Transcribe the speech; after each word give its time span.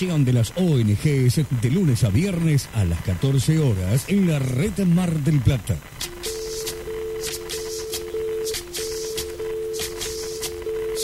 de 0.00 0.32
las 0.32 0.54
ONGs 0.56 1.42
de 1.60 1.70
lunes 1.70 2.04
a 2.04 2.08
viernes 2.08 2.70
a 2.72 2.86
las 2.86 3.02
14 3.02 3.58
horas 3.58 4.06
en 4.08 4.26
la 4.26 4.38
red 4.38 4.72
Mar 4.86 5.12
del 5.12 5.40
Plata. 5.40 5.76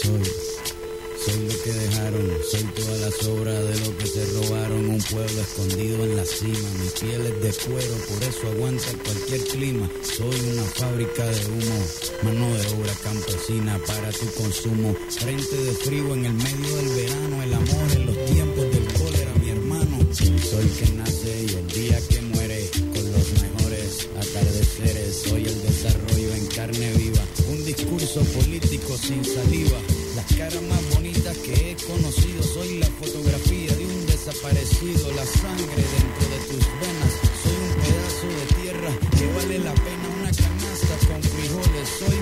Soy, 0.03 0.23
soy 1.27 1.47
lo 1.47 1.63
que 1.63 1.73
dejaron, 1.75 2.31
soy 2.51 2.63
toda 2.63 2.97
la 2.97 3.11
sobra 3.11 3.53
de 3.53 3.81
lo 3.81 3.99
que 3.99 4.07
se 4.07 4.25
robaron. 4.33 4.89
Un 4.89 5.03
pueblo 5.03 5.43
escondido 5.43 6.03
en 6.03 6.17
la 6.17 6.25
cima, 6.25 6.69
mi 6.81 6.89
piel 6.99 7.21
es 7.21 7.43
de 7.43 7.65
cuero, 7.67 7.95
por 8.09 8.23
eso 8.23 8.49
aguanta 8.51 8.87
cualquier 9.05 9.41
clima. 9.43 9.91
Soy 10.05 10.41
una 10.55 10.63
fábrica 10.63 11.23
de 11.23 11.47
humo, 11.49 11.87
mano 12.23 12.55
de 12.57 12.67
obra 12.69 12.95
campesina 13.05 13.79
para 13.87 14.11
tu 14.11 14.27
consumo. 14.43 14.97
Frente 15.11 15.55
de 15.55 15.73
frío 15.73 16.15
en 16.15 16.25
el 16.25 16.33
medio 16.33 16.77
del 16.77 16.89
verano, 16.89 17.43
el 17.43 17.53
amor 17.53 17.93
en 17.93 18.07
los 18.07 18.25
tiempos 18.25 18.46
Soy 20.51 20.69
que 20.79 20.93
nace 20.93 21.43
y 21.43 21.55
el 21.57 21.67
día 21.69 21.99
que 22.09 22.23
muere 22.23 22.71
con 22.95 23.13
los 23.13 23.27
mejores 23.43 24.09
atardeceres. 24.17 25.23
Soy 25.27 25.45
el 25.45 25.63
desarrollo 25.63 26.35
en 26.35 26.47
carne 26.47 26.93
viva, 26.93 27.25
un 27.51 27.65
discurso 27.65 28.21
político 28.21 28.97
sin 28.97 29.25
saliva. 29.25 29.79
Las 30.15 30.27
caras 30.39 30.63
más 30.63 30.95
bonitas 30.95 31.37
que 31.39 31.73
he 31.73 31.77
conocido, 31.77 32.43
soy 32.45 32.79
la 32.79 32.87
fotografía 32.87 33.75
de 33.75 33.87
un 33.87 34.07
desaparecido, 34.07 35.11
la 35.13 35.27
sangre 35.27 35.83
dentro 35.99 36.25
de 36.31 36.39
tus 36.47 36.65
venas. 36.79 37.13
Soy 37.43 37.57
un 37.67 37.75
pedazo 37.83 38.27
de 38.39 38.47
tierra 38.63 38.91
que 39.19 39.27
vale 39.35 39.59
la 39.59 39.75
pena 39.75 40.07
una 40.21 40.31
canasta 40.31 40.95
con 41.09 41.23
frijoles. 41.23 41.89
Soy 41.99 42.16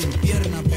sin 0.00 0.12
pierna 0.20 0.69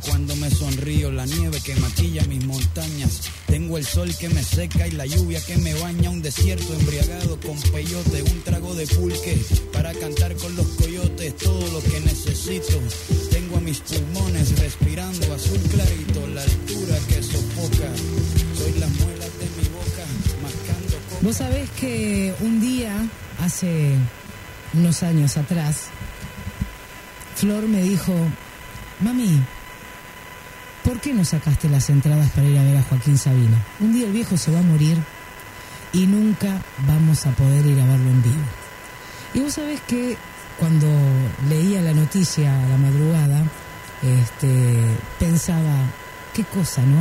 cuando 0.00 0.34
me 0.36 0.50
sonrío, 0.50 1.10
la 1.10 1.26
nieve 1.26 1.60
que 1.64 1.74
maquilla 1.76 2.24
mis 2.24 2.44
montañas, 2.44 3.22
tengo 3.46 3.78
el 3.78 3.84
sol 3.84 4.14
que 4.18 4.28
me 4.28 4.42
seca 4.42 4.86
y 4.86 4.92
la 4.92 5.06
lluvia 5.06 5.40
que 5.44 5.56
me 5.58 5.74
baña, 5.74 6.10
un 6.10 6.22
desierto 6.22 6.72
embriagado 6.74 7.38
con 7.40 7.60
peyote, 7.72 8.22
un 8.22 8.42
trago 8.42 8.74
de 8.74 8.86
pulque 8.86 9.38
para 9.72 9.92
cantar 9.94 10.34
con 10.36 10.54
los 10.56 10.66
coyotes, 10.66 11.36
todo 11.36 11.66
lo 11.72 11.82
que 11.82 12.00
necesito. 12.00 12.80
Tengo 13.30 13.58
a 13.58 13.60
mis 13.60 13.80
pulmones 13.80 14.58
respirando 14.58 15.34
azul 15.34 15.60
clarito, 15.70 16.26
la 16.28 16.42
altura 16.42 16.98
que 17.08 17.22
sofoca, 17.22 17.90
soy 18.58 18.72
las 18.78 18.90
muelas 18.90 19.30
de 19.38 19.46
mi 19.56 19.68
boca, 19.68 20.04
mascando 20.42 20.96
coca. 21.10 21.20
Vos 21.22 21.36
sabés 21.36 21.70
que 21.78 22.34
un 22.40 22.60
día, 22.60 22.92
hace 23.40 23.92
unos 24.72 25.02
años 25.02 25.36
atrás, 25.36 25.84
Flor 27.36 27.68
me 27.68 27.82
dijo, 27.82 28.14
mami, 29.00 29.40
¿por 30.84 31.00
qué 31.00 31.12
no 31.14 31.24
sacaste 31.24 31.68
las 31.68 31.88
entradas 31.90 32.30
para 32.30 32.46
ir 32.46 32.58
a 32.58 32.62
ver 32.62 32.76
a 32.76 32.82
Joaquín 32.82 33.18
Sabina? 33.18 33.56
Un 33.80 33.92
día 33.92 34.06
el 34.06 34.12
viejo 34.12 34.36
se 34.36 34.52
va 34.52 34.58
a 34.60 34.62
morir 34.62 34.98
y 35.92 36.06
nunca 36.06 36.60
vamos 36.86 37.26
a 37.26 37.30
poder 37.30 37.64
ir 37.66 37.80
a 37.80 37.86
verlo 37.86 38.10
en 38.10 38.22
vivo. 38.22 38.42
Y 39.34 39.40
vos 39.40 39.54
sabés 39.54 39.80
que 39.82 40.16
cuando 40.58 40.86
leía 41.48 41.80
la 41.82 41.92
noticia 41.92 42.52
a 42.62 42.68
la 42.68 42.76
madrugada, 42.76 43.42
este, 44.02 44.84
pensaba, 45.18 45.74
qué 46.32 46.44
cosa, 46.44 46.82
¿no? 46.82 46.98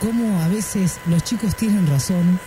Cómo 0.00 0.42
a 0.42 0.48
veces 0.48 0.98
los 1.06 1.22
chicos 1.22 1.54
tienen 1.56 1.86
razón 1.86 2.38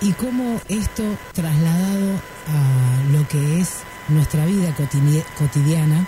y 0.00 0.12
cómo 0.12 0.60
esto 0.68 1.04
trasladado 1.32 2.20
a 2.48 3.12
lo 3.12 3.26
que 3.28 3.60
es 3.60 3.68
nuestra 4.08 4.44
vida 4.44 4.74
cotidi- 4.76 5.24
cotidiana 5.38 6.04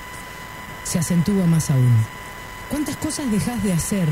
se 0.85 0.99
acentúa 0.99 1.47
más 1.47 1.71
aún. 1.71 1.95
¿Cuántas 2.75 2.97
cosas 2.97 3.31
dejas 3.31 3.63
de 3.63 3.73
hacer 3.73 4.09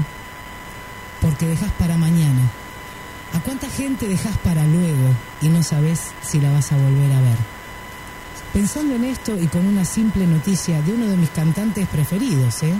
porque 1.21 1.49
dejas 1.49 1.73
para 1.81 1.97
mañana? 1.97 2.49
¿A 3.33 3.41
cuánta 3.41 3.69
gente 3.69 4.07
dejas 4.07 4.39
para 4.39 4.65
luego 4.65 5.17
y 5.41 5.49
no 5.49 5.65
sabes 5.65 6.13
si 6.23 6.39
la 6.39 6.53
vas 6.53 6.71
a 6.71 6.77
volver 6.77 7.13
a 7.13 7.21
ver? 7.23 7.37
Pensando 8.53 8.95
en 8.95 9.03
esto 9.03 9.37
y 9.37 9.49
con 9.49 9.67
una 9.67 9.85
simple 9.85 10.29
noticia 10.29 10.81
de 10.81 10.93
uno 10.93 11.09
de 11.09 11.17
mis 11.17 11.31
cantantes 11.31 11.89
preferidos, 11.89 12.63
¿eh? 12.63 12.73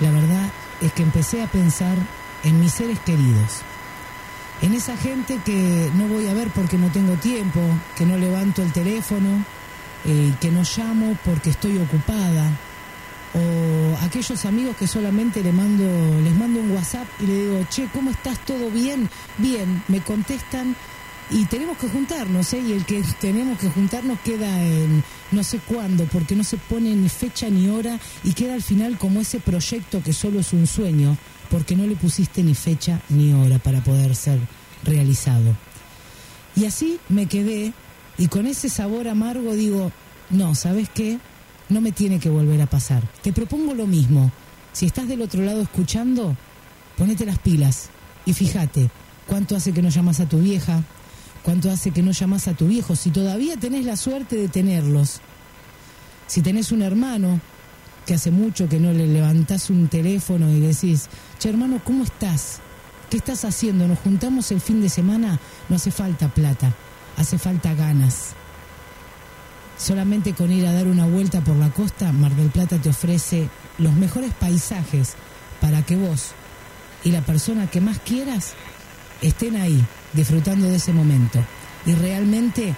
La 0.00 0.10
verdad 0.10 0.50
es 0.82 0.92
que 0.92 1.04
empecé 1.04 1.42
a 1.42 1.46
pensar 1.46 1.96
en 2.44 2.60
mis 2.60 2.74
seres 2.74 2.98
queridos, 3.00 3.62
en 4.60 4.74
esa 4.74 4.98
gente 4.98 5.40
que 5.46 5.90
no 5.94 6.08
voy 6.08 6.28
a 6.28 6.34
ver 6.34 6.50
porque 6.50 6.76
no 6.76 6.90
tengo 6.90 7.14
tiempo, 7.14 7.62
que 7.96 8.04
no 8.04 8.18
levanto 8.18 8.60
el 8.60 8.70
teléfono, 8.70 9.42
eh, 10.04 10.34
que 10.38 10.50
no 10.50 10.60
llamo 10.76 11.16
porque 11.24 11.48
estoy 11.48 11.78
ocupada, 11.78 12.50
o 13.34 14.04
aquellos 14.04 14.44
amigos 14.44 14.76
que 14.76 14.86
solamente 14.86 15.42
le 15.42 15.52
mando, 15.52 15.84
les 16.22 16.34
mando 16.34 16.60
un 16.60 16.70
WhatsApp 16.72 17.06
y 17.20 17.26
le 17.26 17.34
digo, 17.42 17.66
che, 17.70 17.88
¿cómo 17.92 18.10
estás? 18.10 18.38
¿Todo 18.44 18.70
bien? 18.70 19.08
Bien, 19.38 19.82
me 19.88 20.00
contestan 20.00 20.76
y 21.30 21.44
tenemos 21.46 21.76
que 21.78 21.88
juntarnos, 21.88 22.52
¿eh? 22.52 22.60
Y 22.60 22.72
el 22.72 22.84
que 22.84 23.02
tenemos 23.20 23.58
que 23.58 23.68
juntarnos 23.68 24.20
queda 24.20 24.62
en 24.62 25.02
no 25.32 25.42
sé 25.42 25.58
cuándo, 25.58 26.04
porque 26.04 26.36
no 26.36 26.44
se 26.44 26.56
pone 26.56 26.94
ni 26.94 27.08
fecha 27.08 27.48
ni 27.50 27.68
hora 27.68 27.98
y 28.22 28.32
queda 28.32 28.54
al 28.54 28.62
final 28.62 28.96
como 28.96 29.20
ese 29.20 29.40
proyecto 29.40 30.02
que 30.02 30.12
solo 30.12 30.40
es 30.40 30.52
un 30.52 30.66
sueño, 30.66 31.16
porque 31.50 31.74
no 31.74 31.86
le 31.86 31.96
pusiste 31.96 32.42
ni 32.42 32.54
fecha 32.54 33.00
ni 33.08 33.32
hora 33.32 33.58
para 33.58 33.82
poder 33.82 34.14
ser 34.14 34.38
realizado. 34.84 35.56
Y 36.54 36.64
así 36.64 37.00
me 37.08 37.26
quedé 37.26 37.72
y 38.18 38.28
con 38.28 38.46
ese 38.46 38.68
sabor 38.68 39.08
amargo 39.08 39.54
digo, 39.54 39.90
no, 40.30 40.54
¿sabes 40.54 40.88
qué? 40.88 41.18
No 41.68 41.80
me 41.80 41.92
tiene 41.92 42.20
que 42.20 42.30
volver 42.30 42.62
a 42.62 42.66
pasar. 42.66 43.02
Te 43.22 43.32
propongo 43.32 43.74
lo 43.74 43.86
mismo. 43.86 44.30
Si 44.72 44.86
estás 44.86 45.08
del 45.08 45.22
otro 45.22 45.42
lado 45.42 45.62
escuchando, 45.62 46.36
ponete 46.96 47.26
las 47.26 47.38
pilas 47.38 47.88
y 48.24 48.32
fíjate 48.32 48.90
cuánto 49.26 49.56
hace 49.56 49.72
que 49.72 49.82
no 49.82 49.88
llamas 49.88 50.20
a 50.20 50.28
tu 50.28 50.38
vieja, 50.38 50.82
cuánto 51.42 51.70
hace 51.70 51.90
que 51.90 52.02
no 52.02 52.12
llamas 52.12 52.48
a 52.48 52.54
tu 52.54 52.68
viejo, 52.68 52.94
si 52.94 53.10
todavía 53.10 53.56
tenés 53.56 53.84
la 53.84 53.96
suerte 53.96 54.36
de 54.36 54.48
tenerlos. 54.48 55.20
Si 56.26 56.42
tenés 56.42 56.72
un 56.72 56.82
hermano 56.82 57.40
que 58.04 58.14
hace 58.14 58.30
mucho 58.30 58.68
que 58.68 58.78
no 58.78 58.92
le 58.92 59.06
levantás 59.06 59.70
un 59.70 59.88
teléfono 59.88 60.50
y 60.50 60.60
decís, 60.60 61.08
che 61.38 61.48
hermano, 61.48 61.80
¿cómo 61.84 62.04
estás? 62.04 62.60
¿Qué 63.10 63.16
estás 63.16 63.44
haciendo? 63.44 63.86
¿Nos 63.88 63.98
juntamos 64.00 64.50
el 64.52 64.60
fin 64.60 64.80
de 64.80 64.88
semana? 64.88 65.40
No 65.68 65.76
hace 65.76 65.90
falta 65.90 66.28
plata, 66.28 66.74
hace 67.16 67.38
falta 67.38 67.74
ganas. 67.74 68.34
Solamente 69.78 70.32
con 70.32 70.50
ir 70.50 70.66
a 70.66 70.72
dar 70.72 70.86
una 70.86 71.06
vuelta 71.06 71.42
por 71.42 71.56
la 71.56 71.70
costa, 71.70 72.12
Mar 72.12 72.34
del 72.34 72.50
Plata 72.50 72.78
te 72.78 72.88
ofrece 72.88 73.48
los 73.78 73.92
mejores 73.92 74.32
paisajes 74.32 75.14
para 75.60 75.82
que 75.82 75.96
vos 75.96 76.32
y 77.04 77.10
la 77.10 77.20
persona 77.20 77.68
que 77.68 77.80
más 77.80 77.98
quieras 78.00 78.54
estén 79.20 79.56
ahí, 79.56 79.84
disfrutando 80.12 80.68
de 80.68 80.76
ese 80.76 80.92
momento. 80.92 81.44
Y 81.84 81.94
realmente 81.94 82.74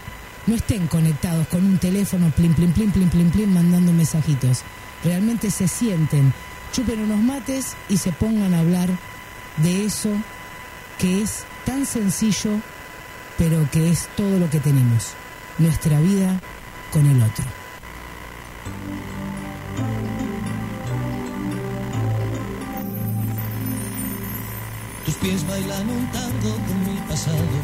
no 0.46 0.54
estén 0.54 0.86
conectados 0.88 1.46
con 1.48 1.64
un 1.64 1.78
teléfono, 1.78 2.30
plim, 2.30 2.54
plim, 2.54 2.72
plim, 2.72 2.90
plim, 2.90 3.08
plim, 3.08 3.30
plim, 3.30 3.52
mandando 3.52 3.92
mensajitos. 3.92 4.62
Realmente 5.04 5.50
se 5.50 5.68
sienten, 5.68 6.32
chupen 6.72 7.00
unos 7.00 7.20
mates 7.20 7.76
y 7.88 7.96
se 7.96 8.12
pongan 8.12 8.54
a 8.54 8.60
hablar 8.60 8.88
de 9.58 9.84
eso 9.84 10.10
que 10.98 11.22
es 11.22 11.44
tan 11.64 11.86
sencillo, 11.86 12.50
pero 13.38 13.68
que 13.70 13.90
es 13.90 14.08
todo 14.16 14.38
lo 14.38 14.50
que 14.50 14.58
tenemos, 14.58 15.12
nuestra 15.58 16.00
vida 16.00 16.40
con 16.92 17.06
el 17.06 17.22
otro. 17.22 17.44
Tus 25.04 25.14
pies 25.16 25.46
bailan 25.46 25.88
un 25.90 26.06
tango 26.12 26.54
con 26.66 26.78
mi 26.84 27.00
pasado. 27.08 27.58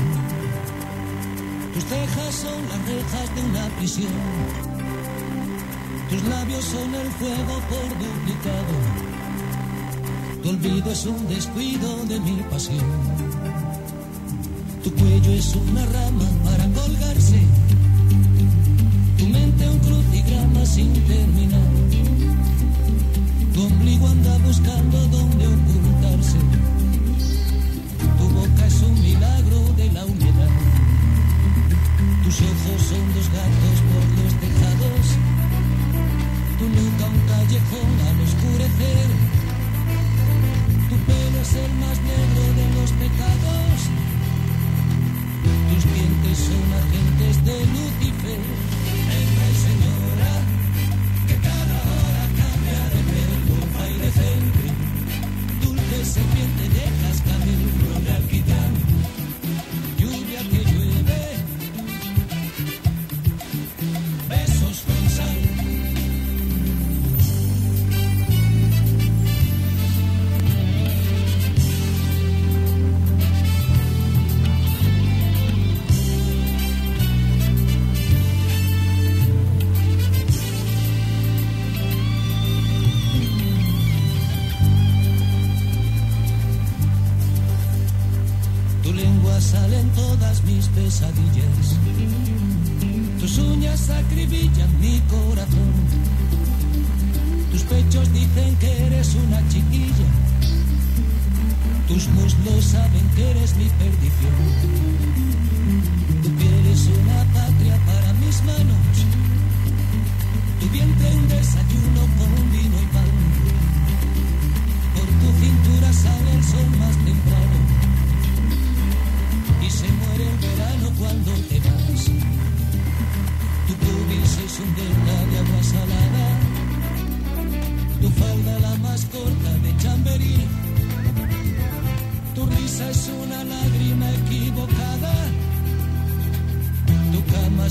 Tus 1.74 1.84
cejas 1.84 2.34
son 2.34 2.68
las 2.68 2.88
rejas 2.88 3.34
de 3.34 3.42
una 3.42 3.66
prisión. 3.76 4.12
Tus 6.10 6.22
labios 6.24 6.64
son 6.64 6.94
el 6.94 7.10
fuego 7.12 7.60
por 7.68 7.88
duplicado. 7.98 8.74
Tu 10.42 10.48
olvido 10.50 10.92
es 10.92 11.06
un 11.06 11.28
descuido 11.28 12.04
de 12.04 12.20
mi 12.20 12.42
pasión. 12.50 12.84
Tu 14.82 14.92
cuello 14.94 15.32
es 15.32 15.54
una 15.54 15.84
rama 15.86 16.28
para 16.44 16.64
colgarse. 16.72 17.40
Un 19.70 19.78
crucigrama 19.78 20.66
sin 20.66 20.92
terminar. 20.92 21.70
Tu 23.52 23.62
ombligo 23.64 24.06
anda 24.08 24.36
buscando 24.38 24.98
dónde 25.08 25.46
ocultarse. 25.46 26.38
Tu 28.18 28.24
boca 28.28 28.66
es 28.66 28.82
un 28.82 29.00
milagro 29.00 29.58
de 29.76 29.92
la 29.92 30.04
humedad. 30.04 30.54
Tus 32.24 32.40
ojos 32.40 32.80
son 32.90 33.04
dos 33.14 33.28
gatos 33.38 33.76
por 33.90 34.04
los 34.18 34.32
tejados. 34.42 35.04
Tu 36.58 36.64
nuca 36.76 37.04
un 37.14 37.20
callejón 37.30 37.90
al 38.08 38.20
oscurecer. 38.26 39.08
Tu 40.88 40.96
pelo 41.06 41.38
es 41.42 41.54
el 41.64 41.72
más 41.82 41.98
negro 42.12 42.44
de 42.58 42.66
los 42.76 42.90
pecados. 43.02 43.76
Tus 45.68 45.84
dientes 45.94 46.38
son 46.48 46.66
agentes 46.82 47.44
de 47.44 47.56
Lucifer. 47.74 48.73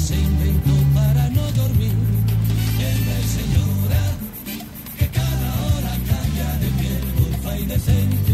Se 0.04 0.16
inventó 0.16 0.76
para 0.94 1.30
no 1.30 1.50
dormir. 1.54 1.94
Hembra 2.78 3.20
y 3.20 3.28
señora, 3.40 4.02
que 5.00 5.08
cada 5.08 5.50
hora 5.66 5.92
cambia 6.10 6.50
de 6.60 6.70
piel, 6.80 7.04
golfa 7.20 7.58
y 7.58 7.66
decente 7.66 8.33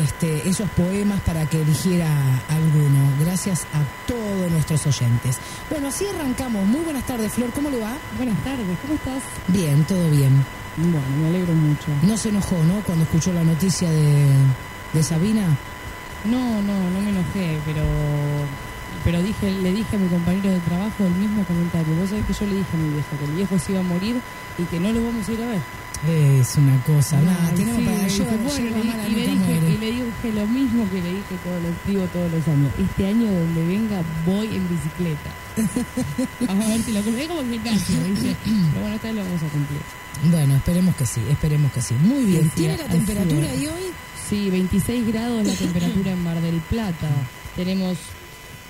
este, 0.00 0.48
esos 0.48 0.68
poemas 0.70 1.20
para 1.20 1.46
que 1.46 1.60
eligiera 1.60 2.08
alguno. 2.48 3.10
Gracias 3.20 3.62
a 3.72 4.06
todos 4.06 4.50
nuestros 4.50 4.86
oyentes. 4.86 5.38
Bueno, 5.70 5.88
así 5.88 6.06
arrancamos. 6.06 6.64
Muy 6.66 6.80
buenas 6.80 7.04
tardes, 7.04 7.32
Flor. 7.32 7.50
¿Cómo 7.52 7.70
le 7.70 7.78
va? 7.78 7.92
Buenas 8.16 8.42
tardes, 8.44 8.66
¿cómo 8.82 8.94
estás? 8.94 9.22
Bien, 9.48 9.84
todo 9.84 10.10
bien. 10.10 10.44
Bueno, 10.76 11.00
me 11.20 11.28
alegro 11.28 11.52
mucho. 11.54 11.86
No 12.02 12.16
se 12.16 12.30
enojó, 12.30 12.56
¿no? 12.64 12.80
Cuando 12.82 13.04
escuchó 13.04 13.32
la 13.32 13.44
noticia 13.44 13.90
de, 13.90 14.26
de 14.92 15.02
Sabina. 15.02 15.46
No, 16.24 16.62
no, 16.62 16.90
no 16.90 17.00
me 17.00 17.10
enojé, 17.10 17.58
pero 17.64 17.82
pero 19.04 19.20
dije, 19.20 19.50
le 19.50 19.72
dije 19.72 19.96
a 19.96 19.98
mi 19.98 20.08
compañero 20.08 20.50
de 20.50 20.60
trabajo 20.60 21.04
el 21.04 21.14
mismo 21.14 21.44
comentario. 21.44 21.94
Vos 21.96 22.10
sabés 22.10 22.24
que 22.26 22.32
yo 22.32 22.46
le 22.46 22.56
dije 22.56 22.68
a 22.72 22.76
mi 22.76 22.88
vieja 22.90 23.18
que 23.18 23.24
el 23.24 23.32
viejo 23.32 23.58
se 23.58 23.72
iba 23.72 23.80
a 23.80 23.84
morir 23.84 24.20
y 24.58 24.62
que 24.64 24.78
no 24.78 24.92
lo 24.92 25.04
vamos 25.04 25.28
a 25.28 25.32
ir 25.32 25.42
a 25.42 25.46
ver. 25.46 25.81
Es 26.08 26.56
una 26.56 26.82
cosa, 26.82 27.16
Ay, 27.16 27.54
tenemos 27.54 27.78
sí, 27.78 27.84
para 27.84 28.08
llevar, 28.08 28.38
bueno, 28.38 28.84
mala 28.84 29.08
y, 29.08 29.12
le 29.12 29.20
dije, 29.28 29.60
y 29.68 29.78
le 29.78 29.86
dije 29.92 30.32
lo 30.34 30.46
mismo 30.48 30.90
que 30.90 31.00
le 31.00 31.10
dije 31.10 31.36
todos 31.44 31.62
los, 31.62 31.72
digo 31.86 32.04
todos 32.12 32.32
los 32.32 32.48
años. 32.48 32.72
Este 32.76 33.06
año 33.06 33.30
donde 33.30 33.66
venga 33.66 34.02
voy 34.26 34.46
en 34.48 34.68
bicicleta. 34.68 35.30
vamos 36.48 36.66
a 36.66 36.68
ver 36.70 36.82
si 36.82 36.92
lo 36.92 37.02
cumplo. 37.02 37.22
Es 37.22 37.28
como 37.28 37.42
gimnasio, 37.42 37.96
¿viste? 38.08 38.36
Pero 38.44 38.80
bueno, 38.80 38.96
esta 38.96 39.08
vez 39.08 39.16
lo 39.16 39.22
vamos 39.22 39.42
a 39.42 39.46
cumplir. 39.46 39.80
Bueno, 40.24 40.56
esperemos 40.56 40.96
que 40.96 41.06
sí, 41.06 41.20
esperemos 41.30 41.72
que 41.72 41.82
sí. 41.82 41.94
Muy 41.94 42.24
bien, 42.24 42.50
¿tiene 42.50 42.78
la 42.78 42.88
temperatura 42.88 43.48
ahí 43.48 43.66
hoy? 43.68 43.82
Sí, 44.28 44.50
26 44.50 45.06
grados 45.06 45.46
la 45.46 45.54
temperatura 45.54 46.10
en 46.10 46.24
Mar 46.24 46.40
del 46.40 46.60
Plata. 46.62 47.10
Tenemos 47.56 47.96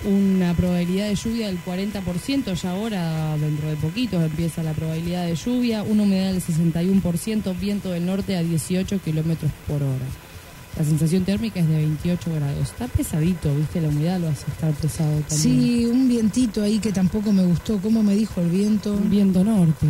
una 0.05 0.55
probabilidad 0.55 1.09
de 1.09 1.15
lluvia 1.15 1.47
del 1.47 1.63
40%, 1.65 2.55
ya 2.55 2.71
ahora 2.71 3.37
dentro 3.37 3.69
de 3.69 3.77
poquito 3.77 4.21
empieza 4.21 4.63
la 4.63 4.73
probabilidad 4.73 5.27
de 5.27 5.35
lluvia, 5.35 5.83
una 5.83 6.03
humedad 6.03 6.33
del 6.33 6.43
61%, 6.43 7.59
viento 7.59 7.91
del 7.91 8.07
norte 8.07 8.37
a 8.37 8.43
18 8.43 8.99
kilómetros 9.01 9.51
por 9.67 9.83
hora. 9.83 10.07
La 10.79 10.85
sensación 10.85 11.25
térmica 11.25 11.61
es 11.61 11.69
de 11.69 11.77
28 11.77 12.35
grados. 12.35 12.59
Está 12.63 12.89
pesadito, 12.89 13.55
¿viste? 13.55 13.81
La 13.81 13.89
humedad 13.89 14.19
lo 14.19 14.29
hace 14.29 14.51
estar 14.51 14.73
pesado 14.73 15.21
también. 15.29 15.39
Sí, 15.39 15.85
un 15.85 16.09
vientito 16.09 16.63
ahí 16.63 16.79
que 16.79 16.93
tampoco 16.93 17.31
me 17.31 17.45
gustó. 17.45 17.79
¿Cómo 17.79 18.03
me 18.03 18.15
dijo 18.15 18.41
el 18.41 18.49
viento? 18.49 18.97
Viento 18.97 19.45
norte. 19.45 19.87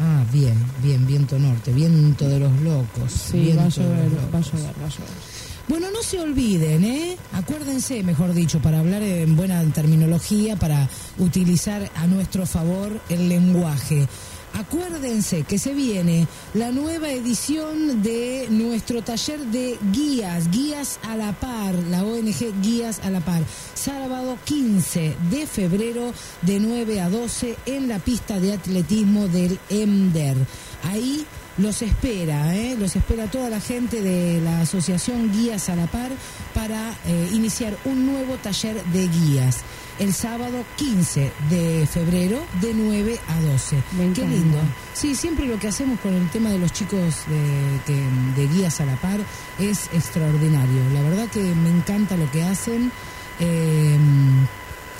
Ah, 0.00 0.24
bien, 0.32 0.54
bien, 0.82 1.06
viento 1.06 1.38
norte, 1.38 1.72
viento 1.72 2.28
de 2.28 2.40
los 2.40 2.60
locos. 2.62 3.12
Sí, 3.12 3.38
viento 3.38 3.60
va 3.60 3.66
a 3.66 3.68
llover, 3.68 4.34
va 4.34 4.38
a 4.38 4.42
llover, 4.42 4.74
va 4.82 4.86
a 4.86 4.88
llover. 4.88 5.33
Bueno, 5.66 5.90
no 5.90 6.02
se 6.02 6.20
olviden, 6.20 6.84
¿eh? 6.84 7.16
Acuérdense, 7.32 8.02
mejor 8.02 8.34
dicho, 8.34 8.60
para 8.60 8.80
hablar 8.80 9.02
en 9.02 9.34
buena 9.34 9.62
terminología, 9.72 10.56
para 10.56 10.90
utilizar 11.18 11.90
a 11.96 12.06
nuestro 12.06 12.44
favor 12.44 13.00
el 13.08 13.30
lenguaje. 13.30 14.06
Acuérdense 14.52 15.42
que 15.42 15.58
se 15.58 15.74
viene 15.74 16.28
la 16.52 16.70
nueva 16.70 17.10
edición 17.10 18.02
de 18.02 18.46
nuestro 18.50 19.02
taller 19.02 19.40
de 19.46 19.78
guías, 19.90 20.50
guías 20.50 21.00
a 21.02 21.16
la 21.16 21.32
par, 21.32 21.74
la 21.74 22.04
ONG 22.04 22.60
Guías 22.62 23.00
a 23.02 23.10
la 23.10 23.20
par, 23.20 23.42
sábado 23.74 24.38
15 24.44 25.16
de 25.30 25.46
febrero 25.46 26.12
de 26.42 26.60
9 26.60 27.00
a 27.00 27.08
12 27.08 27.56
en 27.66 27.88
la 27.88 27.98
pista 27.98 28.38
de 28.38 28.52
atletismo 28.52 29.26
del 29.28 29.58
EMDER. 29.70 30.36
Ahí 30.84 31.26
los 31.58 31.82
espera, 31.82 32.54
¿eh? 32.56 32.76
los 32.78 32.96
espera 32.96 33.26
toda 33.30 33.48
la 33.48 33.60
gente 33.60 34.02
de 34.02 34.40
la 34.40 34.62
Asociación 34.62 35.30
Guías 35.32 35.68
a 35.68 35.76
la 35.76 35.86
Par 35.86 36.10
para 36.52 36.90
eh, 37.06 37.30
iniciar 37.32 37.76
un 37.84 38.06
nuevo 38.06 38.34
taller 38.36 38.82
de 38.86 39.06
guías. 39.08 39.58
El 40.00 40.12
sábado 40.12 40.64
15 40.76 41.30
de 41.50 41.86
febrero 41.86 42.44
de 42.60 42.74
9 42.74 43.16
a 43.28 43.40
12. 43.52 43.76
Me 43.96 44.12
Qué 44.12 44.26
lindo. 44.26 44.58
Sí, 44.92 45.14
siempre 45.14 45.46
lo 45.46 45.56
que 45.60 45.68
hacemos 45.68 46.00
con 46.00 46.12
el 46.14 46.28
tema 46.30 46.50
de 46.50 46.58
los 46.58 46.72
chicos 46.72 47.14
de, 47.28 47.80
que- 47.86 48.40
de 48.40 48.48
guías 48.48 48.80
a 48.80 48.86
la 48.86 48.96
par 48.96 49.20
es 49.60 49.86
extraordinario. 49.92 50.82
La 50.92 51.02
verdad 51.02 51.28
que 51.28 51.40
me 51.40 51.68
encanta 51.70 52.16
lo 52.16 52.28
que 52.32 52.42
hacen. 52.42 52.90
eh, 53.38 53.96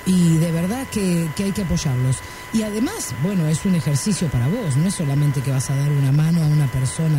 y 0.07 0.37
de 0.37 0.53
verdad 0.53 0.87
que, 0.93 1.27
que 1.35 1.45
hay 1.45 1.53
que 1.53 1.63
apoyarlos. 1.63 2.19
Y 2.55 2.63
además, 2.63 3.13
bueno, 3.25 3.49
es 3.49 3.65
un 3.65 3.75
ejercicio 3.75 4.29
para 4.29 4.47
vos, 4.47 4.77
no 4.77 4.87
es 4.87 4.95
solamente 4.95 5.41
que 5.41 5.51
vas 5.51 5.71
a 5.71 5.75
dar 5.75 5.91
una 5.91 6.13
mano 6.13 6.41
a 6.41 6.47
una 6.47 6.69
persona 6.69 7.19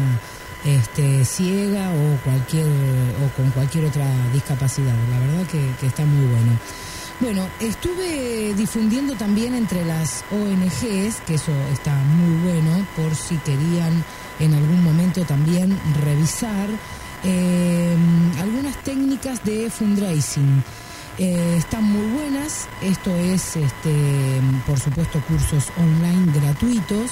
este, 0.63 1.25
ciega 1.25 1.92
o 1.92 2.24
cualquier 2.24 2.65
o 2.65 3.36
con 3.36 3.51
cualquier 3.51 3.84
otra 3.84 4.08
discapacidad. 4.32 4.96
La 5.12 5.20
verdad 5.20 5.46
que, 5.48 5.86
está 5.86 6.06
muy 6.06 6.25
bueno. 6.25 6.58
Bueno, 7.20 7.50
estuve 7.60 8.54
difundiendo 8.56 9.15
también 9.15 9.56
entre 9.56 9.84
las 9.84 10.24
ONGs, 10.32 11.20
que 11.27 11.36
eso 11.36 11.51
está 11.74 11.94
muy 11.94 12.51
bueno, 12.54 12.88
por 12.96 13.13
si 13.13 13.36
querían 13.39 14.06
en 14.39 14.54
algún 14.54 14.86
momento 14.86 15.25
también 15.25 15.77
revisar 16.01 16.70
eh, 17.25 17.94
algunas 18.39 18.82
técnicas 18.84 19.44
de 19.44 19.70
fundraising. 19.70 20.63
Eh, 21.17 21.55
están 21.57 21.86
muy 21.86 22.07
buenas. 22.07 22.67
Esto 22.81 23.15
es, 23.15 23.55
este, 23.55 24.41
por 24.67 24.77
supuesto, 24.79 25.22
cursos 25.22 25.72
online 25.77 26.29
gratuitos 26.34 27.12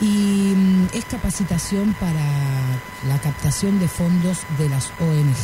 y 0.00 0.54
mm, 0.56 0.86
es 0.94 1.04
capacitación 1.04 1.92
para 1.94 2.24
la 3.08 3.18
captación 3.20 3.78
de 3.78 3.88
fondos 3.88 4.38
de 4.58 4.70
las 4.70 4.86
ONG. 5.00 5.36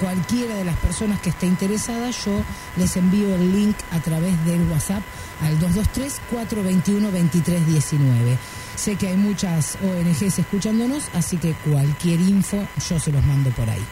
Cualquiera 0.00 0.56
de 0.56 0.64
las 0.64 0.76
personas 0.78 1.20
que 1.20 1.30
esté 1.30 1.46
interesada, 1.46 2.10
yo 2.10 2.42
les 2.76 2.96
envío 2.96 3.32
el 3.36 3.52
link 3.52 3.76
a 3.92 4.00
través 4.00 4.44
del 4.44 4.68
WhatsApp 4.68 5.04
al 5.40 5.56
223-421-2319. 5.60 8.36
Sé 8.74 8.96
que 8.96 9.06
hay 9.08 9.16
muchas 9.16 9.78
ONGs 9.80 10.40
escuchándonos, 10.40 11.04
así 11.14 11.36
que 11.36 11.52
cualquier 11.52 12.20
info 12.20 12.66
yo 12.90 12.98
se 12.98 13.12
los 13.12 13.24
mando 13.24 13.50
por 13.50 13.70
ahí. 13.70 13.86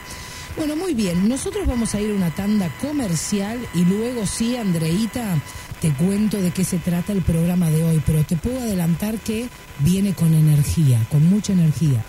Bueno, 0.57 0.77
muy 0.77 0.95
bien, 0.95 1.29
nosotros 1.29 1.67
vamos 1.67 1.95
a 1.95 2.01
ir 2.01 2.11
a 2.11 2.15
una 2.15 2.31
tanda 2.35 2.69
comercial 2.81 3.59
y 3.75 3.85
luego 3.85 4.27
sí, 4.27 4.57
Andreita, 4.57 5.41
te 5.81 5.93
cuento 5.93 6.41
de 6.41 6.51
qué 6.51 6.63
se 6.63 6.79
trata 6.79 7.13
el 7.13 7.23
programa 7.23 7.71
de 7.71 7.83
hoy, 7.83 8.03
pero 8.07 8.23
te 8.23 8.37
puedo 8.37 8.61
adelantar 8.61 9.19
que 9.19 9.49
viene 9.79 10.15
con 10.15 10.33
energía, 10.35 11.01
con 11.11 11.29
mucha 11.29 11.53
energía. 11.53 12.05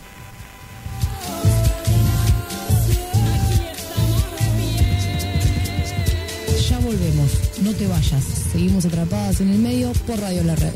Ya 6.69 6.79
volvemos, 6.79 7.31
no 7.63 7.73
te 7.73 7.87
vayas. 7.87 8.23
Seguimos 8.51 8.85
atrapadas 8.85 9.41
en 9.41 9.49
el 9.49 9.59
medio 9.59 9.91
por 10.05 10.19
Radio 10.19 10.43
La 10.43 10.55
Red. 10.55 10.73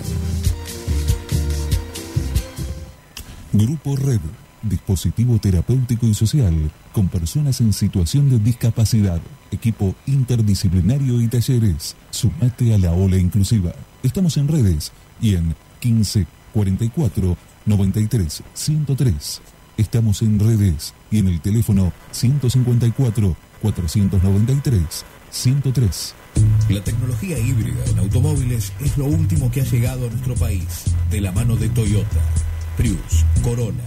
Grupo 3.54 3.96
Red, 3.96 4.22
dispositivo 4.62 5.40
terapéutico 5.40 6.08
y 6.08 6.14
social 6.14 6.72
con 6.94 7.08
personas 7.08 7.62
en 7.62 7.74
situación 7.74 8.30
de 8.30 8.40
discapacidad, 8.40 9.22
equipo 9.52 9.96
interdisciplinario 10.06 11.22
y 11.22 11.28
talleres. 11.28 11.96
Sumate 12.10 12.74
a 12.74 12.78
la 12.78 12.92
ola 12.92 13.18
inclusiva. 13.18 13.74
Estamos 14.04 14.38
en 14.38 14.48
redes 14.48 14.92
y 15.22 15.36
en 15.36 15.56
15 15.80 16.26
44 16.54 17.38
93 17.66 18.44
103. 18.54 19.42
Estamos 19.78 20.22
en 20.22 20.40
redes 20.40 20.94
y 21.12 21.20
en 21.20 21.28
el 21.28 21.40
teléfono 21.40 21.94
154 22.12 23.36
493 23.62 25.06
103. 25.30 26.16
La 26.70 26.84
tecnología 26.84 27.38
híbrida 27.38 27.84
en 27.86 28.00
automóviles 28.00 28.74
es 28.80 28.98
lo 28.98 29.06
último 29.06 29.52
que 29.52 29.62
ha 29.62 29.66
llegado 29.66 30.08
a 30.08 30.10
nuestro 30.10 30.36
país, 30.36 30.86
de 31.10 31.22
la 31.22 31.32
mano 31.32 31.56
de 31.56 31.70
Toyota, 31.70 32.22
Prius, 32.78 33.26
Corolla 33.44 33.84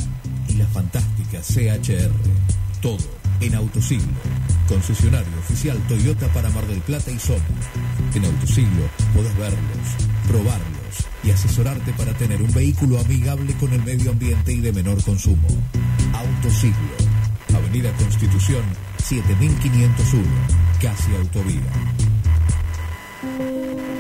y 0.49 0.55
la 0.55 0.67
fantástica 0.67 1.41
CHR. 1.41 2.11
Todo 2.81 3.21
en 3.41 3.55
Autosiglo, 3.55 4.13
concesionario 4.69 5.39
oficial 5.39 5.79
Toyota 5.89 6.29
para 6.29 6.51
Mar 6.51 6.67
del 6.67 6.81
Plata 6.81 7.11
y 7.11 7.19
Zona. 7.19 7.45
En 8.15 8.25
Autosiglo 8.25 8.89
podés 9.15 9.37
verlos, 9.37 9.59
probarlos 10.27 11.07
y 11.25 11.31
asesorarte 11.31 11.93
para 11.93 12.13
tener 12.15 12.43
un 12.43 12.53
vehículo 12.53 13.01
amigable 13.01 13.55
con 13.55 13.73
el 13.73 13.83
medio 13.83 14.11
ambiente 14.11 14.53
y 14.53 14.61
de 14.61 14.73
menor 14.73 15.03
consumo. 15.03 15.49
Autosiglo, 16.13 16.77
Avenida 17.55 17.93
Constitución 17.97 18.63
7501, 19.03 20.25
casi 20.81 21.15
autovía. 21.17 21.61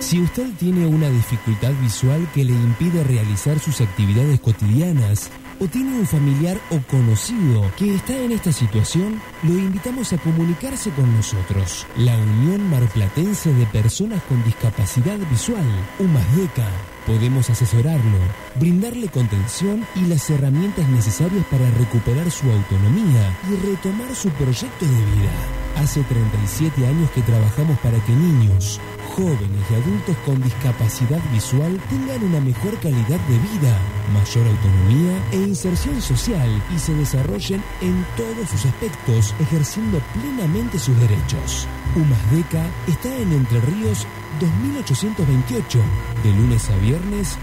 Si 0.00 0.20
usted 0.20 0.50
tiene 0.58 0.86
una 0.86 1.08
dificultad 1.08 1.72
visual 1.82 2.26
que 2.34 2.44
le 2.44 2.52
impide 2.52 3.04
realizar 3.04 3.58
sus 3.58 3.80
actividades 3.80 4.40
cotidianas, 4.40 5.30
o 5.60 5.68
tiene 5.68 5.98
un 5.98 6.06
familiar 6.06 6.58
o 6.70 6.80
conocido 6.90 7.70
que 7.76 7.94
está 7.94 8.16
en 8.16 8.32
esta 8.32 8.50
situación, 8.50 9.20
lo 9.42 9.52
invitamos 9.52 10.12
a 10.12 10.18
comunicarse 10.18 10.90
con 10.90 11.14
nosotros. 11.14 11.86
La 11.96 12.16
Unión 12.16 12.68
Marplatense 12.70 13.52
de 13.52 13.66
Personas 13.66 14.22
con 14.24 14.42
Discapacidad 14.44 15.18
Visual, 15.30 15.64
UMASDECA. 15.98 16.66
Podemos 17.06 17.50
asesorarlo, 17.50 18.18
brindarle 18.58 19.08
contención 19.08 19.86
y 19.96 20.06
las 20.06 20.28
herramientas 20.30 20.88
necesarias 20.88 21.44
para 21.50 21.70
recuperar 21.72 22.30
su 22.30 22.50
autonomía 22.50 23.36
y 23.50 23.66
retomar 23.66 24.14
su 24.14 24.30
proyecto 24.30 24.84
de 24.84 24.90
vida. 24.90 25.69
Hace 25.80 26.02
37 26.02 26.86
años 26.86 27.10
que 27.12 27.22
trabajamos 27.22 27.78
para 27.78 27.98
que 28.04 28.12
niños, 28.12 28.78
jóvenes 29.16 29.64
y 29.70 29.74
adultos 29.74 30.14
con 30.26 30.42
discapacidad 30.42 31.20
visual 31.32 31.80
tengan 31.88 32.22
una 32.22 32.38
mejor 32.38 32.78
calidad 32.80 33.18
de 33.18 33.38
vida, 33.38 33.78
mayor 34.12 34.46
autonomía 34.46 35.18
e 35.32 35.36
inserción 35.36 36.02
social 36.02 36.62
y 36.76 36.78
se 36.78 36.92
desarrollen 36.92 37.62
en 37.80 38.04
todos 38.14 38.50
sus 38.50 38.66
aspectos, 38.66 39.34
ejerciendo 39.40 40.02
plenamente 40.12 40.78
sus 40.78 40.94
derechos. 41.00 41.66
UMASDECA 41.96 42.66
está 42.86 43.16
en 43.16 43.32
Entre 43.32 43.62
Ríos 43.62 44.06
2828, 44.38 45.78
de 46.22 46.30
lunes 46.30 46.68
a 46.68 46.76
viernes, 46.76 47.38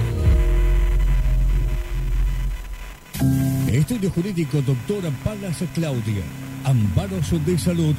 Estudio 3.71 4.11
Jurídico 4.11 4.61
Doctora 4.61 5.09
Palas 5.23 5.63
Claudia. 5.73 6.23
Amparos 6.63 7.33
de 7.45 7.57
Salud. 7.57 7.95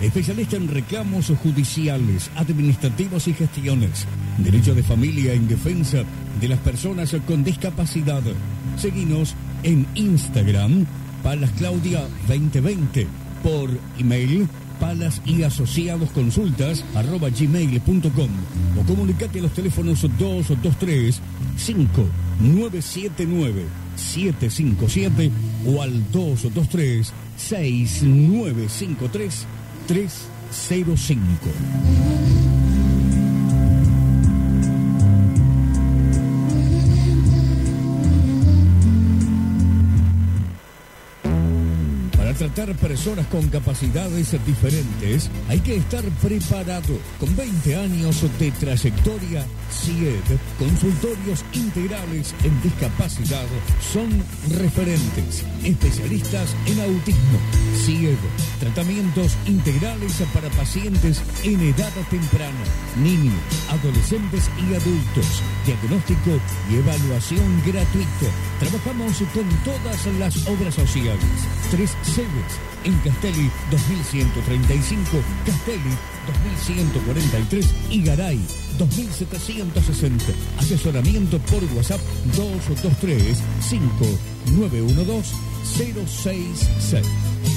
Especialista 0.00 0.56
en 0.56 0.68
reclamos 0.68 1.32
judiciales, 1.42 2.30
administrativos 2.36 3.26
y 3.28 3.34
gestiones. 3.34 4.06
Derecho 4.38 4.74
de 4.74 4.82
familia 4.82 5.32
en 5.32 5.46
defensa 5.48 6.02
de 6.40 6.48
las 6.48 6.58
personas 6.58 7.14
con 7.26 7.44
discapacidad. 7.44 8.22
Seguinos 8.76 9.34
en 9.62 9.86
Instagram, 9.94 10.84
Palas 11.22 11.50
Claudia 11.52 12.06
2020. 12.28 13.06
Por 13.42 13.70
email, 13.98 14.46
palas 14.80 15.22
y 15.24 15.42
asociados 15.42 16.10
consultas 16.10 16.84
arroba 16.94 17.30
gmail.com 17.30 18.28
o 18.78 18.82
comunicate 18.84 19.38
a 19.38 19.42
los 19.42 19.52
teléfonos 19.52 20.02
223 20.18 21.20
5979 21.56 23.64
757 23.96 25.30
o 25.66 25.82
al 25.82 26.10
223 26.10 27.12
6953 27.36 29.46
305. 29.86 32.33
Tratar 42.48 42.74
personas 42.76 43.26
con 43.28 43.48
capacidades 43.48 44.36
diferentes 44.44 45.30
hay 45.48 45.60
que 45.60 45.76
estar 45.76 46.04
preparado. 46.20 46.98
Con 47.18 47.34
20 47.36 47.76
años 47.76 48.20
de 48.38 48.50
trayectoria, 48.50 49.46
CIED, 49.72 50.38
consultorios 50.58 51.42
integrales 51.54 52.34
en 52.44 52.60
discapacidad, 52.62 53.46
son 53.92 54.10
referentes, 54.58 55.42
especialistas 55.64 56.54
en 56.66 56.80
autismo. 56.80 57.38
CIED, 57.82 58.18
tratamientos 58.60 59.36
integrales 59.46 60.22
para 60.34 60.50
pacientes 60.50 61.22
en 61.44 61.60
edad 61.60 61.92
temprana, 62.10 62.64
niños, 63.02 63.40
adolescentes 63.70 64.50
y 64.58 64.74
adultos. 64.74 65.42
Diagnóstico 65.64 66.38
y 66.70 66.76
evaluación 66.76 67.62
gratuito. 67.64 68.28
Trabajamos 68.60 69.16
con 69.32 69.48
todas 69.64 70.06
las 70.18 70.46
obras 70.46 70.74
sociales. 70.74 71.24
Tres 71.70 71.96
sedes 72.02 72.33
en 72.84 72.98
Castelli 73.00 73.50
2135, 73.70 75.22
Castelli 75.46 75.96
2143 76.26 77.74
y 77.90 78.02
Garay 78.02 78.40
2760. 78.78 80.32
Asesoramiento 80.58 81.38
por 81.38 81.62
WhatsApp 81.74 82.00
223 82.36 83.38
5912 83.60 85.34
066. 85.64 87.53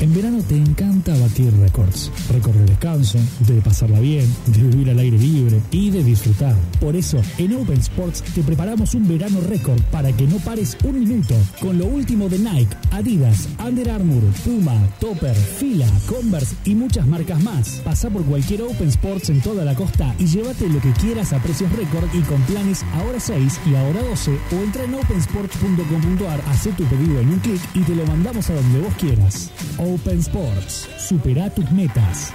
En 0.00 0.14
verano 0.14 0.40
te 0.48 0.56
encanta 0.56 1.12
batir 1.18 1.52
récords. 1.58 2.12
Récord 2.30 2.54
de 2.54 2.66
descanso, 2.66 3.18
de 3.48 3.60
pasarla 3.60 3.98
bien, 3.98 4.32
de 4.46 4.62
vivir 4.62 4.90
al 4.90 4.98
aire 5.00 5.18
libre 5.18 5.60
y 5.72 5.90
de 5.90 6.04
disfrutar. 6.04 6.54
Por 6.80 6.94
eso, 6.94 7.20
en 7.36 7.56
Open 7.56 7.80
Sports 7.80 8.22
te 8.32 8.44
preparamos 8.44 8.94
un 8.94 9.08
verano 9.08 9.40
récord 9.40 9.80
para 9.90 10.12
que 10.12 10.28
no 10.28 10.36
pares 10.36 10.76
un 10.84 11.00
minuto. 11.00 11.34
Con 11.60 11.78
lo 11.78 11.86
último 11.86 12.28
de 12.28 12.38
Nike, 12.38 12.76
Adidas, 12.92 13.48
Under 13.58 13.90
Armour, 13.90 14.22
Puma, 14.44 14.78
Topper, 15.00 15.34
Fila, 15.34 15.88
Converse 16.06 16.54
y 16.64 16.76
muchas 16.76 17.04
marcas 17.04 17.42
más. 17.42 17.80
Pasa 17.84 18.08
por 18.08 18.24
cualquier 18.24 18.62
Open 18.62 18.88
Sports 18.88 19.30
en 19.30 19.40
toda 19.40 19.64
la 19.64 19.74
costa 19.74 20.14
y 20.20 20.26
llévate 20.26 20.68
lo 20.68 20.80
que 20.80 20.92
quieras 20.92 21.32
a 21.32 21.42
precios 21.42 21.72
récord 21.72 22.08
y 22.14 22.20
con 22.20 22.40
planes 22.42 22.84
ahora 22.94 23.18
6 23.18 23.60
y 23.66 23.74
ahora 23.74 24.00
12 24.02 24.30
o 24.30 24.62
entra 24.62 24.84
en 24.84 24.94
opensports.com.ar, 24.94 26.40
hace 26.46 26.70
tu 26.70 26.84
pedido 26.84 27.18
en 27.18 27.30
un 27.30 27.40
clic 27.40 27.60
y 27.74 27.80
te 27.80 27.96
lo 27.96 28.06
mandamos 28.06 28.48
a 28.48 28.54
donde 28.54 28.78
vos 28.78 28.94
quieras. 28.94 29.50
Open 29.88 30.18
Sports, 30.18 30.86
supera 30.98 31.48
tus 31.48 31.70
metas. 31.72 32.34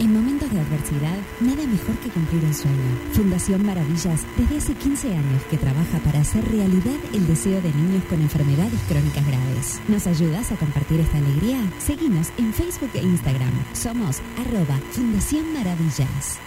En 0.00 0.10
momentos 0.10 0.50
de 0.50 0.60
adversidad, 0.60 1.18
nada 1.40 1.66
mejor 1.66 1.94
que 1.98 2.08
cumplir 2.08 2.42
un 2.42 2.54
sueño. 2.54 2.98
Fundación 3.12 3.66
Maravillas, 3.66 4.22
desde 4.38 4.56
hace 4.56 4.74
15 4.74 5.08
años 5.14 5.42
que 5.50 5.58
trabaja 5.58 5.98
para 6.06 6.20
hacer 6.20 6.42
realidad 6.50 6.96
el 7.12 7.26
deseo 7.26 7.60
de 7.60 7.70
niños 7.70 8.02
con 8.08 8.22
enfermedades 8.22 8.80
crónicas 8.88 9.26
graves. 9.26 9.80
¿Nos 9.88 10.06
ayudas 10.06 10.50
a 10.52 10.56
compartir 10.56 11.00
esta 11.00 11.18
alegría? 11.18 11.60
Seguinos 11.78 12.28
en 12.38 12.54
Facebook 12.54 12.90
e 12.94 13.02
Instagram. 13.02 13.52
Somos 13.74 14.22
arroba 14.38 14.78
Fundación 14.92 15.52
Maravillas. 15.52 16.38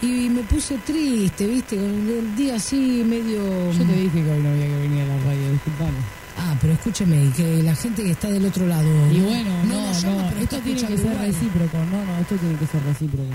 Y 0.01 0.29
me 0.29 0.41
puse 0.43 0.77
triste, 0.79 1.47
¿viste? 1.47 1.77
Con 1.77 1.85
el 1.85 2.35
día 2.35 2.55
así 2.55 3.03
medio... 3.05 3.71
Yo 3.71 3.85
te 3.85 3.93
dije 3.93 4.23
que 4.23 4.31
hoy 4.31 4.41
no 4.41 4.49
había 4.49 4.67
que 4.67 4.77
venir 4.77 5.01
a 5.03 5.07
la 5.07 5.17
radio, 5.23 5.51
disculpame. 5.51 5.97
Ah, 6.37 6.55
pero 6.61 6.73
escúcheme, 6.73 7.31
que 7.35 7.63
la 7.63 7.75
gente 7.75 8.03
que 8.03 8.11
está 8.11 8.29
del 8.29 8.45
otro 8.45 8.67
lado... 8.67 8.89
Y 9.11 9.21
bueno, 9.21 9.51
no, 9.63 9.81
no, 9.81 9.99
llama, 9.99 10.31
esto 10.41 10.59
tiene 10.59 10.81
que 10.81 10.97
ser 10.97 11.11
igual. 11.11 11.25
recíproco, 11.27 11.77
no, 11.77 12.05
no, 12.05 12.19
esto 12.19 12.35
tiene 12.35 12.55
que 12.57 12.67
ser 12.67 12.83
recíproco. 12.83 13.29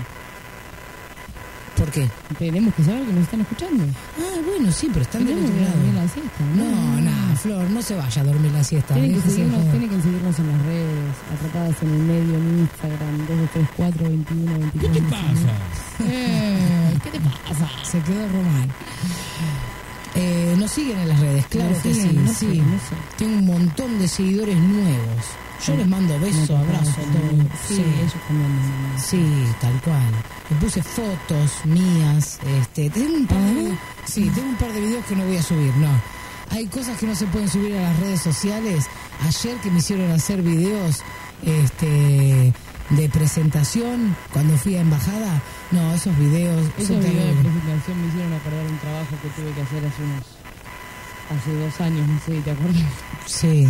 ¿Por 1.81 1.89
qué? 1.89 2.07
Tenemos 2.37 2.75
que 2.75 2.83
saber 2.83 3.03
que 3.07 3.13
nos 3.13 3.23
están 3.23 3.41
escuchando. 3.41 3.83
Ah, 4.19 4.39
bueno, 4.45 4.71
sí, 4.71 4.87
pero 4.93 5.01
están 5.01 5.25
del 5.25 5.39
otro 5.39 5.55
lado. 5.55 5.73
dormir 5.77 5.93
la 5.95 6.07
siesta. 6.07 6.43
No, 6.55 7.01
no, 7.01 7.35
Flor, 7.37 7.69
no 7.71 7.81
se 7.81 7.95
vaya 7.95 8.21
a 8.21 8.25
dormir 8.25 8.51
la 8.51 8.63
siesta. 8.63 8.93
Tienen 8.93 9.19
que, 9.19 9.29
seguirnos, 9.29 9.71
tienen 9.71 9.89
que 9.89 10.01
seguirnos 10.01 10.39
en 10.39 10.47
las 10.47 10.61
redes, 10.61 11.15
atrapadas 11.33 11.81
en 11.81 11.89
el 11.89 11.99
medio, 12.03 12.37
en 12.37 12.59
Instagram, 12.59 13.17
234 13.27 14.09
21 14.09 14.59
23 14.59 14.91
¿Qué 14.93 14.99
te 15.01 15.07
pasa? 15.09 15.53
Eh, 16.05 16.97
¿Qué 17.03 17.09
te 17.09 17.19
pasa? 17.19 17.69
Se 17.83 17.99
quedó 18.01 18.27
Román. 18.27 18.69
Eh, 20.13 20.55
nos 20.59 20.69
siguen 20.69 20.99
en 20.99 21.09
las 21.09 21.19
redes, 21.19 21.47
claro 21.47 21.71
Nos 21.71 21.79
que 21.79 21.93
siguen, 21.95 22.11
sí, 22.11 22.15
no 22.17 22.33
sí. 22.33 22.57
no 22.59 22.77
sé. 22.77 22.95
Tengo 23.17 23.37
un 23.39 23.45
montón 23.47 23.97
de 23.97 24.07
seguidores 24.07 24.57
nuevos. 24.57 25.25
Yo 25.65 25.75
les 25.77 25.87
mando 25.87 26.19
besos, 26.19 26.47
No 26.49 26.57
abrazos, 26.57 26.95
todo. 26.95 27.45
Sí, 27.67 27.81
ellos 27.81 28.13
también. 28.27 28.55
me 28.55 28.69
mandan. 28.69 28.99
Sí, 28.99 29.25
tal 29.59 29.81
cual. 29.81 30.11
Le 30.51 30.57
puse 30.57 30.83
fotos 30.83 31.65
mías. 31.65 32.39
Este, 32.59 32.89
tengo 32.89 33.15
un 33.15 33.25
par 33.25 33.39
de 33.39 33.53
videos, 33.53 33.77
sí, 34.05 34.29
tengo 34.35 34.49
un 34.49 34.55
par 34.57 34.71
de 34.73 34.81
videos 34.81 35.05
que 35.05 35.15
no 35.15 35.25
voy 35.25 35.37
a 35.37 35.43
subir, 35.43 35.73
no. 35.77 35.89
Hay 36.49 36.65
cosas 36.67 36.97
que 36.99 37.07
no 37.07 37.15
se 37.15 37.25
pueden 37.27 37.47
subir 37.47 37.73
a 37.77 37.81
las 37.83 37.99
redes 38.01 38.21
sociales. 38.21 38.85
Ayer 39.25 39.55
que 39.59 39.71
me 39.71 39.79
hicieron 39.79 40.11
hacer 40.11 40.41
videos 40.41 41.01
este, 41.45 42.53
de 42.89 43.09
presentación 43.09 44.13
cuando 44.33 44.57
fui 44.57 44.75
a 44.75 44.81
embajada, 44.81 45.41
no, 45.71 45.93
esos 45.93 46.17
videos 46.17 46.61
Esos 46.77 46.87
son 46.87 46.99
videos 46.99 47.27
de 47.37 47.41
presentación 47.43 48.01
me 48.01 48.07
hicieron 48.09 48.33
acordar 48.33 48.65
un 48.65 48.77
trabajo 48.79 49.15
que 49.21 49.29
tuve 49.29 49.51
que 49.53 49.61
hacer 49.61 49.85
hace 49.85 50.03
unos. 50.03 50.25
hace 51.31 51.53
dos 51.55 51.81
años, 51.81 52.07
no 52.07 52.19
sé 52.25 52.35
si 52.35 52.41
te 52.41 52.51
acuerdas. 52.51 52.83
Sí. 53.25 53.67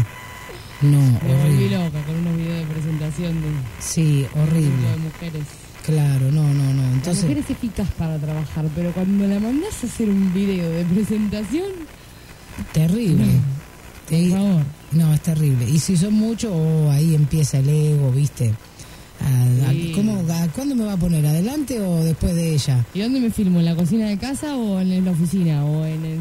No, 0.82 0.98
Me 1.00 1.36
volví 1.44 1.70
loca 1.70 2.02
con 2.08 2.16
unos 2.16 2.36
videos 2.38 2.68
de 2.68 2.74
presentación 2.74 3.40
de 3.42 3.48
Sí, 3.80 4.26
horrible. 4.34 4.90
de 4.90 4.98
mujeres. 4.98 5.44
Claro, 5.86 6.32
no, 6.32 6.44
no, 6.54 6.74
no. 6.74 6.82
La 6.84 6.92
Entonces, 6.94 7.24
mujer 7.24 7.40
es 7.40 7.50
eficaz 7.50 7.90
para 7.98 8.18
trabajar, 8.18 8.66
pero 8.76 8.92
cuando 8.92 9.28
la 9.28 9.40
mandás 9.40 9.84
a 9.84 9.88
hacer 9.88 10.10
un 10.10 10.32
video 10.34 10.70
de 10.70 10.84
presentación, 10.86 11.72
terrible. 12.72 13.26
por 14.10 14.18
Y- 14.20 14.30
favor. 14.32 14.64
No, 14.92 15.14
es 15.14 15.22
terrible. 15.22 15.70
Y 15.70 15.80
si 15.80 15.96
son 15.98 16.14
muchos, 16.14 16.52
oh, 16.54 16.92
ahí 16.92 17.16
empieza 17.16 17.60
el 17.60 17.70
ego, 17.70 18.12
¿viste? 18.12 18.54
A- 19.22 19.70
a- 19.70 19.72
Sí. 19.72 19.92
¿cómo, 19.96 20.24
a- 20.32 20.48
¿Cuándo 20.50 20.76
me 20.76 20.84
va 20.84 20.94
a 20.94 20.98
poner? 20.98 21.26
¿Adelante 21.26 21.80
o 21.80 22.04
después 22.04 22.36
de 22.36 22.54
ella? 22.54 22.86
¿Y 22.94 23.00
dónde 23.02 23.20
me 23.22 23.30
filmo? 23.32 23.60
¿En 23.60 23.66
la 23.66 23.76
cocina 23.76 24.08
de 24.08 24.18
casa 24.18 24.56
o 24.58 24.80
en 24.82 25.06
la 25.06 25.12
oficina? 25.12 25.64
¿O 25.66 25.86
en 25.86 26.04
el... 26.06 26.20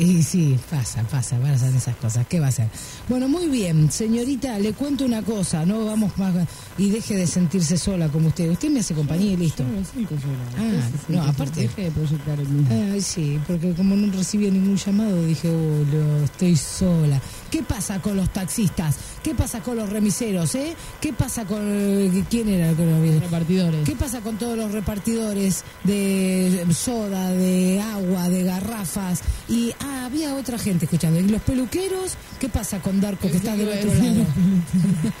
Y 0.00 0.22
sí, 0.22 0.56
pasa, 0.70 1.02
pasa, 1.02 1.36
pasan 1.38 1.76
esas 1.76 1.94
cosas. 1.96 2.26
¿Qué 2.26 2.40
va 2.40 2.46
a 2.46 2.48
hacer? 2.48 2.68
Bueno, 3.06 3.28
muy 3.28 3.48
bien, 3.48 3.92
señorita, 3.92 4.58
le 4.58 4.72
cuento 4.72 5.04
una 5.04 5.20
cosa, 5.22 5.66
no 5.66 5.84
vamos 5.84 6.16
más 6.16 6.34
y 6.78 6.88
deje 6.88 7.16
de 7.16 7.26
sentirse 7.26 7.76
sola 7.76 8.08
como 8.08 8.28
usted. 8.28 8.50
Usted 8.50 8.70
me 8.70 8.80
hace 8.80 8.94
compañía 8.94 9.32
y 9.32 9.36
listo. 9.36 9.62
Yo 9.62 9.68
no 9.68 9.78
me 9.80 9.84
siento 9.84 10.14
sola. 10.18 10.38
Ah, 10.56 10.88
se 11.06 11.12
no, 11.12 11.22
aparte- 11.22 11.60
Deje 11.60 11.82
de 11.82 11.90
proyectar 11.90 12.38
mí. 12.38 12.66
Ay, 12.94 13.02
sí, 13.02 13.38
porque 13.46 13.74
como 13.74 13.94
no 13.94 14.10
recibí 14.10 14.50
ningún 14.50 14.76
llamado, 14.76 15.22
dije, 15.26 15.48
oh, 15.50 15.84
no, 15.94 16.24
estoy 16.24 16.56
sola. 16.56 17.20
¿Qué 17.50 17.62
pasa 17.62 18.00
con 18.00 18.16
los 18.16 18.32
taxistas? 18.32 18.96
¿Qué 19.22 19.34
pasa 19.34 19.60
con 19.60 19.76
los 19.76 19.90
remiseros, 19.90 20.54
eh? 20.54 20.74
¿Qué 21.00 21.12
pasa 21.12 21.44
con... 21.44 21.58
eh, 21.62 22.24
¿Quién 22.30 22.48
era 22.48 22.70
el 22.70 22.76
que 22.76 22.86
lo 22.86 22.96
había- 22.96 23.20
Repartidores. 23.20 23.84
¿Qué 23.86 23.96
pasa 23.96 24.20
con 24.22 24.38
todos 24.38 24.56
los 24.56 24.72
repartidores 24.72 25.62
de 25.84 26.64
soda, 26.74 27.30
de 27.32 27.80
agua, 27.82 28.28
de 28.30 28.44
garrafas? 28.44 29.20
Y 29.48 29.72
ah, 29.80 29.89
había 30.04 30.34
otra 30.34 30.58
gente 30.58 30.84
escuchando. 30.86 31.20
¿Y 31.20 31.28
los 31.28 31.42
peluqueros? 31.42 32.14
¿Qué 32.38 32.48
pasa 32.48 32.80
con 32.80 33.00
Darko 33.00 33.30
que 33.30 33.36
está 33.36 33.56
del 33.56 33.68
otro 33.68 33.94
lado? 33.94 34.26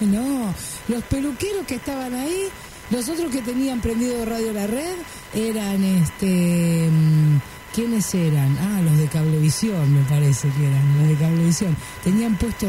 no, 0.00 0.54
los 0.88 1.02
peluqueros 1.04 1.66
que 1.66 1.76
estaban 1.76 2.14
ahí, 2.14 2.48
los 2.90 3.08
otros 3.08 3.30
que 3.30 3.42
tenían 3.42 3.80
prendido 3.80 4.24
Radio 4.24 4.52
La 4.52 4.66
Red 4.66 4.96
eran 5.34 5.82
este 5.84 6.88
mm, 6.90 7.38
¿Quiénes 7.74 8.12
eran? 8.14 8.58
Ah, 8.58 8.80
los 8.82 8.98
de 8.98 9.06
Cablevisión, 9.06 9.94
me 9.94 10.02
parece 10.08 10.48
que 10.48 10.66
eran, 10.66 10.98
los 10.98 11.08
de 11.08 11.14
Cablevisión. 11.14 11.76
Tenían 12.02 12.36
puesto 12.36 12.66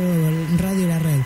Radio 0.59 0.87
La 0.87 0.99
Red. 0.99 1.19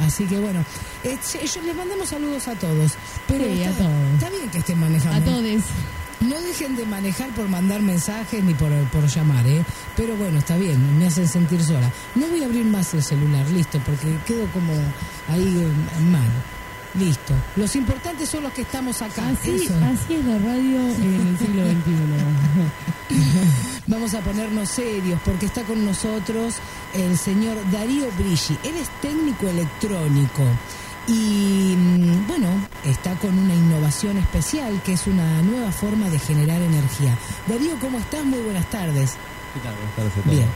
Así 0.00 0.24
que 0.24 0.38
bueno, 0.38 0.64
eh, 1.04 1.16
yo 1.32 1.62
les 1.62 1.74
mandamos 1.76 2.08
saludos 2.08 2.46
a 2.48 2.54
todos. 2.56 2.92
Pero 3.28 3.44
Sí, 3.44 3.62
a 3.62 3.70
está, 3.70 3.84
todos. 3.84 4.14
está 4.14 4.30
bien 4.30 4.50
que 4.50 4.58
estén 4.58 4.78
manejando. 4.80 5.30
A 5.30 5.34
todos. 5.34 5.62
No 6.28 6.40
dejen 6.40 6.76
de 6.76 6.86
manejar 6.86 7.30
por 7.30 7.48
mandar 7.48 7.82
mensajes 7.82 8.42
ni 8.44 8.54
por, 8.54 8.70
por 8.90 9.06
llamar, 9.06 9.46
¿eh? 9.46 9.64
Pero 9.96 10.16
bueno, 10.16 10.38
está 10.38 10.56
bien, 10.56 10.98
me 10.98 11.06
hacen 11.06 11.26
sentir 11.26 11.62
sola. 11.62 11.90
No 12.14 12.26
voy 12.28 12.42
a 12.42 12.46
abrir 12.46 12.64
más 12.64 12.94
el 12.94 13.02
celular, 13.02 13.48
listo, 13.50 13.80
porque 13.84 14.16
quedo 14.26 14.46
como 14.52 14.72
ahí 15.28 15.42
eh, 15.42 16.02
mal. 16.10 16.28
Listo. 16.94 17.32
Los 17.56 17.74
importantes 17.74 18.28
son 18.28 18.42
los 18.42 18.52
que 18.52 18.62
estamos 18.62 19.00
acá. 19.00 19.26
Así, 19.28 19.50
Eso. 19.64 19.74
así 19.76 20.14
es 20.14 20.24
la 20.26 20.38
radio 20.38 20.78
en 20.94 21.26
el 21.28 21.38
siglo 21.38 21.64
XXI. 21.64 23.22
Vamos 23.86 24.14
a 24.14 24.20
ponernos 24.20 24.68
serios 24.68 25.18
porque 25.24 25.46
está 25.46 25.62
con 25.62 25.84
nosotros 25.84 26.56
el 26.92 27.16
señor 27.16 27.56
Darío 27.70 28.10
Brigi. 28.18 28.58
Él 28.62 28.76
es 28.76 28.88
técnico 29.00 29.48
electrónico 29.48 30.42
y 31.06 31.74
mm, 31.76 32.26
bueno, 32.28 32.48
está 32.84 33.14
con 33.16 33.36
una 33.38 33.54
innovación 33.54 34.16
especial 34.18 34.80
que 34.84 34.92
es 34.94 35.06
una 35.06 35.42
nueva 35.42 35.72
forma 35.72 36.08
de 36.08 36.18
generar 36.18 36.60
energía. 36.62 37.16
Darío, 37.46 37.78
¿cómo 37.80 37.98
estás? 37.98 38.24
Muy 38.24 38.40
buenas 38.40 38.68
tardes. 38.70 39.12
¿Qué 39.54 39.60
tal? 39.60 39.74
Buenas 39.96 40.14
tardes. 40.14 40.30
Bien. 40.30 40.48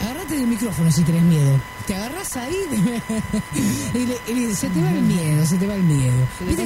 Agárrate 0.00 0.36
del 0.36 0.46
micrófono 0.46 0.92
si 0.92 1.02
tenés 1.02 1.22
miedo. 1.22 1.60
Te 1.86 1.94
agarras 1.96 2.36
ahí 2.36 2.54
y, 3.94 3.98
le- 4.06 4.18
y 4.28 4.34
le- 4.46 4.54
se 4.54 4.68
te 4.68 4.80
va 4.82 4.90
el 4.90 5.02
miedo, 5.02 5.44
se 5.46 5.56
te 5.56 5.66
va 5.66 5.74
el 5.74 5.82
miedo. 5.82 6.26
¿Viste. 6.46 6.62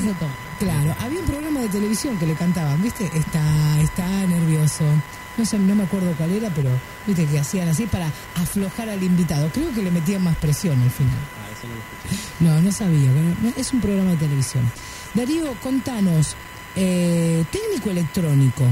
Claro, 0.59 0.94
había 1.01 1.20
un 1.20 1.27
programa 1.27 1.61
de 1.61 1.68
televisión 1.68 2.18
que 2.18 2.27
le 2.27 2.35
cantaban, 2.35 2.81
¿viste? 2.83 3.07
Está, 3.14 3.81
está 3.81 4.07
nervioso. 4.27 4.85
No 5.38 5.46
sé, 5.46 5.59
no 5.59 5.75
me 5.75 5.85
acuerdo 5.85 6.12
cuál 6.18 6.31
era, 6.33 6.51
pero 6.51 6.68
viste 7.07 7.25
que 7.27 7.38
hacían 7.38 7.68
así 7.68 7.87
para 7.87 8.07
aflojar 8.37 8.90
al 8.90 9.03
invitado. 9.03 9.48
Creo 9.53 9.72
que 9.72 9.83
le 9.83 9.90
metían 9.90 10.22
más 10.22 10.37
presión 10.37 10.79
al 10.83 10.90
final. 10.90 11.16
Eso 11.62 11.68
no 11.68 11.75
lo 11.75 11.81
escuché. 11.81 12.22
No, 12.40 12.61
no 12.61 12.72
sabía. 12.72 13.11
pero 13.40 13.55
es 13.57 13.72
un 13.72 13.81
programa 13.81 14.11
de 14.11 14.16
televisión. 14.16 14.64
Darío, 15.14 15.55
contanos, 15.62 16.35
eh, 16.75 17.44
técnico 17.53 17.90
electrónico. 17.90 18.64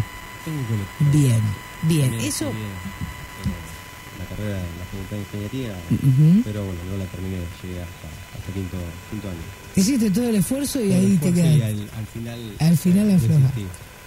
Técnico 0.44 0.74
electrónico. 0.74 1.18
Bien, 1.18 1.40
bien. 1.83 2.11
También 2.11 2.29
Eso, 2.29 2.46
estudié, 2.46 2.64
eh, 2.64 4.18
la 4.18 4.24
carrera 4.24 4.59
en 4.59 4.79
la 4.79 4.85
Facultad 4.90 5.16
de 5.16 5.22
Ingeniería, 5.22 6.42
pero 6.44 6.64
bueno, 6.64 6.81
no 6.90 6.96
la 6.98 7.05
terminé, 7.07 7.37
llegué 7.62 7.81
hasta, 7.83 8.09
hasta 8.38 8.53
quinto, 8.53 8.76
quinto 9.11 9.29
año. 9.29 9.38
hiciste 9.76 10.11
todo 10.11 10.29
el 10.29 10.35
esfuerzo 10.37 10.81
y 10.83 10.88
Todo 10.88 10.98
ahí 10.98 11.16
te 11.16 11.29
y 11.29 11.33
quedas. 11.33 11.62
al, 11.62 11.90
al 11.98 12.07
final... 12.07 12.53
Al 12.59 12.79
final 12.79 13.11
eh, 13.11 13.14
afloja. 13.14 13.53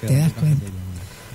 Te 0.01 0.17
das 0.17 0.33
cuenta. 0.33 0.65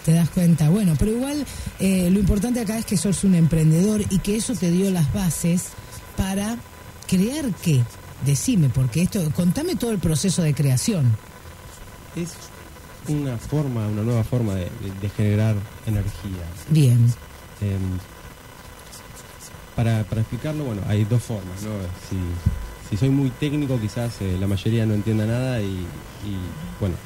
Te 0.04 0.12
das 0.12 0.30
cuenta. 0.30 0.68
Bueno, 0.70 0.94
pero 0.98 1.12
igual 1.12 1.44
eh, 1.80 2.08
lo 2.10 2.18
importante 2.20 2.60
acá 2.60 2.78
es 2.78 2.84
que 2.86 2.96
sos 2.96 3.24
un 3.24 3.34
emprendedor 3.34 4.00
y 4.10 4.18
que 4.18 4.36
eso 4.36 4.54
te 4.54 4.70
dio 4.70 4.90
las 4.90 5.12
bases 5.12 5.68
para 6.16 6.56
crear 7.08 7.46
qué. 7.62 7.82
Decime, 8.24 8.68
porque 8.68 9.02
esto, 9.02 9.30
contame 9.32 9.76
todo 9.76 9.90
el 9.92 9.98
proceso 9.98 10.42
de 10.42 10.54
creación. 10.54 11.16
Es 12.14 12.34
una 13.08 13.38
forma, 13.38 13.86
una 13.86 14.02
nueva 14.02 14.24
forma 14.24 14.54
de, 14.54 14.68
generar 15.16 15.56
energía. 15.86 16.44
Bien, 16.68 17.12
Em, 17.60 17.98
para, 19.74 20.04
para 20.04 20.20
explicarlo, 20.20 20.64
bueno, 20.64 20.82
hay 20.86 21.04
dos 21.04 21.22
formas, 21.22 21.62
¿no? 21.62 21.70
Si, 22.08 22.16
si 22.88 22.96
soy 22.96 23.10
muy 23.10 23.30
técnico, 23.30 23.80
quizás 23.80 24.20
eh, 24.20 24.36
la 24.38 24.46
mayoría 24.46 24.86
no 24.86 24.94
entienda 24.94 25.26
nada 25.26 25.60
y, 25.60 25.86
y, 26.24 26.36
bueno, 26.80 26.96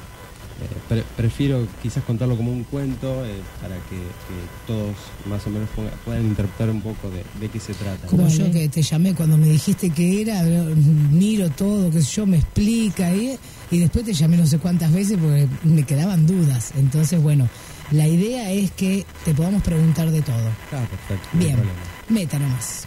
pre- 0.89 1.03
prefiero 1.17 1.67
quizás 1.81 2.03
contarlo 2.03 2.35
como 2.37 2.51
un 2.51 2.63
cuento 2.63 3.25
eh, 3.25 3.39
para 3.61 3.75
que, 3.75 3.95
que 3.97 4.67
todos 4.67 4.95
más 5.27 5.45
o 5.47 5.49
menos 5.49 5.69
ponga- 5.75 5.91
puedan 6.05 6.25
interpretar 6.25 6.69
un 6.69 6.81
poco 6.81 7.09
de, 7.09 7.23
de 7.39 7.49
qué 7.49 7.59
se 7.59 7.73
trata. 7.73 8.07
como 8.07 8.27
yo 8.27 8.51
que 8.51 8.69
te 8.69 8.81
llamé 8.81 9.13
cuando 9.15 9.37
me 9.37 9.47
dijiste 9.47 9.89
que 9.89 10.21
era, 10.21 10.43
miro 10.43 11.49
todo, 11.51 11.89
que 11.91 12.01
yo 12.01 12.25
me 12.25 12.37
explica 12.37 13.13
y, 13.13 13.37
y 13.71 13.79
después 13.79 14.05
te 14.05 14.13
llamé 14.13 14.37
no 14.37 14.45
sé 14.45 14.59
cuántas 14.59 14.91
veces 14.91 15.17
porque 15.19 15.47
me 15.63 15.83
quedaban 15.83 16.25
dudas. 16.27 16.71
Entonces, 16.77 17.21
bueno, 17.21 17.47
la 17.91 18.07
idea 18.07 18.51
es 18.51 18.71
que 18.71 19.05
te 19.25 19.33
podamos 19.33 19.61
preguntar 19.63 20.09
de 20.11 20.21
todo. 20.21 20.47
Ah, 20.71 20.85
perfecto. 20.89 21.29
no 21.33 21.39
Bien, 21.39 21.53
problema. 21.55 21.79
meta 22.09 22.39
nomás. 22.39 22.85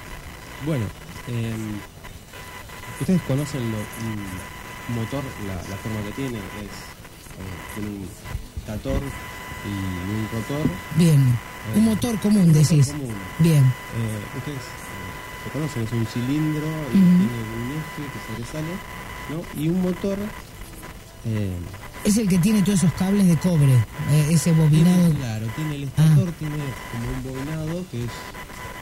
Bueno, 0.65 0.85
em, 1.29 1.79
ustedes 3.01 3.21
conocen 3.23 3.61
lo, 3.71 3.79
motor, 4.95 5.23
la, 5.47 5.55
la 5.55 5.77
forma 5.77 6.01
que 6.07 6.13
tiene, 6.13 6.39
es 6.39 6.43
eh, 6.65 6.96
tiene 7.75 7.91
un 7.91 8.09
stator 8.63 9.01
y 9.65 9.69
un 9.69 10.29
rotor. 10.33 10.67
Bien, 10.97 11.39
Eh, 11.75 11.79
un 11.79 11.85
motor 11.85 12.19
común, 12.21 12.43
un 12.43 12.49
motor 12.49 12.63
decís. 12.63 12.87
común. 12.89 13.15
Bien, 13.41 13.65
Eh, 13.65 14.39
ustedes 14.39 14.59
eh, 14.59 15.47
lo 15.47 15.53
conocen, 15.53 15.83
es 15.83 15.93
un 15.93 16.07
cilindro 16.07 16.67
y 16.93 16.97
Ujú. 16.99 17.17
tiene 17.19 17.39
un 17.59 17.71
eje 17.73 18.03
que 18.13 18.19
sobresale, 18.33 18.73
¿no? 19.31 19.61
Y 19.63 19.69
un 19.69 19.83
motor. 19.83 20.19
eh, 21.25 21.57
es 22.05 22.17
el 22.19 22.29
que 22.29 22.39
tiene 22.39 22.63
todos 22.63 22.79
esos 22.85 22.93
cables 22.93 23.27
de 23.27 23.37
cobre, 23.39 23.73
eh, 23.75 24.29
ese 24.31 24.53
bobinado. 24.53 25.07
Tiene, 25.11 25.19
claro, 25.19 25.47
tiene 25.57 25.75
el 25.75 25.83
estator, 25.85 26.31
tiene 26.39 26.55
como 26.93 27.09
un 27.11 27.23
bobinado 27.25 27.85
que 27.91 28.05
es 28.05 28.11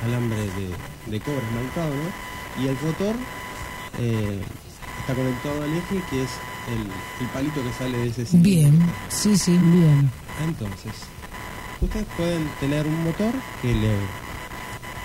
alambre 0.05 0.37
de, 0.41 1.11
de 1.11 1.21
cobre 1.21 1.39
esmaltado, 1.49 1.95
¿no? 1.95 2.63
Y 2.63 2.67
el 2.69 2.79
rotor 2.81 3.15
eh, 3.99 4.41
está 5.01 5.15
conectado 5.15 5.63
al 5.63 5.73
eje 5.73 6.03
que 6.11 6.23
es 6.25 6.31
el, 6.69 6.81
el 7.25 7.31
palito 7.33 7.63
que 7.63 7.73
sale 7.73 7.99
de 7.99 8.09
ese 8.09 8.25
cilindro. 8.27 8.51
Bien, 8.79 8.93
sí, 9.09 9.37
sí. 9.37 9.53
Bien. 9.59 10.11
Entonces, 10.45 10.93
ustedes 11.81 12.07
pueden 12.17 12.49
tener 12.61 12.87
un 12.87 13.05
motor 13.05 13.33
que 13.63 13.75
le 13.75 13.95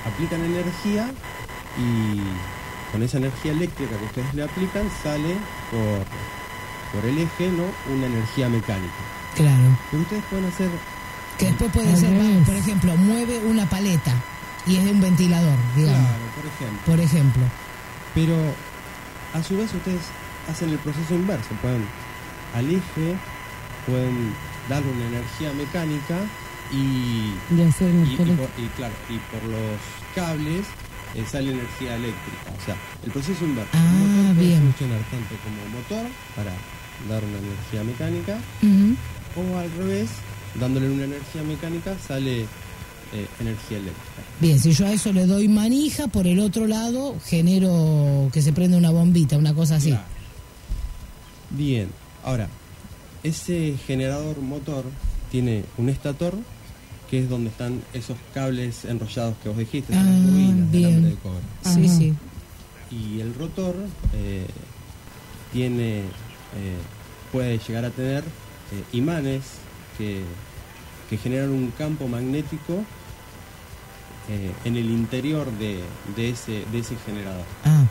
aplican 0.05 0.43
energía 0.43 1.11
y 1.77 2.91
con 2.91 3.03
esa 3.03 3.17
energía 3.17 3.51
eléctrica 3.51 3.95
que 3.97 4.05
ustedes 4.05 4.33
le 4.33 4.43
aplican 4.43 4.83
sale 5.03 5.35
por, 5.71 6.99
por 7.01 7.09
el 7.09 7.17
eje, 7.19 7.49
¿no? 7.51 7.65
Una 7.93 8.07
energía 8.07 8.49
mecánica. 8.49 8.93
Claro. 9.35 9.77
Pero 9.91 10.01
ustedes 10.03 10.23
pueden 10.29 10.45
hacer 10.45 10.69
Que 11.37 11.45
después 11.45 11.71
puede 11.71 11.95
ser, 11.95 12.17
vamos, 12.17 12.45
por 12.47 12.55
ejemplo, 12.55 12.95
mueve 12.97 13.39
una 13.45 13.69
paleta 13.69 14.11
y 14.65 14.75
es 14.77 14.85
de 14.85 14.91
un 14.91 15.01
ventilador, 15.01 15.55
digamos, 15.75 15.99
Claro, 15.99 16.23
por 16.35 16.45
ejemplo. 16.45 16.85
por 16.85 16.99
ejemplo. 16.99 17.43
Pero 18.15 18.35
a 19.33 19.43
su 19.43 19.57
vez 19.57 19.71
ustedes 19.73 20.01
hacen 20.49 20.69
el 20.69 20.77
proceso 20.79 21.15
inverso. 21.15 21.49
Pueden 21.61 21.83
al 22.55 22.65
eje, 22.69 23.15
pueden 23.85 24.33
darle 24.69 24.91
una 24.91 25.07
energía 25.07 25.53
mecánica 25.53 26.17
y, 26.71 27.33
De 27.55 27.65
hacer 27.65 27.89
y, 27.93 28.13
y 28.13 28.15
por, 28.17 28.27
y 28.27 28.67
claro, 28.75 28.93
y 29.09 29.17
por 29.33 29.43
los 29.49 29.79
cables 30.15 30.65
eh, 31.15 31.23
sale 31.29 31.51
energía 31.51 31.95
eléctrica. 31.95 32.53
O 32.61 32.65
sea, 32.65 32.75
el 33.05 33.11
proceso 33.11 33.45
inverso. 33.45 33.71
Ah, 33.73 33.91
Un 33.93 34.17
motor 34.17 34.35
puede 34.35 34.47
bien. 34.47 34.61
funcionar 34.61 34.99
tanto 35.09 35.35
como 35.43 35.79
motor 35.79 36.05
para 36.35 36.51
dar 37.07 37.23
una 37.23 37.37
energía 37.37 37.83
mecánica 37.83 38.37
o 39.35 39.57
al 39.57 39.71
revés, 39.77 40.09
dándole 40.59 40.89
una 40.91 41.05
energía 41.05 41.43
mecánica 41.43 41.95
sale 42.05 42.41
eh, 42.41 43.27
energía 43.39 43.77
eléctrica. 43.77 44.21
Bien, 44.39 44.59
si 44.59 44.71
yo 44.73 44.85
a 44.85 44.91
eso 44.91 45.11
le 45.13 45.25
doy 45.25 45.47
manija, 45.47 46.07
por 46.07 46.27
el 46.27 46.39
otro 46.39 46.67
lado 46.67 47.15
genero 47.25 48.29
que 48.33 48.41
se 48.41 48.53
prenda 48.53 48.77
una 48.77 48.89
bombita, 48.91 49.37
una 49.37 49.53
cosa 49.53 49.75
así. 49.77 49.89
Claro. 49.89 50.03
Bien, 51.49 51.89
ahora, 52.23 52.47
ese 53.23 53.75
generador 53.85 54.37
motor 54.41 54.83
tiene 55.31 55.63
un 55.77 55.89
estator, 55.89 56.33
que 57.09 57.19
es 57.23 57.29
donde 57.29 57.49
están 57.49 57.81
esos 57.93 58.17
cables 58.33 58.85
enrollados 58.85 59.35
que 59.41 59.49
vos 59.49 59.57
dijiste, 59.57 59.93
Ah, 59.95 60.01
esas 60.01 60.23
bobinas 60.31 60.71
de 60.71 60.77
bien. 60.77 60.89
alambre 60.91 61.09
de 61.11 61.17
cobre. 61.17 61.41
Sí, 61.63 61.85
Ajá. 61.85 61.97
sí. 61.97 62.13
Y 62.91 63.19
el 63.21 63.33
rotor 63.35 63.75
eh, 64.13 64.45
tiene, 65.51 65.99
eh, 65.99 66.03
puede 67.31 67.57
llegar 67.59 67.85
a 67.85 67.89
tener 67.91 68.23
eh, 68.23 68.83
imanes 68.93 69.41
que, 69.97 70.21
que 71.09 71.17
generan 71.17 71.49
un 71.49 71.71
campo 71.77 72.07
magnético 72.07 72.83
eh, 74.29 74.51
en 74.65 74.75
el 74.75 74.89
interior 74.89 75.51
de, 75.57 75.81
de 76.15 76.29
ese, 76.29 76.63
de 76.71 76.79
ese 76.79 76.95
generador. 77.05 77.45
Ah, 77.65 77.85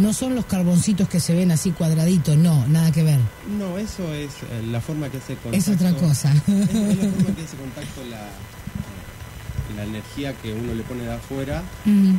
no 0.00 0.12
son 0.12 0.34
los 0.34 0.46
carboncitos 0.46 1.08
que 1.08 1.20
se 1.20 1.34
ven 1.34 1.50
así 1.50 1.70
cuadraditos, 1.72 2.36
no, 2.36 2.66
nada 2.68 2.90
que 2.90 3.02
ver. 3.02 3.18
No, 3.58 3.78
eso 3.78 4.12
es 4.14 4.30
eh, 4.50 4.62
la 4.70 4.80
forma 4.80 5.08
que 5.08 5.18
hace 5.18 5.34
contacto. 5.36 5.56
Es 5.56 5.68
otra 5.68 5.92
cosa. 5.94 6.32
Es, 6.32 6.48
es 6.48 6.74
la 6.74 7.10
forma 7.10 7.34
que 7.36 7.42
hace 7.44 7.56
contacto 7.56 8.04
la, 8.10 8.22
eh, 8.26 9.76
la 9.76 9.84
energía 9.84 10.32
que 10.34 10.52
uno 10.52 10.74
le 10.74 10.82
pone 10.82 11.04
de 11.04 11.12
afuera 11.12 11.62
eh, 11.86 12.14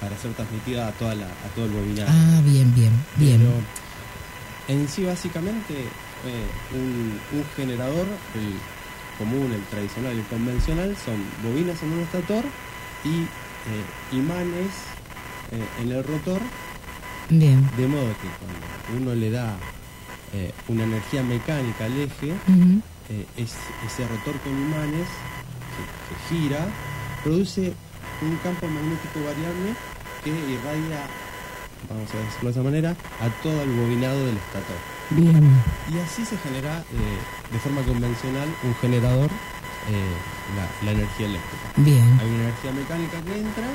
para 0.00 0.16
ser 0.18 0.32
transmitida 0.32 0.88
a, 0.88 0.92
toda 0.92 1.14
la, 1.14 1.26
a 1.26 1.48
todo 1.54 1.66
el 1.66 1.72
bobinaje. 1.72 2.10
Ah, 2.12 2.40
bien, 2.44 2.74
bien, 2.74 2.92
bien. 3.16 3.38
Pero 3.40 3.52
en 4.68 4.88
sí, 4.88 5.04
básicamente, 5.04 5.74
eh, 5.74 6.74
un, 6.74 7.18
un 7.32 7.44
generador, 7.56 8.06
el 8.34 8.54
común, 9.18 9.50
el 9.52 9.62
tradicional, 9.64 10.12
el 10.12 10.24
convencional, 10.26 10.96
son 11.04 11.16
bobinas 11.42 11.82
en 11.82 11.92
un 11.92 12.00
estator 12.00 12.44
y 13.04 13.22
eh, 13.22 14.16
imanes 14.16 14.70
eh, 15.52 15.82
en 15.82 15.92
el 15.92 16.04
rotor, 16.04 16.40
Bien. 17.30 17.68
de 17.76 17.86
modo 17.86 18.08
que 18.22 18.28
cuando 18.38 19.02
uno 19.04 19.14
le 19.14 19.30
da 19.30 19.56
eh, 20.32 20.52
una 20.68 20.84
energía 20.84 21.22
mecánica 21.22 21.84
al 21.86 21.96
eje, 21.98 22.32
eh, 23.10 23.26
es- 23.36 23.56
ese 23.86 24.06
rotor 24.08 24.38
con 24.40 24.52
imanes 24.52 25.08
que, 25.74 25.82
que 26.08 26.14
gira 26.40 26.66
produce 27.24 27.72
un 28.22 28.36
campo 28.42 28.66
magnético 28.66 29.20
variable 29.24 29.74
que 30.24 30.30
irradia, 30.30 31.06
vamos 31.88 32.10
a 32.12 32.16
decirlo 32.18 32.44
de 32.44 32.50
esa 32.50 32.62
manera, 32.62 32.90
a 33.20 33.28
todo 33.42 33.62
el 33.62 33.70
bobinado 33.70 34.26
del 34.26 34.36
estator. 34.36 34.76
Bien. 35.10 35.48
Y 35.94 35.98
así 36.00 36.24
se 36.26 36.36
genera 36.38 36.80
eh, 36.80 37.18
de 37.52 37.58
forma 37.60 37.80
convencional 37.82 38.48
un 38.64 38.74
generador 38.76 39.30
la, 39.88 40.84
la 40.84 40.92
energía 40.92 41.26
eléctrica. 41.26 41.66
Bien. 41.76 42.18
Hay 42.20 42.26
una 42.28 42.42
energía 42.44 42.72
mecánica 42.72 43.20
que 43.22 43.40
entra 43.40 43.68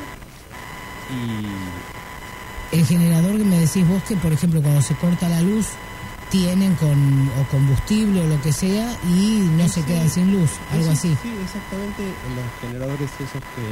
y 1.10 1.46
El 2.74 2.86
generador 2.86 3.38
que 3.38 3.44
me 3.44 3.60
decís 3.60 3.88
vos 3.88 4.02
que, 4.04 4.16
por 4.16 4.34
ejemplo, 4.34 4.62
cuando 4.62 4.82
se 4.82 4.96
corta 4.96 5.30
la 5.30 5.42
luz, 5.42 5.68
tienen 6.30 6.74
con 6.76 7.30
o 7.40 7.44
combustible 7.52 8.22
o 8.22 8.28
lo 8.28 8.42
que 8.42 8.52
sea 8.52 8.92
y 9.06 9.48
no 9.58 9.68
se 9.68 9.82
Sí. 9.82 9.88
quedan 9.88 10.10
sin 10.10 10.32
luz, 10.32 10.50
algo 10.72 10.86
Sí, 10.86 10.92
así. 10.92 11.18
Sí, 11.22 11.30
exactamente. 11.44 12.02
Los 12.04 12.62
generadores 12.62 13.10
esos 13.16 13.30
que, 13.30 13.66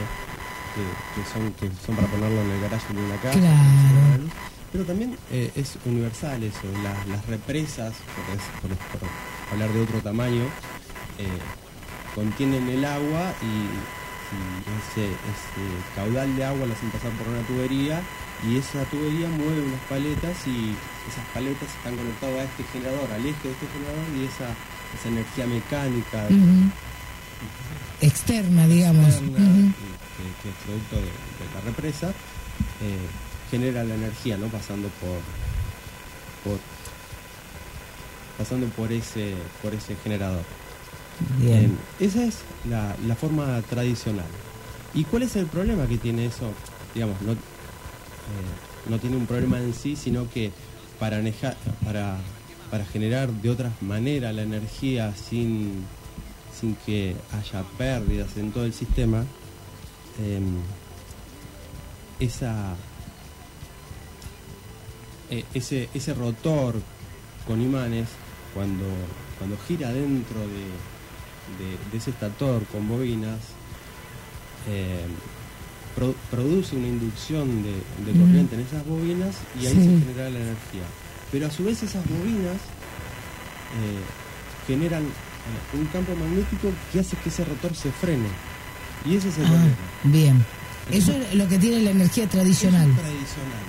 que, 0.76 0.84
que 1.16 1.30
son, 1.34 1.52
que 1.54 1.70
son 1.86 1.96
para 1.96 2.08
ponerlo 2.08 2.42
en 2.42 2.52
el 2.52 2.62
garaje 2.62 2.94
de 2.94 3.02
una 3.04 3.16
casa. 3.18 3.40
Claro. 3.40 4.24
Pero 4.72 4.84
también 4.86 5.18
eh, 5.32 5.52
es 5.56 5.78
universal 5.86 6.44
eso. 6.44 6.62
Las, 6.84 7.08
las 7.08 7.26
represas, 7.26 7.94
por, 8.62 8.70
por- 8.70 8.78
por 9.00 9.10
hablar 9.52 9.70
de 9.74 9.82
otro 9.82 10.00
tamaño, 10.00 10.44
eh, 11.18 11.26
contienen 12.16 12.70
el 12.70 12.86
agua 12.86 13.34
y, 13.42 13.46
y 14.38 14.40
ese, 14.80 15.08
ese 15.10 15.64
caudal 15.96 16.36
de 16.36 16.46
agua 16.46 16.68
lo 16.68 16.74
hacen 16.74 16.90
pasar 16.92 17.12
por 17.14 17.28
una 17.28 17.42
tubería 17.48 18.02
y 18.48 18.58
esa 18.58 18.84
tubería 18.86 19.30
mueve 19.30 19.62
unas 19.62 19.82
paletas 19.90 20.48
y 20.48 20.74
esas 21.10 21.26
paletas 21.34 21.70
están 21.70 21.96
conectadas 21.96 22.40
a 22.40 22.44
este 22.44 22.64
generador, 22.74 23.12
al 23.12 23.26
eje 23.26 23.48
de 23.48 23.54
este 23.54 23.68
generador 23.68 24.06
y 24.18 24.26
esa, 24.26 24.50
esa 24.98 25.08
energía 25.10 25.48
mecánica. 25.48 26.28
Externa, 28.02 28.68
digamos. 28.68 29.08
externa, 29.08 29.40
y 29.40 29.74
que, 29.74 30.26
que 30.42 30.50
es 30.50 30.56
producto 30.66 30.96
de, 30.96 31.02
de 31.02 31.54
la 31.54 31.62
represa, 31.66 32.10
eh, 32.10 33.08
genera 33.50 33.84
la 33.84 33.96
energía, 33.96 34.38
¿no? 34.38 34.48
Pasando 34.48 34.88
por, 35.00 35.20
por 36.44 36.60
pasando 38.38 38.68
por 38.70 38.92
ese, 38.92 39.36
por 39.62 39.74
ese 39.74 39.96
generador. 40.04 40.44
Bien. 41.38 41.78
Eh, 42.00 42.06
esa 42.06 42.24
es 42.24 42.40
la, 42.68 42.96
la 43.06 43.16
forma 43.16 43.62
tradicional. 43.70 44.26
¿Y 44.96 45.04
cuál 45.04 45.24
es 45.24 45.36
el 45.36 45.46
problema 45.46 45.86
que 45.86 45.98
tiene 46.00 46.26
eso? 46.26 46.52
Digamos, 46.96 47.22
no, 47.22 47.36
eh, 48.30 48.90
no 48.90 49.00
tiene 49.00 49.18
un 49.18 49.26
problema 49.28 49.58
en 49.60 49.74
sí, 49.74 49.96
sino 49.96 50.30
que 50.30 50.52
para, 51.00 51.22
para, 51.84 52.18
para 52.70 52.86
generar 52.86 53.30
de 53.32 53.50
otra 53.50 53.72
manera 53.82 54.32
la 54.34 54.44
energía 54.44 55.14
sin, 55.16 55.84
sin 56.60 56.76
que 56.86 57.16
haya 57.32 57.64
pérdidas 57.78 58.38
en 58.38 58.52
todo 58.52 58.66
el 58.66 58.74
sistema, 58.74 59.24
eh, 60.20 60.40
esa, 62.20 62.76
eh, 65.30 65.44
ese, 65.54 65.90
ese 65.94 66.14
rotor 66.14 66.76
con 67.48 67.62
imanes, 67.62 68.08
cuando, 68.54 68.86
cuando 69.38 69.58
gira 69.68 69.92
dentro 69.92 70.40
de, 70.42 70.46
de- 71.58 71.78
de 71.92 71.98
ese 71.98 72.12
estator 72.12 72.64
con 72.66 72.88
bobinas, 72.88 73.40
eh, 74.70 75.06
pro- 75.96 76.16
produce 76.30 76.76
una 76.76 76.88
inducción 76.88 77.64
de, 77.64 77.72
de 78.06 78.12
Ujú. 78.12 78.22
corriente 78.28 78.56
en 78.56 78.62
esas 78.62 78.86
bobinas 78.86 79.36
y 79.60 79.66
ahí 79.68 79.74
Sí. 79.74 79.80
se 79.84 80.06
genera 80.06 80.30
la 80.30 80.40
energía. 80.40 80.86
Pero 81.32 81.48
a 81.48 81.52
su 81.52 81.64
vez 81.64 81.82
esas 81.84 82.04
bobinas 82.08 82.56
eh, 83.80 84.02
generan 84.68 85.04
eh, 85.04 85.78
un 85.78 85.86
campo 85.88 86.14
magnético 86.16 86.70
que 86.92 87.00
hace 87.00 87.16
que 87.18 87.30
ese 87.30 87.46
rotor 87.46 87.74
se 87.76 87.92
frene. 87.92 88.28
Y 89.06 89.16
ese 89.16 89.30
es 89.30 89.38
el 89.38 89.46
Ah, 89.46 89.50
problema. 89.50 89.76
bien. 90.04 90.46
Eso 90.92 91.12
es 91.14 91.36
lo 91.36 91.48
que 91.48 91.58
tiene 91.58 91.82
la 91.82 91.92
energía 91.92 92.28
tradicional. 92.28 92.90
Es 92.90 92.96
tradicional. 92.98 93.66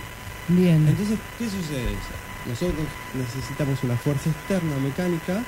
Bien. 0.48 0.88
Entonces, 0.88 1.18
¿qué 1.38 1.44
sucede? 1.46 1.94
Nosotros 2.48 2.84
necesitamos 3.14 3.78
una 3.84 3.96
fuerza 3.96 4.28
externa 4.30 4.74
mecánica 4.82 5.44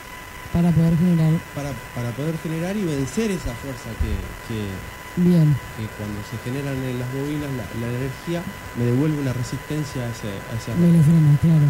Para 0.52 0.70
poder 0.70 0.96
generar. 0.96 1.32
para, 1.54 1.72
para 1.94 2.10
poder 2.12 2.38
generar 2.38 2.76
y 2.76 2.84
vencer 2.84 3.30
esa 3.32 3.52
fuerza 3.58 3.90
que, 4.00 4.14
que- 4.54 5.03
Bien. 5.16 5.54
que 5.78 5.86
cuando 5.94 6.18
se 6.26 6.36
generan 6.42 6.74
en 6.74 6.98
las 6.98 7.06
bobinas 7.14 7.46
la, 7.54 7.64
la 7.80 7.86
energía 7.94 8.42
me 8.76 8.84
devuelve 8.84 9.20
una 9.22 9.32
resistencia 9.32 10.02
a 10.02 10.08
ese, 10.10 10.26
a 10.28 10.74
Me 10.74 11.02
frena, 11.02 11.38
claro. 11.40 11.66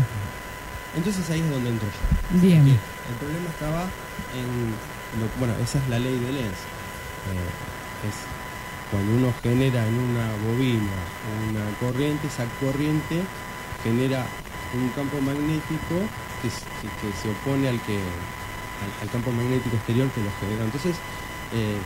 Entonces 0.97 1.29
ahí 1.31 1.41
es 1.41 1.51
donde 1.51 1.71
entro 1.71 1.89
yo. 1.89 2.41
Bien. 2.41 2.65
El 2.69 3.17
problema 3.21 3.49
estaba 3.51 3.83
en... 4.33 4.49
lo- 5.21 5.29
bueno, 5.39 5.53
esa 5.63 5.77
es 5.79 5.89
la 5.89 5.99
ley 5.99 6.17
de 6.19 6.33
Lenz. 6.33 6.57
Eh, 7.29 8.09
es 8.09 8.17
cuando 8.91 9.13
uno 9.13 9.35
genera 9.43 9.87
en 9.87 9.95
una 9.99 10.27
bobina 10.47 10.95
una 11.51 11.65
corriente, 11.81 12.29
esa 12.29 12.45
corriente 12.61 13.21
genera 13.83 14.25
un 14.73 14.89
campo 14.97 15.21
magnético 15.21 16.01
que, 16.41 16.49
s- 16.49 16.65
que- 16.81 16.93
que 17.01 17.09
se 17.21 17.29
opone 17.29 17.69
al 17.69 17.81
que 17.83 17.97
al, 17.99 18.91
al 19.03 19.09
campo 19.11 19.33
magnético 19.33 19.77
exterior 19.77 20.09
que 20.15 20.23
lo 20.23 20.31
genera. 20.41 20.65
Entonces 20.65 20.97
eh, 21.53 21.77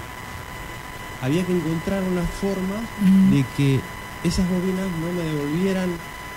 había 1.23 1.45
que 1.45 1.53
encontrar 1.53 2.03
una 2.03 2.23
forma 2.23 2.77
Mm. 3.01 3.31
de 3.31 3.45
que 3.57 3.81
esas 4.25 4.49
bobinas 4.49 4.87
no 5.01 5.13
me 5.13 5.23
devolvieran 5.23 5.91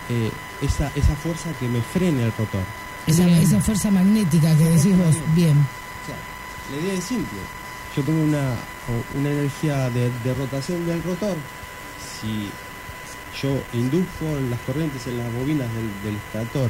eh, 0.09 0.31
esa, 0.61 0.91
esa 0.95 1.15
fuerza 1.15 1.49
que 1.59 1.67
me 1.67 1.81
frene 1.81 2.23
el 2.23 2.31
rotor. 2.37 2.63
Esa, 3.07 3.27
esa 3.27 3.59
fuerza 3.59 3.89
magnética 3.91 4.55
que 4.57 4.65
decís 4.65 4.95
vos. 4.97 5.15
Bien. 5.35 5.57
O 5.57 6.05
sea, 6.05 6.15
la 6.71 6.83
idea 6.83 6.93
es 6.93 7.03
simple. 7.03 7.39
Yo 7.95 8.03
tengo 8.03 8.23
una, 8.23 8.55
una 9.19 9.29
energía 9.29 9.89
de, 9.89 10.11
de 10.23 10.33
rotación 10.33 10.85
del 10.85 11.01
rotor. 11.03 11.35
Si 12.21 12.49
yo 13.41 13.57
induzco 13.73 14.25
las 14.49 14.59
corrientes 14.61 15.07
en 15.07 15.17
las 15.17 15.33
bobinas 15.33 15.67
del, 15.73 15.89
del 16.03 16.15
estator 16.17 16.69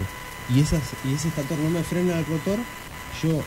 y, 0.50 0.62
esas, 0.62 0.82
y 1.04 1.14
ese 1.16 1.28
estator 1.28 1.58
no 1.60 1.70
me 1.70 1.84
frena 1.84 2.18
el 2.20 2.26
rotor, 2.26 2.58
yo 3.22 3.42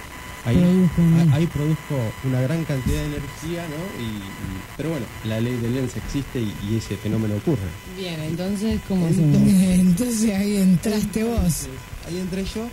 ahí, 0.44 0.90
ahí 1.32 1.46
produzco 1.46 1.96
una 2.24 2.40
gran 2.42 2.64
cantidad 2.64 2.98
de 3.00 3.06
energía, 3.06 3.64
¿no? 3.68 4.02
Y, 4.02 4.06
y- 4.06 4.60
pero 4.76 4.90
bueno, 4.90 5.06
la 5.24 5.40
ley 5.40 5.54
de 5.56 5.70
Lenz 5.70 5.96
existe 5.96 6.40
y, 6.40 6.54
y 6.70 6.76
ese 6.76 6.96
fenómeno 6.96 7.36
ocurre. 7.36 7.68
Bien, 7.96 8.20
entonces, 8.20 8.80
¿cómo 8.88 9.06
Entonces- 9.06 9.40
hacemos? 9.42 9.78
Entonces 9.80 10.34
ahí 10.34 10.56
entraste 10.56 11.24
vos. 11.24 11.36
Entonces, 11.36 11.68
Ahí 12.06 12.18
entré 12.18 12.44
yo 12.44 12.66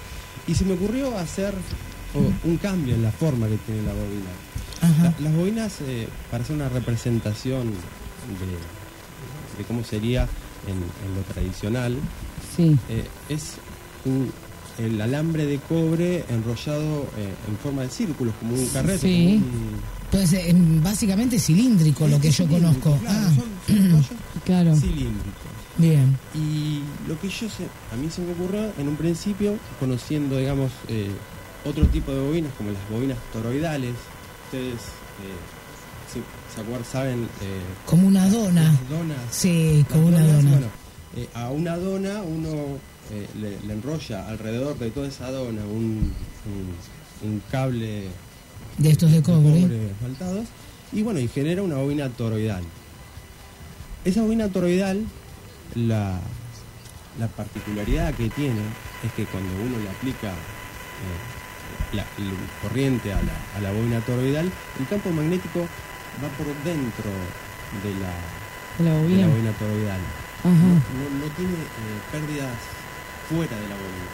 y 0.48 0.54
se 0.56 0.66
me 0.66 0.74
ocurrió 0.74 1.18
hacer 1.18 1.54
un 2.44 2.58
cambio 2.58 2.96
en 2.96 3.04
la 3.04 3.12
forma 3.12 3.48
que 3.48 3.56
tiene 3.66 3.84
la 3.84 3.94
bobina. 3.94 4.32
Ajá. 4.82 5.04
La- 5.20 5.30
las 5.30 5.34
bobinas, 5.38 5.74
eh, 5.88 6.08
para 6.30 6.44
hacer 6.44 6.56
una 6.58 6.68
representación 6.68 7.68
de, 7.68 9.58
de 9.58 9.64
cómo 9.66 9.84
sería 9.86 10.28
en, 10.68 10.74
en 10.76 11.16
lo 11.16 11.22
tradicional, 11.34 11.96
Sí. 12.58 12.78
eh, 12.90 13.06
es 13.30 13.54
un- 14.04 14.32
el 14.78 15.00
alambre 15.02 15.46
de 15.46 15.58
cobre 15.60 16.24
enrollado 16.30 17.04
eh, 17.18 17.34
en 17.48 17.58
forma 17.58 17.84
de 17.84 17.90
círculos, 17.90 18.34
como 18.40 18.56
un 18.56 18.66
carrete. 18.68 19.00
Sí. 19.00 19.40
como 19.44 19.56
un- 19.58 19.82
Pues 20.12 20.34
eh, 20.34 20.54
básicamente 20.84 21.40
cilíndrico 21.40 22.08
lo 22.08 22.20
que 22.20 22.32
yo 22.32 22.48
conozco. 22.48 22.98
claro, 22.98 23.20
Ah, 23.20 23.32
son- 23.68 24.06
Claro. 24.46 24.76
cilíndricos. 24.76 25.52
bien. 25.78 26.18
Y 26.36 26.82
lo 27.08 27.20
que 27.20 27.30
yo 27.30 27.48
sé, 27.50 27.68
a 27.94 27.96
mí 27.96 28.10
se 28.10 28.22
me 28.22 28.34
ocurrió 28.34 28.72
en 28.78 28.88
un 28.88 28.96
principio, 28.96 29.56
conociendo, 29.80 30.38
digamos, 30.38 30.72
eh, 30.88 31.10
otro 31.66 31.86
tipo 31.88 32.12
de 32.12 32.20
bobinas, 32.22 32.52
como 32.58 32.72
las 32.72 32.90
bobinas 32.90 33.18
toroidales. 33.32 33.94
Ustedes 34.46 34.82
se, 36.12 36.20
se 36.56 36.62
acuerdan, 36.62 36.86
saben. 36.92 37.28
Como 37.86 38.08
una 38.08 38.28
dona. 38.30 38.78
donas. 38.90 39.18
Sí, 39.32 39.86
como 39.90 40.08
una 40.08 40.20
dona. 40.26 40.50
bueno, 40.52 40.68
a 41.36 41.50
una 41.52 41.78
dona 41.78 42.22
uno 42.22 42.50
eh, 43.12 43.28
le, 43.40 43.60
le 43.68 43.74
enrolla 43.74 44.28
alrededor 44.28 44.78
de 44.80 44.90
toda 44.92 45.08
esa 45.08 45.32
dona 45.32 45.64
un, 45.66 46.14
un- 46.46 47.30
un 47.30 47.42
cable 47.52 48.08
De 48.78 48.90
estos 48.90 49.12
de 49.12 49.22
cobre. 49.22 49.92
esmaltados 49.92 50.48
y 50.94 51.02
bueno, 51.04 51.20
y 51.20 51.28
genera 51.28 51.62
una 51.64 51.76
bobina 51.76 52.10
toroidal. 52.10 52.64
Esa 54.04 54.22
bobina 54.24 54.48
toroidal, 54.50 55.06
la, 55.76 56.20
la 57.20 57.28
particularidad 57.28 58.14
que 58.16 58.30
tiene 58.30 58.60
es 59.06 59.12
que 59.14 59.26
cuando 59.26 59.50
uno 59.64 59.78
le 59.84 59.90
aplica 59.90 60.30
eh, 60.30 61.96
la, 61.96 62.04
la 62.04 62.34
corriente 62.62 63.14
a 63.14 63.22
la, 63.22 63.58
a 63.58 63.62
la 63.62 63.72
bobina 63.72 64.00
toroidal, 64.02 64.52
el 64.80 64.88
campo 64.88 65.12
magnético 65.12 65.60
va 66.22 66.28
por 66.38 66.48
dentro 66.66 67.12
de 67.84 67.92
la, 68.02 68.14
De 68.78 68.84
la 68.90 68.96
de 68.96 69.02
bobina. 69.04 69.22
la 69.22 69.28
bobina 69.28 69.52
toroidal. 69.54 70.00
Ajá. 70.44 70.50
No, 70.50 70.74
no- 70.74 71.26
no 71.26 71.32
tiene 71.38 71.54
eh, 71.54 72.00
pérdidas 72.12 72.52
fuera 73.32 73.56
de 73.56 73.68
la 73.70 73.76
bobina. 73.76 74.12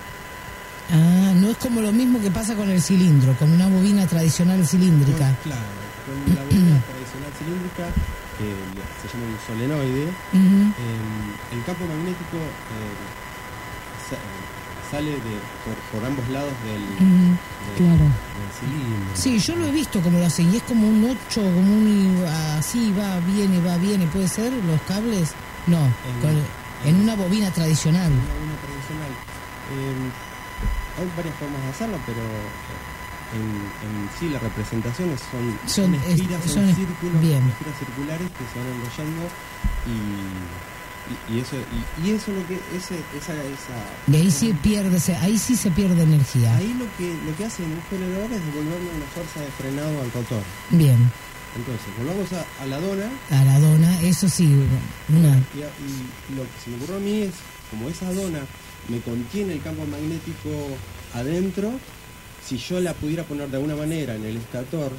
Ah, 0.89 1.33
no 1.35 1.49
es 1.49 1.57
como 1.57 1.81
lo 1.81 1.91
mismo 1.91 2.21
que 2.21 2.31
pasa 2.31 2.55
con 2.55 2.69
el 2.69 2.81
cilindro, 2.81 3.33
con 3.35 3.51
una 3.51 3.67
bobina 3.67 4.05
tradicional 4.07 4.65
cilíndrica. 4.65 5.27
No, 5.29 5.35
claro, 5.43 5.61
con 6.05 6.35
la 6.35 6.43
bobina 6.43 6.79
tradicional 6.87 7.31
cilíndrica, 7.37 7.85
que 8.37 8.47
se 9.01 9.07
llama 9.11 9.25
un 9.27 9.37
solenoide, 9.45 10.03
eh, 10.03 11.55
el 11.57 11.63
campo 11.65 11.83
magnético 11.85 12.37
eh, 12.37 14.13
eh, 14.13 14.17
sale 14.89 15.11
de, 15.11 15.35
por, 15.65 15.75
por 15.99 16.07
ambos 16.07 16.27
lados 16.29 16.53
del, 16.63 16.83
claro. 17.75 18.07
del 18.07 18.51
cilindro. 18.57 19.15
Sí, 19.15 19.39
yo 19.39 19.55
lo 19.57 19.65
he 19.67 19.71
visto 19.71 19.99
como 20.01 20.19
lo 20.19 20.25
hacen, 20.25 20.53
y 20.53 20.57
es 20.57 20.63
como 20.63 20.87
un 20.87 21.03
8, 21.03 21.41
como 21.41 21.73
un 21.73 22.23
así, 22.57 22.93
va, 22.97 23.19
viene, 23.27 23.59
va, 23.59 23.75
viene, 23.77 24.07
¿puede 24.07 24.29
ser? 24.29 24.53
¿Los 24.53 24.79
cables? 24.87 25.31
No, 25.67 25.79
con- 26.21 26.39
en 26.85 26.95
una 27.01 27.15
bobina 27.15 27.49
tradicional. 27.51 28.11
Una 28.11 28.33
bobina 28.33 28.57
tradicional. 28.61 29.11
Eh, 29.73 31.01
hay 31.01 31.07
varias 31.15 31.35
formas 31.35 31.61
de 31.63 31.69
hacerlo, 31.69 31.97
pero 32.05 32.21
eh, 32.21 33.35
en, 33.35 33.43
en 33.87 34.09
sí 34.17 34.29
las 34.29 34.41
representaciones 34.41 35.19
son, 35.31 35.59
Son- 35.67 35.95
es- 35.95 36.19
espiras, 36.19 36.43
son 36.45 36.65
círculos, 36.73 37.21
bien. 37.21 37.43
espiras 37.49 37.77
circulares 37.79 38.27
que 38.31 38.43
se 38.47 38.55
van 38.59 38.67
enrollando 38.73 39.23
y, 39.85 41.33
y, 41.33 41.37
y 41.37 41.39
eso 41.41 41.55
y, 41.57 42.07
y 42.07 42.11
eso 42.15 42.31
lo 42.31 42.45
que 42.47 42.55
ese, 42.75 42.95
esa, 43.17 43.33
esa 43.33 43.77
Y 44.07 44.15
ahí 44.15 44.31
sí 44.31 44.53
pierde, 44.61 44.99
se- 44.99 45.15
ahí 45.17 45.37
sí 45.37 45.55
se 45.55 45.69
pierde 45.71 46.03
energía. 46.03 46.55
ahí 46.55 46.73
lo 46.79 46.85
que 46.97 47.13
lo 47.25 47.35
que 47.37 47.45
hace 47.45 47.63
un 47.63 47.81
generador 47.89 48.31
es 48.31 48.43
devolverle 48.45 48.89
una 48.95 49.05
fuerza 49.13 49.39
de 49.41 49.47
frenado 49.51 50.01
al 50.01 50.11
rotor. 50.11 50.41
Bien, 50.71 51.11
Entonces, 51.57 51.87
volvamos 51.97 52.31
a, 52.33 52.63
a 52.63 52.65
la 52.67 52.79
dona 52.79 53.09
a 53.31 53.43
la 53.45 53.59
dona, 53.59 54.01
eso 54.01 54.29
sí, 54.29 54.45
una. 55.09 55.37
y, 55.55 55.59
y 56.31 56.35
lo 56.35 56.43
que 56.43 56.49
se 56.63 56.69
me 56.69 56.75
ocurrió 56.77 56.95
a 56.97 56.99
mí 56.99 57.21
es, 57.23 57.33
como 57.71 57.89
esa 57.89 58.13
dona 58.13 58.39
me 58.89 58.99
contiene 59.01 59.53
el 59.53 59.61
campo 59.61 59.83
magnético 59.85 60.49
adentro, 61.13 61.71
si 62.45 62.57
yo 62.57 62.79
la 62.79 62.93
pudiera 62.93 63.23
poner 63.23 63.49
de 63.49 63.57
alguna 63.57 63.75
manera 63.75 64.15
en 64.15 64.23
el 64.25 64.37
estator, 64.37 64.91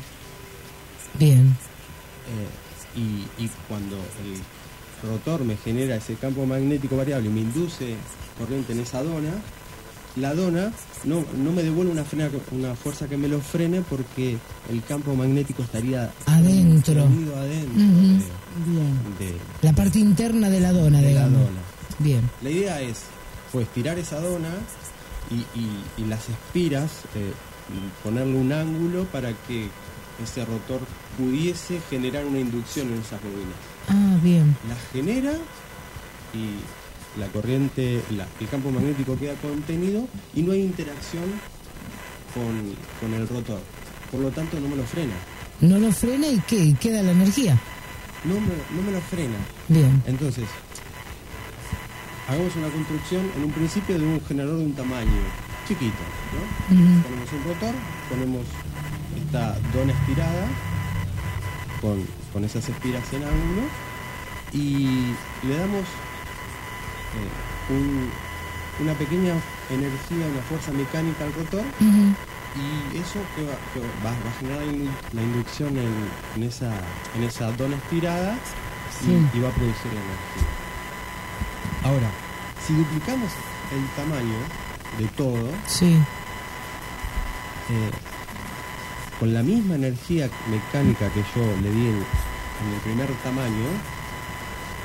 Bien, 1.18 1.56
eh, 2.28 2.98
y, 2.98 3.44
y 3.44 3.48
cuando 3.68 3.96
el 3.96 5.08
rotor 5.08 5.44
me 5.44 5.56
genera 5.56 5.96
ese 5.96 6.14
campo 6.16 6.44
magnético 6.44 6.96
variable 6.96 7.28
y 7.28 7.32
me 7.32 7.40
induce 7.40 7.94
corriente 8.38 8.72
en 8.72 8.80
esa 8.80 9.02
dona, 9.02 9.32
la 10.16 10.34
dona 10.34 10.72
no, 11.04 11.24
no 11.36 11.52
me 11.52 11.62
devuelve 11.62 11.92
una, 11.92 12.04
frena, 12.04 12.28
una 12.52 12.74
fuerza 12.74 13.06
que 13.08 13.16
me 13.16 13.28
lo 13.28 13.40
frene 13.40 13.82
porque 13.82 14.36
el 14.70 14.82
campo 14.84 15.14
magnético 15.14 15.62
estaría 15.62 16.10
Adentro. 16.26 17.02
adentro. 17.02 17.74
Bien. 18.66 18.98
de, 19.18 19.26
de- 19.26 19.34
la 19.62 19.72
parte 19.72 19.98
interna 19.98 20.50
de 20.50 20.60
la 20.60 20.72
dona, 20.72 21.00
de 21.00 21.14
la 21.14 21.28
dona. 21.28 21.62
Bien, 22.00 22.28
La 22.42 22.50
idea 22.50 22.80
es 22.80 23.02
pues 23.52 23.68
tirar 23.68 23.98
esa 23.98 24.20
dona 24.20 24.50
y, 25.30 25.36
y- 25.58 26.02
y 26.02 26.04
las 26.06 26.28
espiras, 26.28 26.90
eh, 27.14 27.32
ponerle 28.02 28.34
un 28.36 28.52
ángulo 28.52 29.04
para 29.04 29.32
que 29.46 29.68
ese 30.22 30.44
rotor 30.44 30.80
pudiese 31.16 31.80
generar 31.90 32.24
una 32.24 32.40
inducción 32.40 32.88
en 32.88 32.94
esas 33.00 33.20
bobinas. 33.22 33.58
ah, 33.88 34.18
bien, 34.22 34.56
La 34.68 34.74
genera 34.92 35.32
y 36.34 36.58
la 37.18 37.26
corriente, 37.28 38.02
la- 38.10 38.26
el 38.40 38.48
campo 38.48 38.70
magnético 38.70 39.16
queda 39.18 39.34
contenido 39.34 40.06
y 40.34 40.42
no 40.42 40.52
hay 40.52 40.60
interacción 40.62 41.24
con, 42.34 42.74
con 43.00 43.14
el 43.14 43.28
rotor. 43.28 43.60
Por 44.10 44.20
lo 44.20 44.30
tanto 44.30 44.58
no 44.60 44.68
me 44.68 44.76
lo 44.76 44.84
frena. 44.84 45.14
no 45.60 45.78
lo 45.78 45.90
frena 45.92 46.26
y 46.28 46.40
qué, 46.46 46.74
queda 46.80 47.02
la 47.02 47.12
energía. 47.12 47.58
No 48.24 48.34
me, 48.34 48.54
no 48.76 48.82
me 48.86 48.92
lo 48.92 49.00
frena. 49.02 49.36
Bien, 49.68 50.02
Entonces, 50.06 50.44
hagamos 52.28 52.54
una 52.56 52.68
construcción 52.68 53.22
en 53.36 53.44
un 53.44 53.50
principio 53.52 53.98
de 53.98 54.04
un 54.04 54.20
generador 54.26 54.58
de 54.58 54.64
un 54.64 54.72
tamaño 54.74 55.20
chiquito, 55.66 55.96
¿no? 56.34 57.02
Ponemos 57.02 57.32
un 57.32 57.44
rotor, 57.44 57.74
ponemos 58.08 58.42
esta 59.24 59.58
dona 59.74 59.92
estirada 59.92 60.46
con, 61.80 62.04
con 62.32 62.44
esas 62.44 62.68
espiras 62.68 63.04
en 63.12 63.22
ángulo 63.24 63.62
y 64.52 65.14
le 65.46 65.56
damos 65.58 65.84
eh, 67.18 67.72
un- 67.74 68.10
una 68.84 68.94
pequeña 68.94 69.34
energía, 69.70 70.26
una 70.32 70.42
fuerza 70.48 70.70
mecánica 70.72 71.24
al 71.24 71.32
rotor 71.34 71.64
y 71.80 72.96
eso 72.98 73.18
que 73.34 73.42
va, 73.44 73.54
que 73.74 73.80
va- 73.80 74.10
va 74.10 74.10
a 74.30 74.32
generar 74.40 74.60
la 74.62 74.72
indu- 74.72 75.12
la 75.12 75.22
inducción 75.22 75.76
en, 75.76 75.94
en 76.36 76.42
esa, 76.48 76.70
en 77.16 77.24
esa 77.24 77.50
dona 77.52 77.76
estirada 77.76 78.34
y- 78.34 79.04
Sí. 79.04 79.26
y, 79.34 79.40
va 79.40 79.48
a 79.48 79.52
producir 79.52 79.90
energía. 79.92 80.48
Ahora, 81.84 82.10
si 82.66 82.74
duplicamos 82.74 83.30
el 83.72 83.86
tamaño 83.96 84.38
de 84.98 85.06
todo, 85.16 85.50
sí, 85.66 85.98
eh, 87.70 87.90
con 89.20 89.34
la 89.34 89.42
misma 89.42 89.74
energía 89.74 90.30
mecánica 90.50 91.08
que 91.10 91.22
yo 91.34 91.44
le 91.62 91.70
di 91.70 91.86
en, 91.88 91.96
en 91.96 92.74
el 92.74 92.80
primer 92.84 93.08
tamaño, 93.24 93.66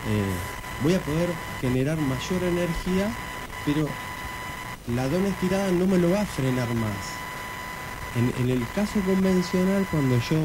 eh, 0.09 0.33
voy 0.81 0.93
a 0.95 0.99
poder 0.99 1.29
generar 1.61 1.97
mayor 1.97 2.43
energía, 2.43 3.11
pero 3.65 3.87
la 4.95 5.07
dona 5.07 5.27
estirada 5.29 5.71
no 5.71 5.85
me 5.87 5.97
lo 5.97 6.09
va 6.11 6.21
a 6.21 6.25
frenar 6.25 6.67
más. 6.73 6.91
En, 8.15 8.43
en 8.43 8.49
el 8.57 8.65
caso 8.75 8.99
convencional, 9.01 9.85
cuando 9.91 10.15
yo 10.29 10.37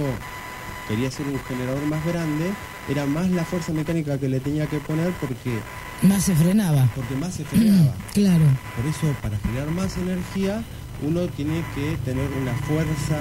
quería 0.88 1.08
hacer 1.08 1.26
un 1.26 1.38
generador 1.48 1.82
más 1.86 2.04
grande, 2.06 2.50
era 2.88 3.04
más 3.06 3.28
la 3.30 3.44
fuerza 3.44 3.72
mecánica 3.72 4.16
que 4.18 4.28
le 4.28 4.40
tenía 4.40 4.66
que 4.66 4.78
poner 4.78 5.10
porque, 5.20 5.58
más 6.02 6.22
se 6.24 6.34
frenaba. 6.34 6.88
porque 6.94 7.14
más 7.16 7.34
se 7.34 7.44
frenaba. 7.44 7.92
Claro, 8.14 8.44
Por 8.76 8.86
eso, 8.86 9.14
para 9.20 9.36
generar 9.38 9.70
más 9.70 9.96
energía, 9.98 10.62
uno 11.02 11.26
tiene 11.28 11.62
que 11.74 11.96
tener 12.04 12.28
una 12.40 12.52
fuerza 12.66 13.18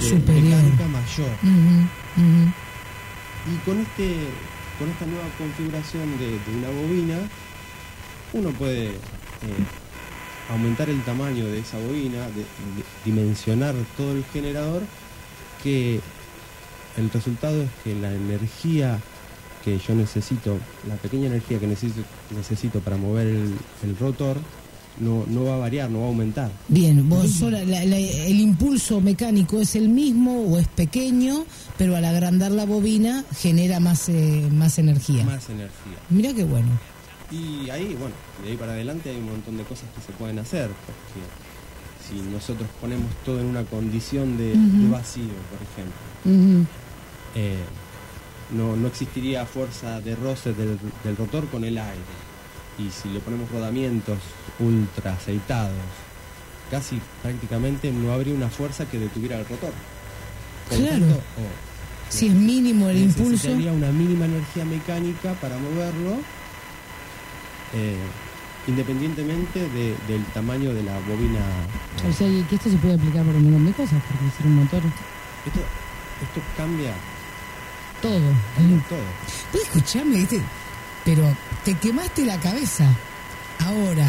de 0.00 0.08
Superior. 0.08 0.42
mecánica 0.62 0.86
mayor. 0.88 1.30
Y 3.52 3.56
con 3.64 3.80
este, 3.80 4.28
con 4.82 4.90
esta 4.90 5.06
nueva 5.06 5.28
configuración 5.38 6.18
de, 6.18 6.40
una 6.58 6.68
bobina, 6.70 7.18
uno 8.32 8.50
puede 8.50 8.86
eh, 8.88 8.94
aumentar 10.50 10.90
el 10.90 11.00
tamaño 11.04 11.44
de 11.44 11.60
esa 11.60 11.78
bobina, 11.78 12.26
dimensionar 13.04 13.76
todo 13.96 14.10
el 14.10 14.24
generador, 14.32 14.82
que 15.62 16.00
el 16.96 17.10
resultado 17.10 17.62
es 17.62 17.70
que 17.84 17.94
la 17.94 18.12
energía 18.12 18.98
que 19.64 19.78
yo 19.78 19.94
necesito, 19.94 20.58
la 20.88 20.96
pequeña 20.96 21.28
energía 21.28 21.60
que 21.60 21.68
necesito, 21.68 22.80
para 22.80 22.96
mover 22.96 23.28
el 23.28 23.98
rotor, 24.00 24.36
no, 25.00 25.24
no 25.26 25.44
va 25.44 25.54
a 25.54 25.58
variar, 25.58 25.90
no 25.90 26.00
va 26.00 26.04
a 26.04 26.08
aumentar. 26.08 26.50
Bien, 26.68 27.08
vos 27.08 27.30
sola- 27.30 27.64
la- 27.64 27.84
la- 27.84 27.98
el 27.98 28.40
impulso 28.40 29.00
mecánico 29.00 29.58
es 29.60 29.74
el 29.74 29.88
mismo 29.88 30.42
o 30.42 30.58
es 30.58 30.68
pequeño, 30.68 31.44
pero 31.78 31.96
al 31.96 32.04
agrandar 32.04 32.52
la 32.52 32.66
bobina 32.66 33.24
genera 33.36 33.80
más, 33.80 34.08
eh, 34.08 34.48
más 34.52 34.78
energía. 34.78 35.24
Más 35.24 35.48
energía. 35.48 35.98
Mira 36.10 36.32
qué 36.34 36.44
bueno. 36.44 36.68
Y 37.30 37.70
ahí, 37.70 37.96
bueno, 37.98 38.14
de 38.44 38.50
ahí 38.50 38.56
para 38.56 38.72
adelante 38.72 39.08
hay 39.10 39.16
un 39.16 39.26
montón 39.30 39.56
de 39.56 39.62
cosas 39.64 39.86
que 39.96 40.02
se 40.02 40.12
pueden 40.12 40.38
hacer, 40.38 40.66
porque 40.68 41.22
si 42.06 42.20
nosotros 42.30 42.68
ponemos 42.80 43.10
todo 43.24 43.40
en 43.40 43.46
una 43.46 43.64
condición 43.64 44.36
de, 44.36 44.48
de 44.54 44.88
vacío, 44.90 45.22
por 45.50 45.58
ejemplo, 45.72 46.68
eh, 47.34 47.56
no, 48.54 48.76
no 48.76 48.88
existiría 48.88 49.46
fuerza 49.46 50.00
de 50.02 50.14
roce 50.14 50.52
del, 50.52 50.78
del 51.04 51.16
rotor 51.16 51.48
con 51.48 51.64
el 51.64 51.78
aire. 51.78 52.02
Y 52.78 52.90
si 52.90 53.08
le 53.10 53.20
ponemos 53.20 53.50
rodamientos 53.50 54.18
ultra 54.58 55.12
aceitados, 55.14 55.76
casi 56.70 57.00
prácticamente 57.22 57.92
no 57.92 58.12
habría 58.12 58.34
una 58.34 58.48
fuerza 58.48 58.86
que 58.86 58.98
detuviera 58.98 59.38
el 59.38 59.46
rotor. 59.46 59.72
Por 60.68 60.78
Claro. 60.78 60.92
tanto, 61.00 61.14
o 61.16 61.72
Si 62.08 62.28
es 62.28 62.34
mínimo 62.34 62.88
el 62.88 62.98
impulso. 62.98 63.30
necesitaría 63.32 63.72
una 63.72 63.90
mínima 63.92 64.24
energía 64.26 64.64
mecánica 64.64 65.32
para 65.34 65.56
moverlo. 65.58 66.16
eh, 67.74 67.96
independientemente 68.66 69.58
de- 69.70 69.96
del 70.06 70.22
tamaño 70.34 70.74
de 70.74 70.82
la 70.82 70.92
bobina. 71.08 71.40
O 72.06 72.12
sea, 72.12 72.28
y 72.28 72.42
que 72.42 72.56
esto 72.56 72.68
se 72.70 72.76
puede 72.76 72.94
aplicar 72.96 73.24
para 73.24 73.38
un 73.38 73.44
montón 73.44 73.64
de 73.64 73.72
cosas, 73.72 74.02
porque 74.06 74.36
ser 74.36 74.46
un 74.46 74.56
motor, 74.56 74.82
Esto, 75.46 75.60
esto 76.22 76.40
cambia 76.54 76.92
todo. 78.02 78.20
todo. 78.90 78.98
Pues 79.52 79.62
escuchame, 79.64 80.16
¿viste? 80.16 80.42
Pero 81.04 81.24
te 81.64 81.74
quemaste 81.74 82.24
la 82.24 82.38
cabeza. 82.38 82.86
Ahora, 83.60 84.06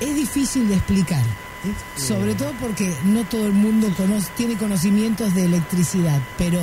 es 0.00 0.14
difícil 0.14 0.68
de 0.68 0.74
explicar. 0.74 1.22
Sobre 1.96 2.34
todo 2.34 2.52
porque 2.60 2.92
no 3.04 3.22
todo 3.24 3.46
el 3.46 3.52
mundo 3.52 3.88
conoce, 3.96 4.28
tiene 4.36 4.56
conocimientos 4.56 5.32
de 5.34 5.44
electricidad, 5.44 6.20
pero 6.36 6.58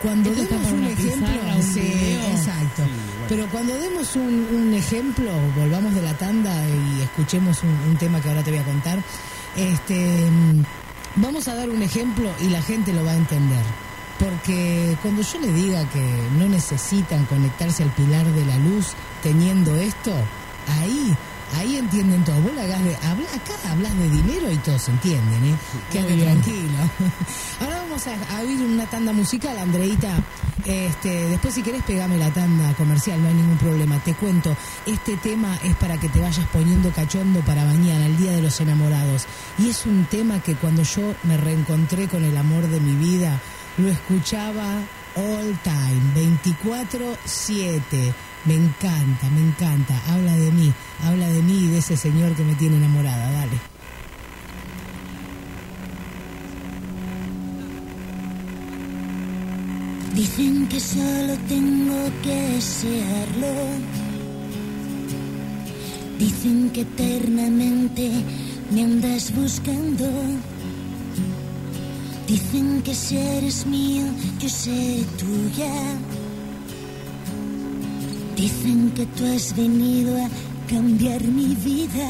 cuando 0.00 0.30
Esto 0.30 0.44
demos 0.54 0.72
un 0.72 0.84
ejemplo, 0.84 1.26
pizarra, 1.26 1.56
un 1.56 1.62
sí, 1.62 1.80
video. 1.80 2.30
exacto. 2.30 2.84
Sí, 2.84 2.90
bueno. 2.90 3.26
Pero 3.28 3.46
cuando 3.48 3.76
demos 3.78 4.16
un, 4.16 4.46
un 4.50 4.74
ejemplo, 4.74 5.30
volvamos 5.56 5.94
de 5.94 6.02
la 6.02 6.14
tanda 6.14 6.52
y 6.68 7.02
escuchemos 7.02 7.62
un, 7.62 7.90
un 7.90 7.96
tema 7.96 8.20
que 8.20 8.28
ahora 8.30 8.42
te 8.42 8.50
voy 8.50 8.60
a 8.60 8.64
contar, 8.64 8.98
este, 9.56 10.30
mm, 10.30 10.62
vamos 11.16 11.46
a 11.48 11.54
dar 11.54 11.68
un 11.68 11.82
ejemplo 11.82 12.30
y 12.40 12.48
la 12.48 12.62
gente 12.62 12.92
lo 12.94 13.04
va 13.04 13.12
a 13.12 13.16
entender. 13.16 13.62
Porque 14.18 14.96
cuando 15.02 15.22
yo 15.22 15.40
le 15.40 15.52
diga 15.52 15.84
que 15.90 16.28
no 16.38 16.48
necesitan 16.48 17.24
conectarse 17.26 17.82
al 17.82 17.90
pilar 17.90 18.24
de 18.26 18.46
la 18.46 18.56
luz 18.58 18.92
teniendo 19.22 19.74
esto, 19.76 20.12
ahí, 20.80 21.16
ahí 21.56 21.76
entienden 21.76 22.24
todo. 22.24 22.40
Vos 22.40 22.52
hagas 22.58 22.84
de, 22.84 22.96
habla, 22.96 23.26
acá 23.34 23.70
hablas 23.70 23.96
de 23.98 24.10
dinero 24.10 24.50
y 24.50 24.56
todos 24.58 24.88
entienden, 24.88 25.44
¿eh? 25.44 25.56
Quédate 25.90 26.16
tranquilo. 26.16 26.78
Ahora 27.60 27.78
vamos 27.80 28.06
a, 28.06 28.36
a 28.36 28.40
oír 28.42 28.60
una 28.62 28.86
tanda 28.86 29.12
musical, 29.12 29.58
Andreita. 29.58 30.22
Este, 30.64 31.28
después 31.28 31.52
si 31.52 31.62
querés 31.62 31.82
pegame 31.82 32.16
la 32.16 32.30
tanda 32.30 32.72
comercial, 32.74 33.20
no 33.20 33.28
hay 33.28 33.34
ningún 33.34 33.58
problema. 33.58 33.98
Te 33.98 34.14
cuento, 34.14 34.56
este 34.86 35.16
tema 35.16 35.58
es 35.62 35.76
para 35.76 35.98
que 35.98 36.08
te 36.08 36.20
vayas 36.20 36.46
poniendo 36.48 36.90
cachondo 36.90 37.40
para 37.40 37.64
mañana, 37.64 38.06
el 38.06 38.16
Día 38.16 38.32
de 38.32 38.42
los 38.42 38.60
Enamorados. 38.60 39.26
Y 39.58 39.68
es 39.68 39.84
un 39.84 40.06
tema 40.06 40.40
que 40.40 40.54
cuando 40.54 40.82
yo 40.82 41.14
me 41.24 41.36
reencontré 41.36 42.08
con 42.08 42.24
el 42.24 42.36
amor 42.36 42.66
de 42.68 42.80
mi 42.80 42.94
vida, 42.94 43.40
lo 43.78 43.88
escuchaba 43.88 44.82
all 45.16 45.58
time, 45.62 46.02
24-7. 46.42 48.14
Me 48.44 48.54
encanta, 48.54 49.30
me 49.30 49.40
encanta. 49.40 49.94
Habla 50.08 50.36
de 50.36 50.50
mí, 50.52 50.72
habla 51.02 51.28
de 51.28 51.42
mí 51.42 51.64
y 51.64 51.68
de 51.68 51.78
ese 51.78 51.96
señor 51.96 52.34
que 52.34 52.44
me 52.44 52.54
tiene 52.54 52.76
enamorada. 52.76 53.32
Dale. 53.32 53.58
Dicen 60.14 60.68
que 60.68 60.78
solo 60.78 61.36
tengo 61.48 61.96
que 62.22 62.34
desearlo. 62.54 63.48
Dicen 66.18 66.70
que 66.70 66.82
eternamente 66.82 68.10
me 68.70 68.84
andas 68.84 69.34
buscando. 69.34 70.06
Dicen 72.26 72.80
que 72.82 72.94
si 72.94 73.18
eres 73.18 73.66
mío, 73.66 74.06
yo 74.40 74.48
seré 74.48 75.04
tuya. 75.18 75.74
Dicen 78.34 78.90
que 78.92 79.04
tú 79.06 79.26
has 79.26 79.54
venido 79.54 80.16
a 80.16 80.28
cambiar 80.66 81.22
mi 81.22 81.54
vida. 81.56 82.08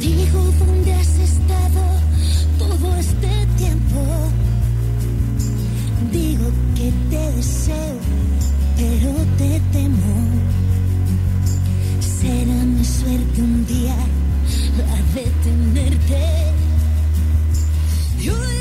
Digo, 0.00 0.40
¿dónde 0.58 0.94
has 0.94 1.14
estado 1.18 1.82
todo 2.58 2.96
este 2.96 3.28
tiempo? 3.58 4.00
Digo 6.10 6.46
que 6.74 6.90
te 7.10 7.32
deseo, 7.36 7.98
pero 8.78 9.12
te 9.36 9.60
temo. 9.72 10.16
Será 12.00 12.64
mi 12.64 12.84
suerte 12.84 13.42
un 13.42 13.66
día 13.66 13.96
la 14.78 14.96
de 15.14 15.30
tenerte. 15.44 16.53
Yo 18.24 18.53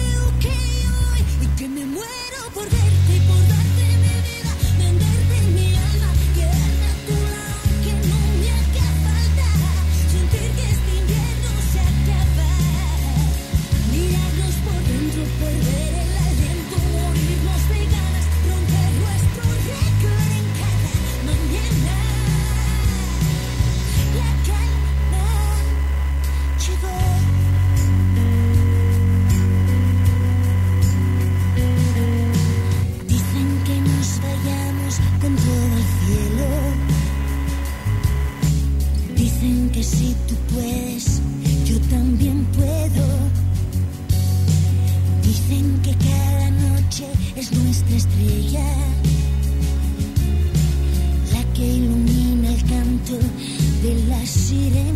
si 39.97 40.15
tú 40.27 40.35
puedes, 40.53 41.21
yo 41.65 41.79
también 41.89 42.45
puedo. 42.57 43.05
Dicen 45.23 45.79
que 45.83 45.93
cada 46.09 46.49
noche 46.51 47.05
es 47.35 47.51
nuestra 47.51 47.95
estrella, 47.95 48.65
la 51.33 51.53
que 51.53 51.65
ilumina 51.67 52.53
el 52.53 52.63
canto 52.63 53.17
de 53.83 54.03
las 54.07 54.29
sirenas. 54.29 54.92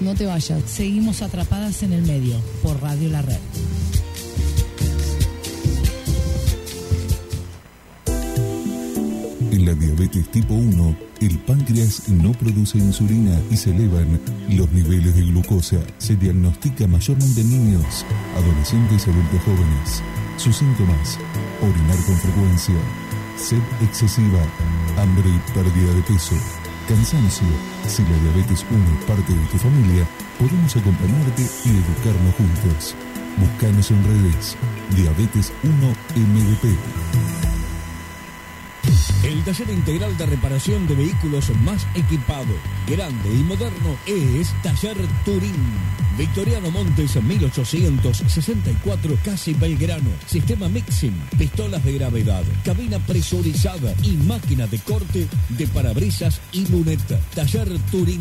No 0.00 0.14
te 0.14 0.26
vayas. 0.26 0.62
Seguimos 0.66 1.22
atrapadas 1.22 1.82
en 1.82 1.92
el 1.92 2.02
medio 2.02 2.36
por 2.62 2.80
Radio 2.80 3.08
La 3.10 3.22
Red. 3.22 3.38
En 9.52 9.66
la 9.66 9.74
diabetes 9.74 10.30
tipo 10.30 10.54
1, 10.54 10.96
el 11.20 11.38
páncreas 11.40 12.08
no 12.08 12.32
produce 12.32 12.78
insulina 12.78 13.38
y 13.50 13.56
se 13.56 13.70
elevan 13.70 14.20
los 14.48 14.70
niveles 14.72 15.14
de 15.14 15.22
glucosa. 15.22 15.78
Se 15.98 16.16
diagnostica 16.16 16.86
mayormente 16.86 17.42
en 17.42 17.50
niños, 17.50 18.06
adolescentes 18.36 19.06
y 19.06 19.10
adultos 19.10 19.40
jóvenes. 19.44 20.02
Sus 20.38 20.56
síntomas, 20.56 21.18
orinar 21.60 21.96
con 22.06 22.16
frecuencia, 22.16 22.76
sed 23.36 23.60
excesiva, 23.82 24.40
hambre 24.96 25.28
y 25.28 25.52
pérdida 25.52 25.94
de 25.94 26.02
peso, 26.02 26.34
cansancio. 26.90 27.46
Si 27.86 28.02
la 28.02 28.18
diabetes 28.18 28.66
1 28.68 28.98
es 28.98 29.04
parte 29.04 29.32
de 29.32 29.46
tu 29.46 29.58
familia, 29.58 30.04
podemos 30.38 30.76
acompañarte 30.76 31.46
y 31.64 31.68
educarnos 31.68 32.34
juntos. 32.34 32.96
Búscanos 33.38 33.90
en 33.92 34.04
redes. 34.04 34.56
Diabetes 34.96 35.52
1 35.62 35.72
MVP. 36.16 37.29
El 39.22 39.44
taller 39.44 39.70
integral 39.70 40.16
de 40.16 40.26
reparación 40.26 40.86
de 40.86 40.94
vehículos 40.94 41.50
más 41.62 41.86
equipado, 41.94 42.54
grande 42.88 43.32
y 43.32 43.42
moderno 43.44 43.96
es 44.06 44.52
Taller 44.62 44.96
Turín. 45.24 45.54
Victoriano 46.16 46.70
Montes 46.70 47.22
1864, 47.22 49.18
casi 49.24 49.54
Belgrano. 49.54 50.10
Sistema 50.26 50.68
mixing, 50.68 51.14
pistolas 51.38 51.84
de 51.84 51.94
gravedad, 51.94 52.42
cabina 52.64 52.98
presurizada 52.98 53.94
y 54.02 54.12
máquina 54.12 54.66
de 54.66 54.78
corte 54.78 55.28
de 55.50 55.66
parabrisas 55.68 56.40
y 56.52 56.66
luneta. 56.66 57.18
Taller 57.34 57.68
Turín. 57.90 58.20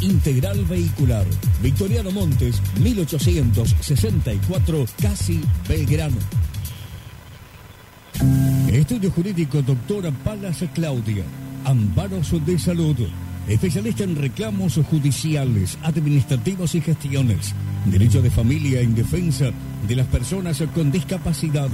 Integral 0.00 0.64
vehicular. 0.64 1.26
Victoriano 1.62 2.10
Montes 2.10 2.60
1864, 2.80 4.86
casi 5.00 5.40
Belgrano. 5.68 6.18
Estudio 8.82 9.10
Jurídico 9.12 9.62
Doctora 9.62 10.10
Palas 10.10 10.64
Claudia. 10.74 11.22
Amparos 11.64 12.34
de 12.44 12.58
Salud. 12.58 12.96
Especialista 13.46 14.02
en 14.02 14.16
reclamos 14.16 14.74
judiciales, 14.90 15.78
administrativos 15.84 16.74
y 16.74 16.80
gestiones. 16.80 17.54
Derecho 17.86 18.20
de 18.20 18.32
familia 18.32 18.80
en 18.80 18.96
defensa 18.96 19.52
de 19.86 19.94
las 19.94 20.08
personas 20.08 20.60
con 20.74 20.90
discapacidad. 20.90 21.68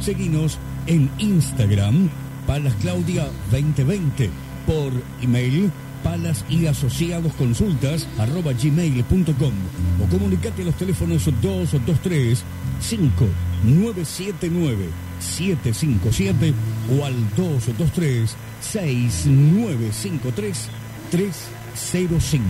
Seguinos 0.00 0.58
en 0.88 1.08
Instagram, 1.18 2.10
Palas 2.44 2.74
Claudia 2.80 3.28
2020. 3.52 4.28
Por 4.66 4.90
email, 5.22 5.70
palas 6.02 6.44
y 6.50 6.66
asociados 6.66 7.34
consultas 7.34 8.08
arroba 8.18 8.52
gmail.com 8.52 9.54
o 10.02 10.06
comunicate 10.10 10.62
a 10.62 10.64
los 10.64 10.74
teléfonos 10.74 11.24
223 11.40 12.42
5979 12.80 15.07
757 15.20 16.54
o 16.98 17.04
al 17.04 17.14
223 17.36 18.34
6953 18.60 20.68
305. 21.10 22.44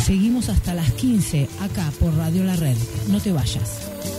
Seguimos 0.06 0.50
hasta 0.50 0.74
las 0.74 0.92
15 0.94 1.48
acá 1.62 1.92
por 2.00 2.16
Radio 2.16 2.44
La 2.44 2.56
Red. 2.56 2.78
No 3.10 3.22
te 3.22 3.32
vayas. 3.32 4.19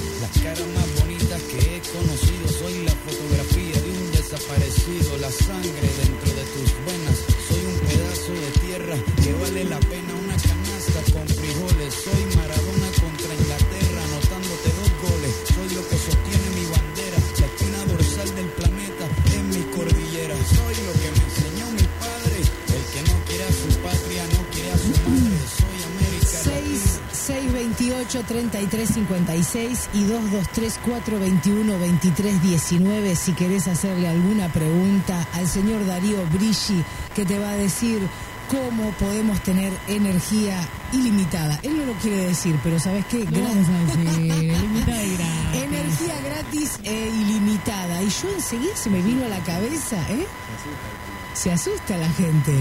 Caras 0.39 0.67
más 0.73 0.87
bonitas 1.01 1.41
que 1.43 1.59
he 1.59 1.81
conocido, 1.91 2.47
soy 2.47 2.85
la 2.85 2.95
fotografía 3.03 3.75
de 3.81 3.89
un 3.91 4.11
desaparecido, 4.11 5.17
la 5.17 5.29
sangre 5.29 5.87
dentro 6.01 6.29
de 6.33 6.45
tus 6.53 6.69
venas. 6.87 7.17
Soy 7.47 7.63
un 7.67 7.79
pedazo 7.85 8.31
de 8.31 8.51
tierra 8.65 8.95
que 9.21 9.33
vale 9.33 9.63
la 9.65 9.79
pena 9.79 10.13
una 10.23 10.37
canasta 10.37 10.99
con 11.11 11.27
frijoles. 11.27 11.93
Soy 11.93 12.23
Maradona 12.37 12.70
628 28.11 28.23
3356 28.27 29.89
y 29.93 30.03
223 30.03 30.79
421 30.85 31.73
2319 31.77 33.15
si 33.15 33.31
querés 33.33 33.67
hacerle 33.67 34.09
alguna 34.09 34.51
pregunta 34.51 35.25
al 35.33 35.47
señor 35.47 35.85
Darío 35.85 36.17
Brigi 36.33 36.83
que 37.15 37.25
te 37.25 37.39
va 37.39 37.51
a 37.51 37.55
decir 37.55 38.01
cómo 38.49 38.91
podemos 38.99 39.41
tener 39.43 39.71
energía 39.87 40.57
ilimitada. 40.91 41.57
Él 41.63 41.77
no 41.77 41.85
lo 41.85 41.93
quiere 41.93 42.27
decir, 42.27 42.59
pero 42.61 42.79
¿sabes 42.79 43.05
qué? 43.05 43.19
Ilimitada 43.19 45.03
y 45.03 45.15
gratis. 45.15 45.63
Energía 45.63 46.21
gratis 46.21 46.79
e 46.83 47.09
ilimitada. 47.09 48.01
Y 48.01 48.09
yo 48.09 48.29
enseguida 48.35 48.75
se 48.75 48.89
me 48.89 49.01
vino 49.01 49.25
a 49.25 49.29
la 49.29 49.39
cabeza, 49.39 49.95
¿eh? 50.09 50.27
Se 51.33 51.49
asusta 51.49 51.97
la 51.97 52.09
gente. 52.09 52.51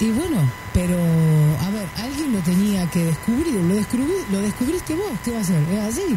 Y 0.00 0.10
bueno, 0.10 0.38
pero 0.72 0.96
a 0.96 1.70
ver, 1.70 1.86
alguien 1.96 2.32
lo 2.32 2.40
tenía 2.40 2.84
que 2.90 3.04
descubrir, 3.04 3.54
lo, 3.54 3.74
descubrí- 3.76 4.26
lo 4.32 4.40
descubriste 4.40 4.94
vos, 4.94 5.12
¿qué 5.24 5.30
va 5.30 5.38
a 5.38 5.40
hacer? 5.42 5.62
Es 5.72 5.78
así, 5.94 6.16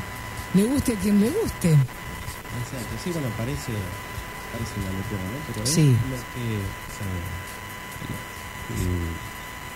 le 0.56 0.64
guste 0.66 0.94
a 0.94 0.96
quien 0.96 1.20
le 1.20 1.30
guste. 1.30 1.70
Exacto, 1.70 2.96
sí, 3.04 3.12
bueno, 3.12 3.28
parece, 3.38 3.72
parece 4.52 4.74
una 4.82 4.92
locura, 4.98 5.22
¿no? 5.30 5.54
Pero 5.54 5.64
es 5.64 5.70
Sí. 5.70 5.92
lo 5.92 6.18
que, 6.34 6.58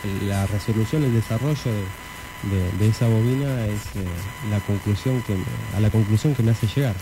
eh, 0.04 0.26
la 0.28 0.48
resolución, 0.48 1.04
el 1.04 1.14
desarrollo 1.14 1.72
de, 1.72 2.56
de- 2.58 2.72
de 2.80 2.88
esa 2.88 3.08
bobina 3.08 3.66
es 3.68 3.82
eh, 3.96 4.06
la 4.50 4.60
conclusión 4.62 5.22
que 5.22 5.36
me- 5.36 5.44
a 5.78 5.80
la 5.80 5.90
conclusión 5.92 6.34
que 6.34 6.42
me 6.44 6.52
hace 6.52 6.68
llegar. 6.68 6.96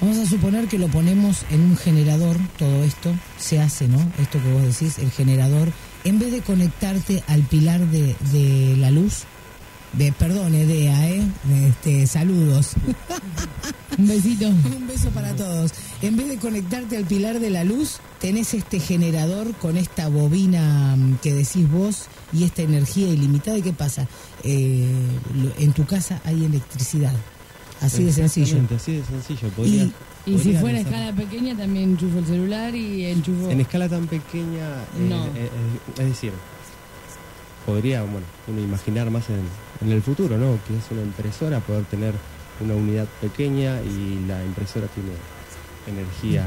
Vamos 0.00 0.18
a 0.18 0.26
suponer 0.26 0.66
que 0.68 0.78
lo 0.78 0.88
ponemos 0.88 1.44
en 1.50 1.62
un 1.62 1.76
generador, 1.76 2.36
todo 2.58 2.84
esto 2.84 3.14
se 3.38 3.60
hace, 3.60 3.88
¿no? 3.88 3.98
Esto 4.20 4.42
que 4.42 4.52
vos 4.52 4.62
decís, 4.62 4.98
el 4.98 5.10
generador, 5.10 5.72
en 6.04 6.18
vez 6.18 6.32
de 6.32 6.42
conectarte 6.42 7.22
al 7.26 7.42
pilar 7.42 7.80
de, 7.86 8.14
de 8.32 8.76
la 8.76 8.90
luz, 8.90 9.24
de, 9.96 10.12
perdón, 10.12 10.54
Edea, 10.54 11.08
¿eh? 11.08 11.22
Este, 11.68 12.06
saludos. 12.06 12.72
Un 13.98 14.08
besito. 14.08 14.48
Un 14.48 14.86
beso 14.88 15.10
para 15.10 15.36
todos. 15.36 15.72
En 16.02 16.16
vez 16.16 16.28
de 16.28 16.36
conectarte 16.38 16.96
al 16.96 17.04
pilar 17.04 17.38
de 17.38 17.50
la 17.50 17.62
luz, 17.62 18.00
tenés 18.20 18.54
este 18.54 18.80
generador 18.80 19.54
con 19.54 19.76
esta 19.76 20.08
bobina 20.08 20.96
mm, 20.96 21.18
que 21.22 21.32
decís 21.32 21.70
vos 21.70 22.06
y 22.32 22.42
esta 22.42 22.62
energía 22.62 23.08
ilimitada. 23.08 23.56
¿Y 23.58 23.62
qué 23.62 23.72
pasa? 23.72 24.08
Eh, 24.42 24.90
en 25.58 25.72
tu 25.72 25.86
casa 25.86 26.20
hay 26.24 26.44
electricidad. 26.44 27.14
Así 27.80 28.02
de 28.04 28.12
sencillo. 28.12 28.58
Exactamente, 28.58 28.74
Así 28.76 28.92
de 28.92 29.04
sencillo. 29.04 29.48
Podría, 29.50 29.84
Y 29.84 29.92
si 30.32 30.32
podría 30.38 30.60
fuera 30.60 30.78
a 30.78 30.80
desar- 30.80 30.86
escala 30.94 31.12
pequeña, 31.16 31.56
también 31.56 31.90
enchufo 31.90 32.18
el 32.18 32.26
celular 32.26 32.74
y 32.74 33.06
enchufo. 33.06 33.50
En 33.50 33.60
escala 33.60 33.88
tan 33.88 34.06
pequeña, 34.06 34.68
eh, 34.98 35.06
No. 35.08 35.24
eh, 35.26 35.30
eh, 35.36 35.50
es 35.98 36.06
decir, 36.06 36.32
podría, 37.66 38.02
bueno, 38.02 38.26
uno 38.48 38.60
imaginar 38.60 39.10
más 39.10 39.24
en, 39.30 39.40
en 39.86 39.92
el 39.92 40.02
futuro, 40.02 40.36
¿no? 40.36 40.58
Que 40.66 40.76
es 40.76 40.84
una 40.90 41.02
impresora, 41.02 41.60
poder 41.60 41.84
tener 41.84 42.14
una 42.60 42.74
unidad 42.74 43.06
pequeña 43.20 43.80
y 43.82 44.24
la 44.26 44.44
impresora 44.44 44.86
tiene 44.88 45.10
energía 45.86 46.44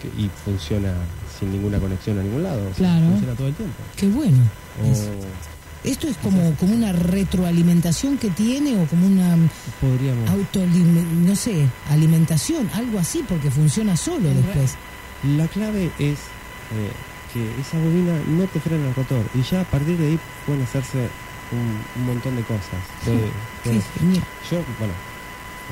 que- 0.00 0.08
y 0.22 0.28
funciona 0.44 0.92
sin 1.38 1.52
ninguna 1.52 1.78
conexión 1.78 2.18
a 2.18 2.22
ningún 2.22 2.42
lado. 2.42 2.60
o 2.62 2.74
sea, 2.74 2.88
Claro. 2.88 3.06
funciona 3.06 3.34
todo 3.34 3.46
el 3.48 3.54
tiempo. 3.54 3.74
Qué 3.96 4.08
bueno. 4.08 4.38
O 4.82 4.94
Esto 5.84 6.06
es 6.06 6.16
como, 6.18 6.54
como 6.54 6.74
una 6.74 6.92
retroalimentación 6.92 8.16
que 8.18 8.30
tiene 8.30 8.80
o 8.80 8.86
como 8.86 9.06
una 9.06 9.36
podríamos... 9.80 10.30
auto, 10.30 10.60
no 10.64 11.34
sé, 11.34 11.66
alimentación, 11.90 12.70
algo 12.74 12.98
así, 13.00 13.24
porque 13.28 13.50
funciona 13.50 13.96
solo 13.96 14.28
después. 14.32 14.76
La 15.36 15.46
clave 15.48 15.90
es 15.98 16.18
eh, 16.70 16.92
que 17.32 17.60
esa 17.60 17.78
bobina 17.78 18.12
no 18.28 18.44
te 18.46 18.60
frena 18.60 18.88
el 18.88 18.94
rotor 18.94 19.24
y 19.34 19.42
ya 19.42 19.62
a 19.62 19.64
partir 19.64 19.96
de 19.98 20.06
ahí 20.08 20.18
pueden 20.46 20.62
hacerse 20.62 21.08
un, 21.50 21.80
un 22.00 22.06
montón 22.06 22.36
de 22.36 22.42
cosas. 22.42 22.80
Puede- 23.04 23.30
puede- 23.64 23.82
genial. 23.98 24.24
yo, 24.50 24.58
bueno, 24.78 24.94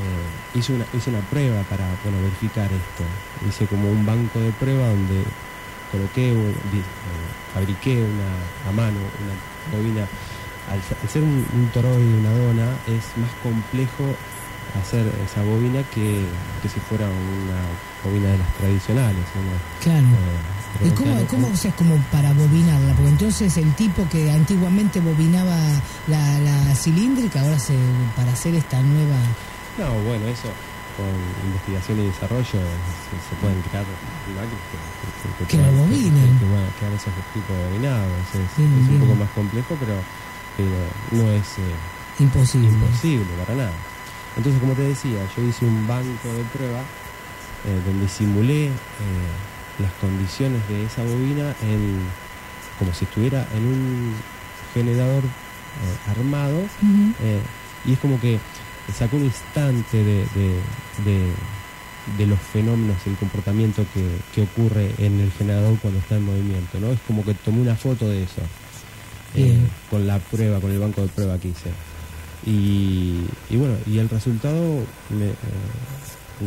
eh, 0.00 0.58
hice, 0.58 0.72
una, 0.72 0.86
hice 0.92 1.10
una 1.10 1.20
prueba 1.30 1.62
para 1.64 1.86
bueno, 2.02 2.18
verificar 2.22 2.66
esto. 2.72 3.04
Hice 3.48 3.66
como 3.66 3.88
un 3.90 4.04
banco 4.04 4.40
de 4.40 4.50
prueba 4.52 4.88
donde 4.88 5.22
coloqué, 5.92 6.32
un- 6.32 6.50
eh, 6.50 6.82
fabriqué 7.54 7.94
una, 7.96 8.68
a 8.68 8.72
mano 8.72 8.98
una 8.98 9.34
bobina. 9.72 10.06
Al, 10.70 10.78
al 10.78 11.08
ser 11.08 11.22
un, 11.22 11.44
un 11.52 11.68
toroide 11.72 12.04
y 12.04 12.14
una 12.14 12.30
dona 12.30 12.68
es 12.86 13.04
más 13.16 13.30
complejo 13.42 14.04
hacer 14.78 15.06
esa 15.24 15.42
bobina 15.42 15.82
que, 15.94 16.24
que 16.62 16.68
si 16.68 16.78
fuera 16.80 17.06
una 17.06 17.58
bobina 18.04 18.30
de 18.30 18.38
las 18.38 18.54
tradicionales. 18.54 19.24
¿no? 19.34 19.82
Claro. 19.82 20.06
Eh, 20.06 20.86
¿Y 20.86 20.90
cómo, 20.90 21.26
cómo 21.26 21.48
o 21.48 21.56
sea, 21.56 21.70
es 21.70 21.76
como 21.76 21.96
para 22.12 22.32
bobinarla? 22.32 22.94
Porque 22.94 23.10
entonces 23.10 23.56
el 23.56 23.74
tipo 23.74 24.06
que 24.08 24.30
antiguamente 24.30 25.00
bobinaba 25.00 25.56
la, 26.06 26.38
la 26.38 26.74
cilíndrica, 26.74 27.40
ahora 27.40 27.58
se, 27.58 27.74
para 28.16 28.32
hacer 28.32 28.54
esta 28.54 28.80
nueva... 28.80 29.16
No, 29.78 29.92
bueno, 30.04 30.26
eso 30.28 30.48
con 31.00 31.08
investigación 31.48 31.96
y 32.00 32.06
desarrollo 32.12 32.44
se, 32.44 33.16
se 33.24 33.34
pueden 33.40 33.56
crear 33.72 33.84
máquinas 34.36 34.60
que, 34.68 34.76
que, 35.40 35.44
Que 35.48 35.56
la 35.56 35.68
puedan- 35.72 35.88
bobinen. 35.88 36.38
que- 36.38 36.76
que 36.76 36.94
esos 36.94 37.14
tipos 37.32 37.56
bobinados. 37.56 38.20
Es, 38.36 38.56
Bien, 38.60 38.68
es 38.76 38.84
un 38.84 38.88
bien. 38.88 39.00
poco 39.00 39.14
más 39.16 39.30
complejo, 39.32 39.76
pero, 39.80 39.96
pero 40.56 40.76
no 41.12 41.30
es 41.32 41.48
eh, 41.58 41.74
Imposible. 42.20 42.68
imposible 42.68 43.32
para 43.40 43.54
nada. 43.56 43.72
Entonces, 44.36 44.60
como 44.60 44.74
te 44.74 44.82
decía, 44.82 45.20
yo 45.36 45.42
hice 45.42 45.64
un 45.64 45.86
banco 45.88 46.28
de 46.36 46.44
prueba 46.52 46.80
eh, 47.64 47.80
donde 47.86 48.08
simulé 48.08 48.66
eh, 48.68 48.72
las 49.78 49.92
condiciones 50.00 50.60
de 50.68 50.84
esa 50.84 51.02
bobina 51.02 51.54
en, 51.62 52.04
como 52.78 52.92
si 52.92 53.04
estuviera 53.06 53.46
en 53.56 53.64
un 53.66 54.14
generador 54.74 55.24
armado 56.10 56.62
y 57.86 57.92
es 57.92 57.98
como 58.00 58.20
que 58.20 58.38
sacó 58.92 59.16
un 59.16 59.24
instante 59.24 59.96
de, 59.98 60.18
de- 60.34 60.60
de- 61.04 61.32
de 62.18 62.26
los 62.26 62.38
fenómenos, 62.40 62.96
el 63.06 63.14
comportamiento 63.16 63.84
que, 63.94 64.04
que 64.34 64.42
ocurre 64.42 64.90
en 64.98 65.20
el 65.20 65.30
generador 65.32 65.78
cuando 65.80 66.00
está 66.00 66.16
en 66.16 66.24
movimiento, 66.24 66.80
¿no? 66.80 66.90
Es 66.92 67.00
como 67.06 67.24
que 67.24 67.34
tomé 67.34 67.60
una 67.60 67.76
foto 67.76 68.08
de 68.08 68.22
eso, 68.24 68.40
eh, 69.34 69.58
con 69.90 70.06
la 70.06 70.18
prueba, 70.18 70.58
con 70.60 70.70
el 70.72 70.78
banco 70.78 71.02
de 71.02 71.08
prueba 71.08 71.38
que 71.38 71.48
hice. 71.48 71.70
Y, 72.46 73.26
y 73.50 73.56
bueno, 73.56 73.74
y 73.86 73.98
el 73.98 74.08
resultado 74.08 74.78
me, 75.10 75.26
eh, 75.26 75.34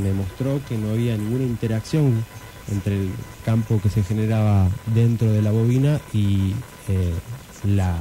me 0.04 0.12
mostró 0.12 0.60
que 0.68 0.76
no 0.78 0.90
había 0.90 1.16
ninguna 1.16 1.44
interacción 1.44 2.26
entre 2.72 2.96
el 2.96 3.10
campo 3.46 3.80
que 3.82 3.90
se 3.90 4.04
generaba 4.04 4.70
dentro 4.94 5.32
de 5.32 5.42
la 5.44 5.52
bobina 5.52 6.00
y 6.14 6.54
eh, 6.90 7.14
la 7.66 7.96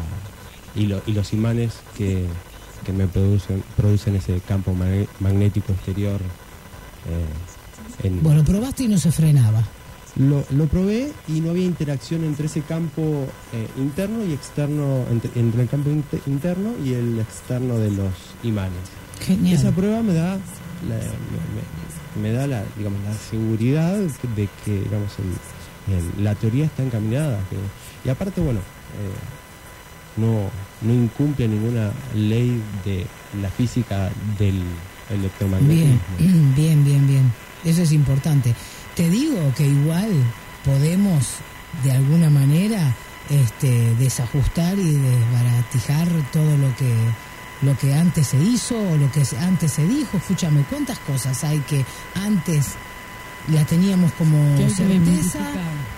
y, 0.74 0.86
lo- 0.86 1.02
y 1.06 1.12
los 1.12 1.32
imanes 1.34 1.74
que, 1.98 2.24
que 2.84 2.92
me 2.92 3.06
producen 3.06 3.62
producen 3.76 4.16
ese 4.16 4.40
campo 4.46 4.74
magnético 5.20 5.72
exterior 5.72 6.20
eh, 7.08 8.06
en- 8.06 8.22
Bueno, 8.22 8.44
probaste 8.44 8.84
y 8.84 8.88
no 8.88 8.98
se 8.98 9.10
frenaba. 9.12 9.62
lo, 10.16 10.44
lo 10.50 10.66
probé 10.66 11.10
y 11.28 11.40
no 11.40 11.50
había 11.50 11.64
interacción 11.64 12.24
entre 12.24 12.46
ese 12.46 12.60
campo 12.62 13.26
eh, 13.52 13.66
interno 13.78 14.24
y 14.24 14.32
externo, 14.32 15.04
entre, 15.10 15.30
entre 15.40 15.62
el 15.62 15.68
campo 15.68 15.90
inter- 15.90 16.20
interno 16.26 16.70
y 16.84 16.92
el 16.94 17.18
externo 17.20 17.78
de 17.78 17.90
los 17.90 18.12
imanes. 18.42 18.78
Genial. 19.26 19.54
Esa 19.58 19.70
prueba 19.72 20.02
me 20.02 20.12
da 20.14 20.32
la, 20.88 20.96
me, 20.96 22.20
me- 22.20 22.28
me 22.28 22.32
da 22.32 22.46
la, 22.46 22.62
digamos, 22.76 23.00
la 23.04 23.14
seguridad 23.14 23.96
de 23.96 24.48
que 24.64 24.80
digamos, 24.82 25.12
el- 25.18 25.94
el- 25.94 26.24
la 26.24 26.34
teoría 26.34 26.66
está 26.66 26.82
encaminada. 26.82 27.38
que- 27.48 27.56
y 28.08 28.10
aparte, 28.10 28.40
bueno, 28.40 28.60
eh, 28.60 30.20
no, 30.20 30.50
no 30.82 30.92
incumple 30.92 31.48
ninguna 31.48 31.90
ley 32.14 32.62
de 32.84 33.06
la 33.40 33.50
física 33.50 34.10
del 34.38 34.62
electromagnetismo. 35.10 35.98
Bien, 36.18 36.54
bien, 36.56 36.84
bien, 36.84 37.06
bien. 37.06 37.32
Eso 37.64 37.82
es 37.82 37.92
importante. 37.92 38.54
Te 38.94 39.08
digo 39.08 39.52
que 39.56 39.66
igual 39.66 40.10
podemos 40.64 41.36
de 41.84 41.92
alguna 41.92 42.28
manera 42.30 42.94
este, 43.30 43.94
desajustar 43.96 44.78
y 44.78 44.92
desbaratijar 44.92 46.08
todo 46.32 46.56
lo 46.56 46.74
que 46.76 46.92
lo 47.62 47.78
que 47.78 47.94
antes 47.94 48.26
se 48.26 48.42
hizo 48.42 48.76
o 48.76 48.96
lo 48.96 49.10
que 49.12 49.22
antes 49.38 49.72
se 49.72 49.86
dijo. 49.86 50.16
Escúchame, 50.16 50.64
¿cuántas 50.68 50.98
cosas 50.98 51.44
hay 51.44 51.60
que 51.60 51.84
antes 52.14 52.74
la 53.48 53.64
teníamos 53.66 54.12
como 54.12 54.56
certeza 54.68 55.38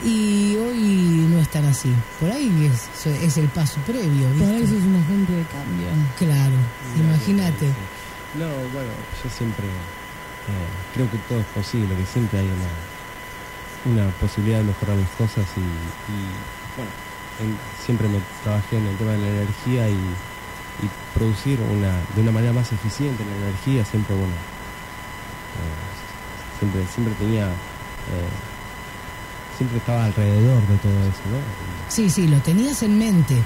y 0.05 0.57
hoy 0.57 1.26
no 1.30 1.38
están 1.40 1.64
así? 1.66 1.92
Por 2.20 2.30
ahí 2.30 2.70
es, 2.72 3.07
es 3.07 3.36
el 3.36 3.49
paso 3.49 3.80
previo. 3.86 4.28
Por 4.28 4.49
¿viste? 4.49 4.64
eso 4.64 4.76
es 4.76 4.84
un 4.84 4.97
agente 4.97 5.32
de 5.32 5.45
cambio. 5.45 5.88
Claro, 6.18 6.57
imagínate. 6.97 7.66
No, 8.38 8.47
bueno, 8.72 8.90
yo 9.22 9.30
siempre 9.30 9.66
eh, 9.66 10.68
creo 10.95 11.11
que 11.11 11.18
todo 11.28 11.40
es 11.40 11.47
posible, 11.47 11.95
que 11.97 12.05
siempre 12.07 12.40
hay 12.40 12.47
una, 13.84 14.03
una 14.05 14.11
posibilidad 14.18 14.59
de 14.59 14.64
mejorar 14.64 14.97
las 14.97 15.11
cosas 15.11 15.45
y, 15.57 15.61
y, 15.61 16.18
bueno, 16.76 16.90
en- 17.40 17.59
siempre 17.84 18.09
me 18.09 18.18
trabajé 18.42 18.78
en 18.78 18.86
el 18.86 18.97
tema 18.97 19.12
de 19.12 19.18
la 19.18 19.28
energía 19.28 19.88
y, 19.88 19.92
y 19.95 20.90
producir 21.14 21.61
una, 21.61 21.92
de 22.16 22.22
una 22.22 22.32
manera 22.32 22.53
más 22.53 22.72
eficiente 22.72 23.24
la 23.24 23.36
energía, 23.47 23.84
siempre, 23.84 24.16
bueno, 24.16 24.34
eh, 24.34 25.93
siempre, 26.65 26.87
siempre 26.93 27.15
tenía, 27.19 27.45
eh, 27.47 28.31
siempre 29.57 29.79
estaba 29.79 30.05
alrededor 30.07 30.67
de 30.67 30.77
todo 30.79 30.93
eso, 31.03 31.23
¿no? 31.31 31.39
Sí, 31.89 32.09
sí, 32.11 32.27
lo 32.29 32.39
tenías 32.39 32.83
en 32.83 32.99
mente, 32.99 33.37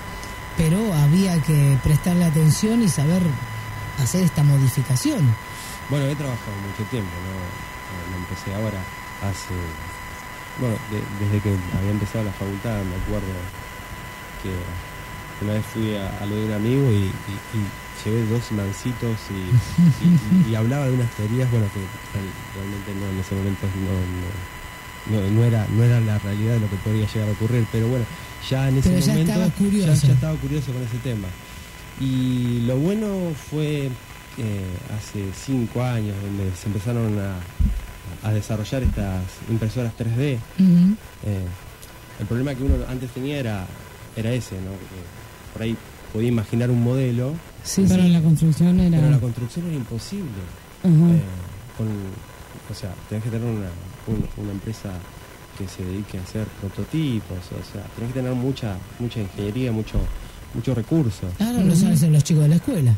pero 0.56 0.92
había 0.94 1.40
que 1.42 1.76
prestarle 1.82 2.24
atención 2.24 2.82
y 2.82 2.88
saber 2.88 3.22
hacer 4.02 4.22
esta 4.24 4.42
modificación. 4.42 5.20
Bueno, 5.90 6.06
he 6.06 6.14
trabajado 6.14 6.52
mucho 6.68 6.88
tiempo, 6.90 7.10
no, 7.26 7.32
no- 7.34 8.10
no 8.12 8.16
empecé 8.24 8.54
ahora, 8.54 8.78
hace, 9.22 9.54
bueno, 10.60 10.76
de- 10.90 11.24
desde 11.24 11.40
que 11.40 11.56
había 11.76 11.90
empezado 11.90 12.24
la 12.24 12.32
facultad 12.32 12.76
me 12.84 12.96
acuerdo 13.02 13.34
que 14.42 14.52
una 15.44 15.54
vez 15.54 15.64
fui 15.72 15.96
a, 15.96 16.06
a 16.22 16.26
lo 16.26 16.36
de 16.36 16.44
un 16.46 16.52
amigo 16.52 16.90
y, 16.90 16.94
y- 16.94 17.58
y 17.58 17.66
llevé 18.04 18.26
dos 18.26 18.50
mancitos 18.52 19.18
y, 19.30 19.34
y- 20.04 20.46
y- 20.48 20.52
y 20.52 20.54
hablaba 20.54 20.86
de 20.86 20.92
unas 20.94 21.10
teorías, 21.16 21.50
bueno, 21.50 21.66
que 21.72 21.80
real- 21.80 22.34
realmente 22.54 22.94
no, 22.94 23.10
en 23.10 23.18
ese 23.20 23.34
momento 23.34 23.66
no, 25.10 25.20
no- 25.30 25.44
era, 25.44 25.66
no 25.70 25.82
era 25.84 26.00
la 26.00 26.18
realidad 26.18 26.54
de 26.54 26.60
lo 26.60 26.70
que 26.70 26.76
podría 26.76 27.06
llegar 27.06 27.28
a 27.28 27.32
ocurrir, 27.32 27.66
pero 27.72 27.88
bueno, 27.88 28.04
ya 28.50 28.68
en 28.68 28.78
ese 28.78 28.90
Pero 28.90 29.00
ya 29.00 29.12
momento 29.12 29.52
curioso. 29.58 29.86
ya- 30.02 30.08
ya 30.08 30.14
estaba 30.14 30.34
curioso 30.36 30.72
con 30.72 30.82
ese 30.82 30.98
tema. 30.98 31.28
Y 32.00 32.60
lo 32.66 32.76
bueno 32.76 33.32
fue 33.50 33.86
eh, 34.38 34.64
hace 34.96 35.24
cinco 35.44 35.82
años 35.82 36.14
donde 36.22 36.54
se 36.54 36.66
empezaron 36.68 37.18
a, 37.18 38.28
a 38.28 38.32
desarrollar 38.32 38.82
estas 38.82 39.22
impresoras 39.50 39.92
3D. 39.98 40.36
Ujú. 40.58 40.94
Eh, 41.26 41.44
el 42.20 42.26
problema 42.26 42.54
que 42.54 42.62
uno 42.62 42.74
antes 42.88 43.10
tenía 43.10 43.38
era, 43.38 43.66
era 44.16 44.30
ese, 44.32 44.56
¿no? 44.56 44.70
Que 44.72 45.52
por 45.52 45.62
ahí 45.62 45.76
podía 46.12 46.28
imaginar 46.28 46.70
un 46.70 46.82
modelo, 46.82 47.32
Sí, 47.64 47.84
Pero 47.88 48.02
sí. 48.02 48.08
la 48.10 48.20
construcción 48.22 48.80
era. 48.80 48.98
pero 48.98 49.10
la 49.10 49.18
construcción 49.20 49.66
era 49.66 49.76
imposible. 49.76 50.40
Eh, 50.84 51.20
con, 51.76 51.86
o 51.88 52.74
sea, 52.74 52.94
tenés 53.08 53.24
que 53.24 53.30
tener 53.30 53.46
una, 53.46 53.68
un- 54.06 54.42
una 54.44 54.52
empresa 54.52 54.90
que 55.58 55.66
se 55.68 55.84
dedique 55.84 56.18
a 56.18 56.22
hacer 56.22 56.46
prototipos, 56.60 57.38
o 57.50 57.72
sea, 57.72 57.82
tenés 57.96 58.12
que 58.12 58.20
tener 58.20 58.32
mucha 58.34 58.76
mucha 58.98 59.20
ingeniería, 59.20 59.72
mucho 59.72 59.98
muchos 60.54 60.76
recursos. 60.76 61.30
Ahora 61.40 61.62
lo 61.64 61.74
saben 61.74 61.94
hacer 61.94 62.10
los 62.10 62.24
chicos 62.24 62.44
de 62.44 62.48
la 62.50 62.56
escuela. 62.56 62.94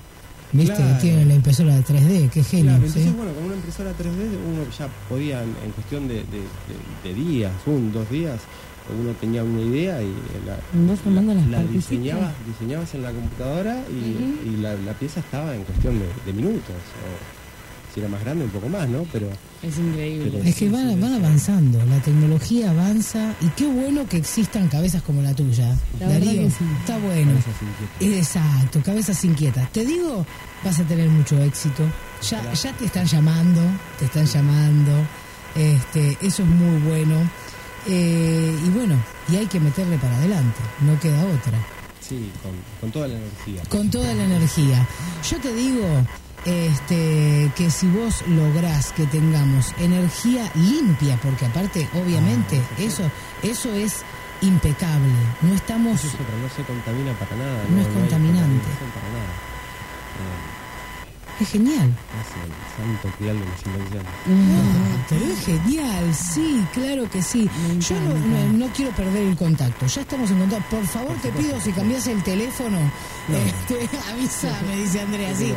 ¿Viste? 0.52 0.74
Claro. 0.74 0.98
Tienen 1.00 1.28
la 1.28 1.34
impresora 1.34 1.76
de 1.76 1.82
3D, 1.84 2.28
qué 2.28 2.42
genio. 2.42 2.72
Claro, 2.72 2.80
¿sí? 2.82 2.86
entonces, 2.88 3.16
bueno, 3.16 3.32
con 3.34 3.44
una 3.44 3.54
impresora 3.54 3.92
3D 3.92 4.36
uno 4.50 4.62
ya 4.76 4.88
podía, 5.08 5.42
en, 5.44 5.54
en 5.64 5.70
cuestión 5.70 6.08
de, 6.08 6.14
de- 6.16 6.22
de- 6.24 7.08
de 7.08 7.14
días, 7.14 7.52
un, 7.66 7.92
dos 7.92 8.10
días, 8.10 8.40
uno 8.98 9.12
tenía 9.20 9.42
una 9.44 9.60
idea 9.62 10.02
y 10.02 10.12
la, 10.46 10.56
la 11.50 11.62
diseñabas, 11.64 12.32
diseñabas 12.46 12.94
en 12.94 13.02
la 13.02 13.10
computadora 13.12 13.82
y, 13.90 14.56
la, 14.60 14.74
la 14.74 14.92
pieza 14.94 15.20
estaba 15.20 15.54
en 15.54 15.62
cuestión 15.64 15.98
de, 15.98 16.06
de 16.26 16.32
minutos. 16.32 16.60
O 16.70 17.40
si 17.92 17.98
era 17.98 18.08
más 18.08 18.20
grande, 18.22 18.44
un 18.44 18.50
poco 18.50 18.68
más, 18.68 18.88
¿no? 18.88 19.04
Pero 19.12 19.28
Es 19.64 19.76
increíble. 19.76 20.30
Pero- 20.32 20.44
Es 20.44 20.54
que 20.54 20.68
van, 20.68 21.00
van 21.00 21.14
avanzando, 21.14 21.84
la 21.86 21.98
tecnología 22.00 22.70
avanza 22.70 23.34
y 23.40 23.48
qué 23.56 23.66
bueno 23.66 24.06
que 24.08 24.16
existan 24.18 24.68
cabezas 24.68 25.02
como 25.02 25.22
la 25.22 25.34
tuya. 25.34 25.74
La 25.98 26.08
Darío, 26.08 26.48
sí. 26.50 26.64
está 26.80 26.98
bueno. 26.98 27.32
cabezas. 27.32 28.18
Exacto, 28.18 28.80
cabezas 28.84 29.24
inquietas. 29.24 29.72
Te 29.72 29.84
digo, 29.84 30.24
vas 30.64 30.78
a 30.78 30.84
tener 30.84 31.08
mucho 31.08 31.36
éxito. 31.42 31.82
Ya, 32.30 32.52
ya 32.52 32.72
te 32.74 32.84
están 32.84 33.06
llamando, 33.06 33.60
te 33.98 34.04
están 34.04 34.26
llamando. 34.26 34.92
Este, 35.56 36.16
eso 36.22 36.44
es 36.44 36.48
muy 36.48 36.78
bueno. 36.88 37.16
Eh, 37.86 38.58
y 38.64 38.68
bueno, 38.70 38.96
y 39.28 39.36
hay 39.36 39.46
que 39.46 39.60
meterle 39.60 39.96
para 39.98 40.16
adelante, 40.16 40.60
no 40.80 40.98
queda 41.00 41.24
otra. 41.24 41.58
Sí, 42.00 42.30
con, 42.42 42.52
con 42.80 42.90
toda 42.90 43.08
la 43.08 43.14
energía. 43.14 43.62
Con 43.68 43.90
toda 43.90 44.14
la 44.14 44.24
energía. 44.24 44.86
Yo 45.28 45.38
te 45.38 45.52
digo 45.54 45.86
este, 46.44 47.50
que 47.56 47.70
si 47.70 47.86
vos 47.88 48.22
lográs 48.26 48.92
que 48.92 49.06
tengamos 49.06 49.74
energía 49.78 50.50
limpia, 50.54 51.18
porque 51.22 51.46
aparte, 51.46 51.88
obviamente, 51.94 52.60
eso, 52.78 53.02
eso 53.42 53.72
es 53.74 54.02
impecable. 54.40 55.12
No 55.42 55.54
estamos. 55.54 56.00
Eso 56.00 56.08
es 56.08 56.14
otra, 56.14 56.36
no 56.42 56.48
se 56.48 56.62
contamina 56.62 57.12
para 57.14 57.36
nada. 57.36 57.64
No 57.68 57.80
es 57.80 57.86
hay 57.86 57.92
contaminante. 57.92 58.68
Para 58.94 59.08
nada. 59.08 59.32
Eh, 60.20 60.59
Es 61.40 61.48
genial. 61.48 61.88
es 62.20 62.30
el 62.36 62.52
santo 62.76 63.16
crial 63.18 63.36
de 63.38 63.44
invenciones. 63.44 64.12
Pero 65.08 65.24
es 65.24 65.44
genial, 65.46 66.14
sí, 66.14 66.64
claro 66.74 67.08
que 67.10 67.22
sí. 67.22 67.48
Me 67.68 67.80
Yo 67.80 67.94
no, 68.00 68.10
encanta. 68.10 68.28
no- 68.52 68.66
no 68.66 68.72
quiero 68.74 68.90
perder 68.92 69.22
el 69.26 69.36
contacto. 69.36 69.86
Ya 69.86 70.02
estamos 70.02 70.30
en 70.30 70.38
contacto. 70.38 70.76
Por 70.76 70.86
favor, 70.86 71.16
te 71.22 71.30
pido 71.30 71.58
si 71.60 71.72
cambias 71.72 72.06
el 72.08 72.22
teléfono, 72.22 72.78
este, 73.28 73.88
avísame, 74.12 74.76
dice 74.82 75.00
Andrea. 75.00 75.34
Sí, 75.36 75.54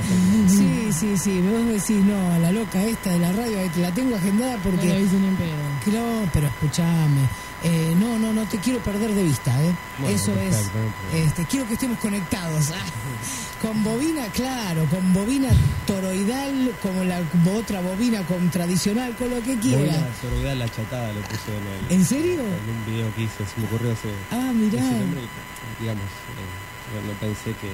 sí, 0.48 0.90
sí, 0.98 1.18
sí. 1.18 1.42
Vos 1.42 1.66
decís, 1.68 2.04
no, 2.06 2.40
la 2.40 2.52
loca 2.52 2.82
esta 2.84 3.10
de 3.12 3.20
la 3.20 3.32
radio, 3.34 3.58
la 3.78 3.92
tengo 3.94 4.16
agendada 4.16 4.58
porque. 4.64 4.88
ni. 4.88 5.94
No, 5.94 6.30
pero 6.32 6.48
escúchame. 6.48 7.22
Eh, 7.66 7.96
no, 7.98 8.20
no, 8.20 8.34
no 8.34 8.44
te 8.44 8.58
quiero 8.58 8.80
perder 8.80 9.14
de 9.14 9.24
vista, 9.24 9.52
¿eh? 9.64 9.74
Bueno, 10.00 10.16
Eso 10.16 10.32
es. 10.34 10.54
perfecto. 10.56 10.80
Este, 11.14 11.46
quiero 11.46 11.68
que 11.68 11.74
estemos 11.76 11.98
conectados. 12.00 12.72
ah. 12.72 12.76
Con 13.64 13.82
bobina, 13.82 14.26
claro, 14.34 14.84
con 14.92 15.14
bobina 15.14 15.48
toroidal, 15.88 16.72
como 16.82 17.02
la 17.06 17.22
otra 17.58 17.80
bobina 17.80 18.22
con 18.28 18.50
tradicional, 18.52 19.16
con 19.16 19.30
lo 19.30 19.42
que 19.42 19.58
quiera. 19.58 19.78
Bobina 19.80 20.08
toroidal 20.22 20.60
la 20.60 20.70
chatada 20.70 21.14
le 21.14 21.22
puse 21.22 21.50
en 21.58 21.88
el. 21.88 22.00
¿En 22.00 22.06
serio? 22.06 22.42
En 22.42 22.70
un 22.76 22.86
video 22.86 23.16
que 23.16 23.22
hice, 23.24 23.46
se 23.46 23.62
me 23.62 23.68
ocurrió 23.68 23.92
ese. 23.94 24.10
Ah, 24.32 24.52
mirá. 24.54 24.80
ese 24.84 25.00
nombre, 25.00 25.22
digamos, 25.80 26.04
eh, 26.04 26.94
no, 27.08 27.14
no 27.14 27.20
pensé 27.22 27.52
que, 27.62 27.70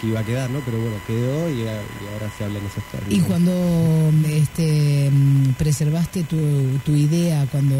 que 0.00 0.06
iba 0.08 0.18
a 0.20 0.24
quedar, 0.24 0.50
¿no? 0.50 0.58
Pero 0.60 0.78
bueno, 0.80 0.96
quedó 1.06 1.48
y, 1.48 1.68
a- 1.68 1.82
y 1.82 2.12
ahora 2.14 2.28
se 2.36 2.44
habla 2.44 2.58
en 2.58 2.66
esos 2.66 2.82
términos. 2.90 3.18
Y 3.18 3.20
cuando 3.28 4.10
este, 4.28 5.08
mm, 5.08 5.52
preservaste 5.52 6.24
tu, 6.24 6.36
tu 6.84 6.96
idea, 6.96 7.46
cuando 7.52 7.76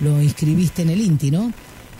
lo 0.00 0.22
inscribiste 0.22 0.80
en 0.80 0.88
el 0.90 1.00
INTI, 1.02 1.30
¿no? 1.30 1.52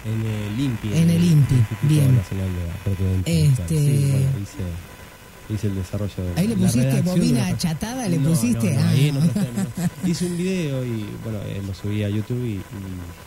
En 0.05 0.25
el 0.25 0.59
INPI. 0.61 0.93
En 0.95 1.11
el 1.11 1.23
INPI, 1.25 1.55
bien. 1.83 2.17
Nacional 2.17 2.49
de 2.55 2.71
Apertura 2.71 3.11
Dental. 3.11 3.35
Este- 3.35 3.79
Sí, 3.79 4.09
bueno, 4.11 4.27
hice, 4.43 5.55
hice 5.55 5.67
el 5.67 5.75
desarrollo 5.75 6.15
de 6.35 6.41
Ahí 6.41 6.49
le 6.49 6.57
la 6.57 6.67
pusiste 6.67 7.03
bobina 7.03 7.39
la- 7.41 7.47
achatada, 7.49 8.09
le 8.09 8.19
No, 8.19 8.29
pusiste. 8.31 8.75
No, 8.75 8.81
no, 8.81 8.89
ahí 8.89 9.13
Ah. 9.15 9.29
términos. 9.35 9.91
Hice 10.07 10.27
un 10.27 10.37
video 10.39 10.85
y 10.85 11.07
bueno, 11.23 11.39
eh, 11.47 11.63
lo 11.67 11.75
subí 11.75 12.03
a 12.03 12.09
YouTube 12.09 12.45
y, 12.45 12.53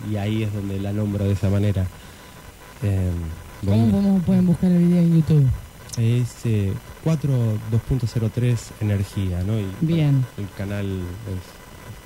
y- 0.10 0.14
y 0.14 0.18
ahí 0.18 0.44
es 0.44 0.54
donde 0.54 0.80
la 0.80 0.92
nombro 0.94 1.26
de 1.26 1.34
esa 1.34 1.50
manera. 1.50 1.86
Eh, 2.82 3.12
¿Cómo 3.64 3.90
podemos, 3.92 4.24
pueden 4.26 4.46
buscar 4.48 4.72
el 4.72 4.80
video 4.88 5.00
en 5.04 5.16
YouTube? 5.16 5.48
Es 5.98 6.30
eh, 6.46 6.74
4.2.03 7.04 8.72
Energía, 8.82 9.44
¿no? 9.44 9.60
Y, 9.60 9.66
Bien. 9.82 10.12
bueno, 10.12 10.50
el 10.50 10.56
canal 10.58 10.86
es- 10.88 11.63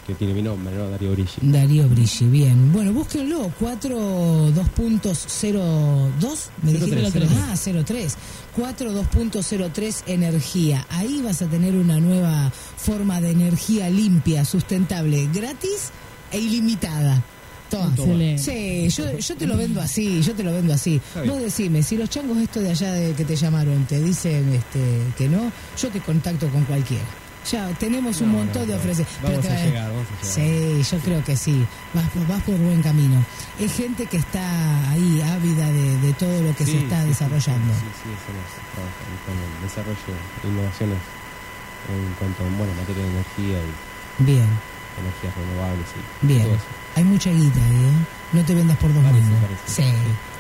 que 0.08 0.16
tiene 0.16 0.34
mi 0.34 0.42
nombre, 0.42 0.74
¿no? 0.74 0.90
Darío 0.90 1.12
Brigi. 1.12 1.42
Darío 1.42 1.88
Brigi, 1.90 2.26
bien. 2.26 2.72
Bueno, 2.72 2.94
búsquenlo, 2.94 3.52
42.02, 3.60 6.50
me 6.64 6.72
03, 6.72 6.86
dijeron. 6.86 7.12
03. 7.12 7.30
Ah, 7.36 7.54
03. 7.86 8.18
42.03 8.58 10.04
energía. 10.08 10.88
Ahí 10.90 11.22
vas 11.22 11.42
a 11.42 11.48
tener 11.48 11.76
una 11.76 12.00
nueva 12.00 12.50
forma 12.50 13.20
de 13.20 13.32
energía 13.32 13.90
limpia, 13.90 14.46
sustentable, 14.46 15.28
gratis 15.34 15.92
e 16.32 16.40
ilimitada. 16.40 17.22
Toma. 17.70 17.94
Sí, 18.38 18.88
yo, 18.88 19.18
yo 19.18 19.36
te 19.36 19.46
lo 19.46 19.58
vendo 19.58 19.82
así, 19.82 20.22
yo 20.22 20.34
te 20.34 20.42
lo 20.42 20.54
vendo 20.54 20.74
así. 20.74 21.02
Vos 21.28 21.42
decime, 21.42 21.84
si 21.84 21.98
los 21.98 22.10
changos 22.10 22.38
estos 22.38 22.64
de 22.64 22.70
allá 22.70 22.94
de, 22.94 23.14
que 23.14 23.26
te 23.26 23.36
llamaron 23.36 23.86
te 23.86 24.02
dicen 24.02 24.54
este, 24.54 24.80
que 25.18 25.28
no, 25.28 25.52
yo 25.78 25.90
te 25.90 26.00
contacto 26.00 26.48
con 26.48 26.64
cualquiera. 26.64 27.27
Ya 27.52 27.68
tenemos 27.80 28.20
un 28.22 28.30
montón 28.32 28.64
no, 28.64 28.68
de 28.68 28.76
ofrecer. 28.76 29.06
Vamos 29.24 29.40
Pero 29.42 29.54
a 29.54 29.64
llegar, 29.64 29.90
vamos 29.90 30.06
a 30.08 30.38
llegar. 30.38 30.84
Sí, 30.84 30.84
yo 30.92 31.00
creo 31.00 31.24
que 31.24 31.36
sí. 31.38 31.66
Vas, 31.94 32.10
por- 32.10 32.28
vas 32.28 32.44
por 32.44 32.56
buen 32.58 32.82
camino. 32.82 33.24
Es 33.60 33.74
gente 33.74 34.06
que 34.06 34.18
está 34.18 34.90
ahí 34.92 35.22
ávida 35.22 35.72
de, 35.72 35.98
de 36.00 36.14
todo 36.14 36.42
lo 36.42 36.54
que 36.56 36.66
Sí, 36.66 36.72
se 36.74 36.78
está 36.80 37.02
sí, 37.04 37.08
desarrollando. 37.10 37.74
Sí, 37.74 37.88
sí, 38.04 38.10
estamos 38.12 38.48
trabajando 38.76 39.18
con 39.26 39.36
el 39.40 39.62
desarrollo 39.64 40.14
de 40.44 40.50
innovaciones 40.50 41.00
en 41.88 42.14
cuanto 42.20 42.44
a 42.44 42.48
bueno, 42.58 42.74
materia 42.76 43.04
de 43.04 43.10
energía 43.12 43.58
y 43.64 44.24
Bien, 44.24 44.50
energías 45.00 45.34
renovables 45.38 45.88
y 45.96 46.28
bien. 46.28 46.44
todo 46.44 46.56
eso. 46.56 46.66
Hay 46.96 47.04
mucha 47.06 47.30
guita 47.32 47.60
ahí, 47.64 47.76
¿eh? 47.76 48.06
No 48.34 48.44
te 48.44 48.56
vendas 48.56 48.78
por 48.78 48.94
dos 48.94 49.04
Parece, 49.04 49.32
parece. 49.40 49.64
Sí. 49.68 49.94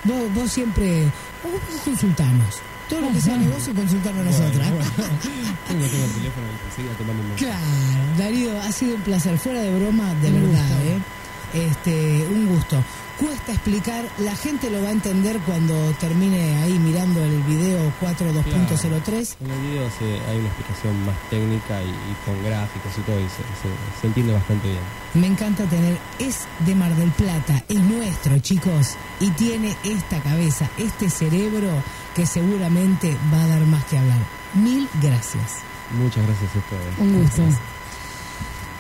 Vos, 0.04 0.34
vos 0.34 0.52
siempre. 0.52 1.04
Vos, 1.44 1.54
vos 1.54 1.82
consultanos. 1.86 2.60
Todo 2.90 3.02
lo 3.02 3.12
que 3.12 3.22
sea 3.22 3.36
negocio, 3.38 3.74
consultarnos 3.74 4.26
nosotras. 4.26 4.70
Bueno, 4.70 4.86
bueno. 4.98 5.14
Tengo, 5.68 5.86
tengo 5.86 6.06
el 6.06 6.12
teléfono 6.12 6.46
y 6.48 6.68
enseguida 6.70 6.94
te 6.98 7.04
mando 7.04 7.22
un 7.24 7.30
mensaje. 7.30 7.46
Claro, 7.52 8.18
Darío, 8.18 8.62
ha 8.62 8.72
sido 8.72 8.96
un 8.96 9.02
placer. 9.02 9.38
Fuera 9.38 9.60
de 9.62 9.78
broma, 9.80 10.14
de 10.16 10.28
Un 10.30 10.34
verdad, 10.52 10.70
gusto. 10.70 10.84
¿eh? 10.88 11.68
Este, 11.70 12.28
un 12.34 12.48
gusto. 12.48 12.84
Cuesta 13.18 13.52
explicar, 13.52 14.06
la 14.20 14.36
gente 14.36 14.70
lo 14.70 14.82
va 14.84 14.90
a 14.90 14.92
entender 14.92 15.40
cuando 15.40 15.74
termine 16.00 16.56
ahí 16.60 16.78
mirando 16.78 17.24
el 17.24 17.42
video 17.44 17.92
42.03. 18.00 19.36
En 19.42 19.52
el 19.52 19.62
video 19.62 19.90
se- 19.98 20.30
hay 20.30 20.38
una 20.38 20.48
explicación 20.48 21.06
más 21.06 21.16
técnica 21.30 21.82
y, 21.82 21.88
y 21.90 22.16
con 22.26 22.44
gráficos 22.44 22.92
y 22.98 23.02
todo, 23.02 23.20
y 23.20 23.24
se, 23.24 23.38
se- 23.38 24.02
se 24.02 24.08
entiende 24.08 24.34
bastante 24.34 24.68
bien. 24.68 24.80
Me 25.16 25.28
encanta 25.28 25.64
tener, 25.66 25.98
es 26.20 26.46
de 26.66 26.76
Mar 26.76 26.96
del 26.96 27.10
Plata, 27.12 27.64
es 27.68 27.80
nuestro, 27.80 28.38
chicos, 28.40 28.96
y 29.20 29.30
tiene 29.32 29.76
esta 29.84 30.20
cabeza, 30.22 30.70
este 30.78 31.10
cerebro 31.10 31.70
que 32.18 32.26
seguramente 32.26 33.16
va 33.32 33.44
a 33.44 33.48
dar 33.48 33.62
más 33.68 33.86
que 33.86 33.96
hablar. 33.96 34.18
Mil 34.56 34.90
gracias. 35.04 35.62
Muchas 36.02 36.26
gracias 36.26 36.50
a 36.56 36.58
ustedes. 36.58 36.98
Un 36.98 37.22
gusto. 37.22 37.44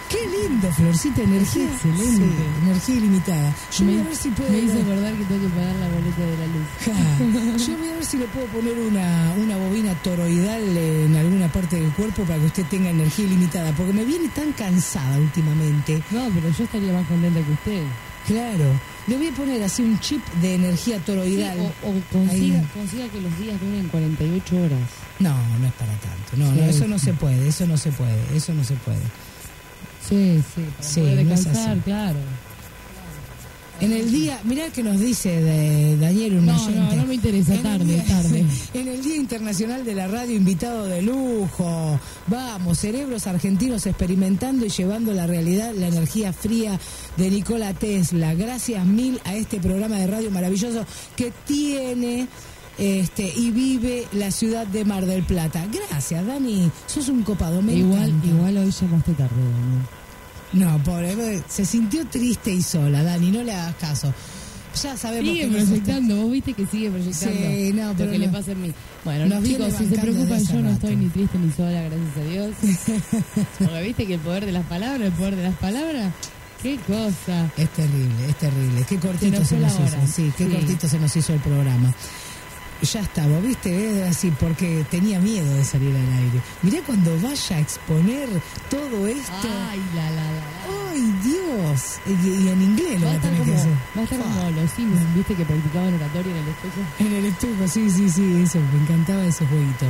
Qué 0.10 0.18
lindo, 0.26 0.72
Florcita, 0.72 1.22
energía. 1.22 1.66
Excelente. 1.66 2.26
Sí, 2.26 2.64
energía 2.64 2.96
ilimitada. 2.96 3.54
Yo 3.78 3.86
me, 3.86 3.92
voy 3.92 4.02
a 4.02 4.04
ver 4.06 4.16
si 4.16 4.30
puedo. 4.30 4.50
me 4.50 4.58
hizo 4.58 4.80
acordar 4.82 5.14
que 5.14 5.26
tengo 5.26 5.42
que 5.42 5.54
pagar 5.54 5.76
la 5.76 5.88
boleta 5.88 6.22
de 6.22 6.38
la 6.38 6.48
luz. 6.48 6.68
Ja, 6.86 7.66
Yo 7.66 7.78
voy 7.78 7.90
a 7.90 7.94
ver 7.94 8.06
si 8.06 8.18
le 8.18 8.26
puedo 8.26 8.48
poner 8.48 8.80
una, 8.80 9.34
una 9.38 9.58
bobina 9.58 9.94
toroidal 10.02 10.78
en 10.78 11.16
alguna 11.16 11.48
parte 11.50 11.80
del 11.80 11.92
cuerpo 11.92 12.24
para 12.24 12.40
que 12.40 12.46
usted 12.48 12.66
tenga 12.66 12.90
energía 12.90 13.26
ilimitada, 13.26 13.72
porque 13.74 13.94
me 13.94 14.04
viene 14.04 14.30
tan 14.30 14.52
cansada 14.54 15.20
últimamente. 15.20 16.02
No, 16.10 16.28
pero 16.34 16.50
yo 16.50 16.64
estaría 16.64 16.92
más 16.92 17.06
contenta 17.06 17.40
que 17.40 17.52
usted. 17.52 17.84
Claro, 18.28 18.66
le 19.08 19.18
voy 19.18 19.28
a 19.28 19.32
poner 19.32 19.64
así 19.64 19.82
un 19.82 19.98
chip 20.02 20.22
de 20.42 20.56
energía 20.56 21.00
toroidal. 21.00 21.58
Sí, 21.58 21.64
o, 21.84 21.90
o 21.90 22.02
consiga, 22.12 22.62
consiga 22.74 23.08
que 23.08 23.22
los 23.22 23.40
días 23.40 23.60
duren 23.62 23.88
48 23.88 24.56
horas. 24.58 24.80
No, 25.20 25.34
no 25.60 25.68
es 25.68 25.74
para 25.74 25.94
tanto. 25.94 26.36
No, 26.36 26.52
Sí, 26.54 26.60
no, 26.60 26.66
eso 26.66 26.88
no 26.88 27.00
se 27.00 27.14
puede, 27.14 27.48
eso 27.48 27.66
no 27.66 27.78
se 27.78 27.92
puede, 27.92 28.36
eso 28.36 28.54
no 28.54 28.64
se 28.66 28.76
puede. 28.76 29.00
Sí, 30.08 30.44
sí, 30.56 30.62
para 30.78 30.90
Sí, 30.90 31.00
poder 31.02 31.26
descansar, 31.26 31.78
claro. 31.80 32.20
En 33.80 33.92
el 33.92 34.12
día, 34.12 34.40
mirá 34.44 34.70
que 34.72 34.82
nos 34.82 35.00
dice 35.00 35.30
de 35.40 35.98
Daniel 35.98 36.38
un 36.40 36.48
No, 36.48 36.56
oyente. 36.56 36.96
no, 36.96 37.02
no 37.04 37.08
me 37.08 37.14
interesa, 37.14 37.54
En 37.54 37.62
tarde, 37.64 37.86
día- 37.86 38.06
tarde. 38.06 38.44
En 38.74 38.88
el 38.88 39.04
Día 39.04 39.16
Internacional 39.18 39.86
de 39.86 39.94
la 39.94 40.08
Radio, 40.08 40.36
invitado 40.36 40.86
de 40.86 41.04
lujo. 41.04 42.00
Vamos, 42.26 42.80
cerebros 42.80 43.28
argentinos 43.28 43.86
experimentando 43.86 44.66
y 44.66 44.70
llevando 44.70 45.14
la 45.14 45.28
realidad 45.28 45.74
la 45.76 45.88
energía 45.90 46.34
fría 46.34 46.80
de 47.18 47.30
Nikola 47.30 47.74
Tesla. 47.76 48.34
Gracias 48.34 48.84
mil 48.86 49.20
a 49.26 49.36
este 49.36 49.60
programa 49.60 49.98
de 49.98 50.08
radio 50.08 50.32
maravilloso 50.32 50.84
que 51.16 51.32
tiene 51.46 52.28
este 52.80 53.32
y 53.36 53.52
vive 53.52 54.08
la 54.12 54.32
ciudad 54.32 54.66
de 54.66 54.86
Mar 54.86 55.06
del 55.06 55.22
Plata. 55.24 55.68
Gracias, 55.72 56.26
Dani. 56.26 56.72
Sos 56.88 57.10
un 57.10 57.22
copado. 57.22 57.62
Me 57.62 57.74
Igual, 57.76 58.10
encanta. 58.10 58.28
igual 58.28 58.58
hoy 58.58 58.72
llamaste 58.72 59.14
tarde, 59.14 59.36
Dani. 59.36 59.86
No, 60.58 60.78
pobre, 60.84 61.42
se 61.50 61.66
sintió 61.66 62.06
triste 62.08 62.52
y 62.54 62.62
sola, 62.62 63.04
Dani, 63.04 63.32
no 63.32 63.44
le 63.44 63.54
hagas 63.54 63.76
caso. 63.76 64.14
Ya 64.84 64.96
sabemos 64.96 65.32
Sigue 65.32 65.50
que 65.50 65.56
proyectando, 65.66 66.16
vos 66.18 66.32
viste 66.32 66.54
que 66.54 66.66
sigue 66.68 66.92
proyectando 66.92 67.36
Sí, 67.40 67.72
no, 67.74 67.94
pero 67.94 68.06
lo 68.06 68.12
que 68.12 68.20
le 68.20 68.28
no. 68.28 68.32
pasa 68.34 68.52
en 68.52 68.62
mí. 68.62 68.74
Bueno, 69.04 69.26
Nos 69.26 69.44
chicos, 69.44 69.74
si 69.76 69.88
se 69.88 69.98
preocupan, 69.98 70.46
yo 70.46 70.62
no 70.62 70.70
estoy 70.70 70.96
ni 70.96 71.08
triste 71.10 71.38
ni 71.40 71.52
sola, 71.52 71.82
gracias 71.82 72.18
a 72.18 72.30
Dios. 72.30 72.56
Porque 73.60 73.82
viste 73.82 74.06
que 74.06 74.14
el 74.16 74.20
poder 74.20 74.46
de 74.46 74.52
las 74.52 74.66
palabras, 74.68 75.02
el 75.02 75.14
poder 75.14 75.36
de 75.36 75.44
las 75.44 75.56
palabras, 75.58 76.14
qué 76.62 76.78
cosa. 76.86 77.52
Es 77.58 77.70
terrible, 77.74 78.30
es 78.30 78.36
terrible. 78.38 78.86
Qué 78.88 78.98
cortito 78.98 79.40
nos 79.40 79.48
se 79.48 79.58
nos, 79.60 79.74
hizo. 79.74 79.98
Sí, 80.14 80.32
qué 80.38 80.46
Sí. 80.46 80.52
cortito 80.52 80.88
se 80.88 81.00
nos 81.00 81.16
hizo 81.16 81.34
el 81.34 81.40
programa. 81.40 81.94
Ya 82.82 83.00
estaba, 83.02 83.40
¿viste? 83.40 84.04
Así, 84.04 84.32
porque 84.40 84.86
tenía 84.90 85.20
miedo 85.20 85.52
de 85.56 85.64
salir 85.66 85.96
al 85.96 86.14
aire. 86.20 86.42
Mirá 86.62 86.80
cuando 86.86 87.20
vaya 87.22 87.56
a 87.58 87.60
exponer 87.60 88.30
todo 88.70 89.08
esto. 89.08 89.48
Ay, 89.70 89.82
la, 89.96 90.10
la, 90.12 90.24
la. 90.32 90.92
¡Ay, 90.92 91.02
Dios! 91.24 92.00
Y, 92.06 92.28
y 92.44 92.50
en 92.50 92.62
inglés 92.62 93.02
lo 93.02 93.08
Va 93.08 93.14
a 93.14 93.20
tener 93.20 93.42
que 93.44 93.56
hacer. 93.56 93.72
va 93.96 94.02
a 94.02 94.04
estar 94.04 94.20
como 94.20 94.50
los 94.52 94.72
Sims, 94.72 95.16
viste 95.16 95.36
que 95.36 95.46
practicaban 95.46 95.94
oratoria 95.96 96.32
en 96.32 96.38
el 96.38 96.48
espejo. 96.50 96.82
En 97.00 97.14
el 97.14 97.26
estuco, 97.26 97.68
sí, 97.68 97.90
sí, 97.90 98.10
sí, 98.10 98.42
eso, 98.44 98.60
me 98.74 98.82
encantaba 98.84 99.24
ese 99.26 99.46
jueguito. 99.48 99.86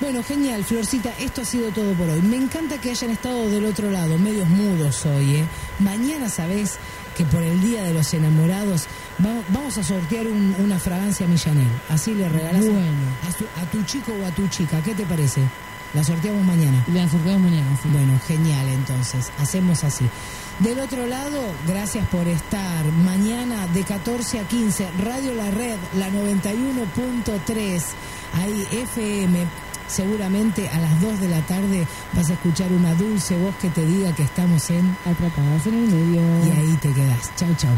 Bueno, 0.00 0.22
genial, 0.22 0.62
Florcita, 0.64 1.10
esto 1.18 1.40
ha 1.42 1.44
sido 1.44 1.70
todo 1.70 1.92
por 1.94 2.08
hoy. 2.08 2.22
Me 2.22 2.36
encanta 2.36 2.78
que 2.80 2.90
hayan 2.90 3.10
estado 3.10 3.50
del 3.50 3.64
otro 3.64 3.90
lado, 3.90 4.16
medios 4.18 4.48
mudos 4.48 5.04
hoy, 5.06 5.36
¿eh? 5.36 5.44
Mañana 5.80 6.28
sabés 6.28 6.76
que 7.16 7.24
por 7.24 7.42
el 7.42 7.60
Día 7.60 7.82
de 7.82 7.94
los 7.94 8.14
Enamorados 8.14 8.86
va- 9.24 9.42
vamos 9.48 9.76
a 9.78 9.82
sortear 9.82 10.26
un- 10.26 10.54
una 10.58 10.78
fragancia 10.78 11.26
Millanel. 11.26 11.68
Así 11.88 12.14
le 12.14 12.28
regalás 12.28 12.64
a- 12.64 12.68
Bueno. 12.70 13.08
a, 13.28 13.32
tu, 13.32 13.44
a 13.60 13.70
tu 13.70 13.82
chico 13.84 14.12
o 14.22 14.26
a 14.26 14.30
tu 14.30 14.46
chica. 14.48 14.80
¿Qué 14.82 14.94
te 14.94 15.04
parece? 15.04 15.40
La 15.94 16.04
sorteamos 16.04 16.44
mañana. 16.44 16.84
La 16.92 17.08
sorteamos 17.08 17.50
mañana, 17.50 17.66
sí. 17.82 17.88
Bueno, 17.90 18.20
genial 18.26 18.68
entonces, 18.68 19.30
hacemos 19.38 19.84
así. 19.84 20.04
Del 20.58 20.80
otro 20.80 21.06
lado, 21.06 21.40
gracias 21.66 22.06
por 22.08 22.28
estar. 22.28 22.84
Mañana 23.04 23.66
de 23.68 23.84
14 23.84 24.38
a 24.40 24.42
15, 24.48 24.86
Radio 25.02 25.32
La 25.34 25.50
Red, 25.50 25.78
la 25.96 26.10
91.3, 26.10 27.82
ahí 28.34 28.66
FM. 28.82 29.46
Seguramente 29.86 30.68
a 30.68 30.78
las 30.78 31.00
2 31.00 31.18
de 31.20 31.28
la 31.28 31.40
tarde 31.46 31.86
vas 32.12 32.28
a 32.28 32.34
escuchar 32.34 32.70
una 32.72 32.92
dulce 32.94 33.38
voz 33.38 33.54
que 33.56 33.70
te 33.70 33.86
diga 33.86 34.14
que 34.14 34.24
estamos 34.24 34.68
en... 34.68 34.94
Atrapadas 35.06 35.66
en 35.66 35.74
el 35.74 35.88
medio. 35.88 36.20
Y 36.46 36.50
ahí 36.50 36.78
te 36.82 36.92
quedas. 36.92 37.30
Chau, 37.36 37.54
chau. 37.56 37.70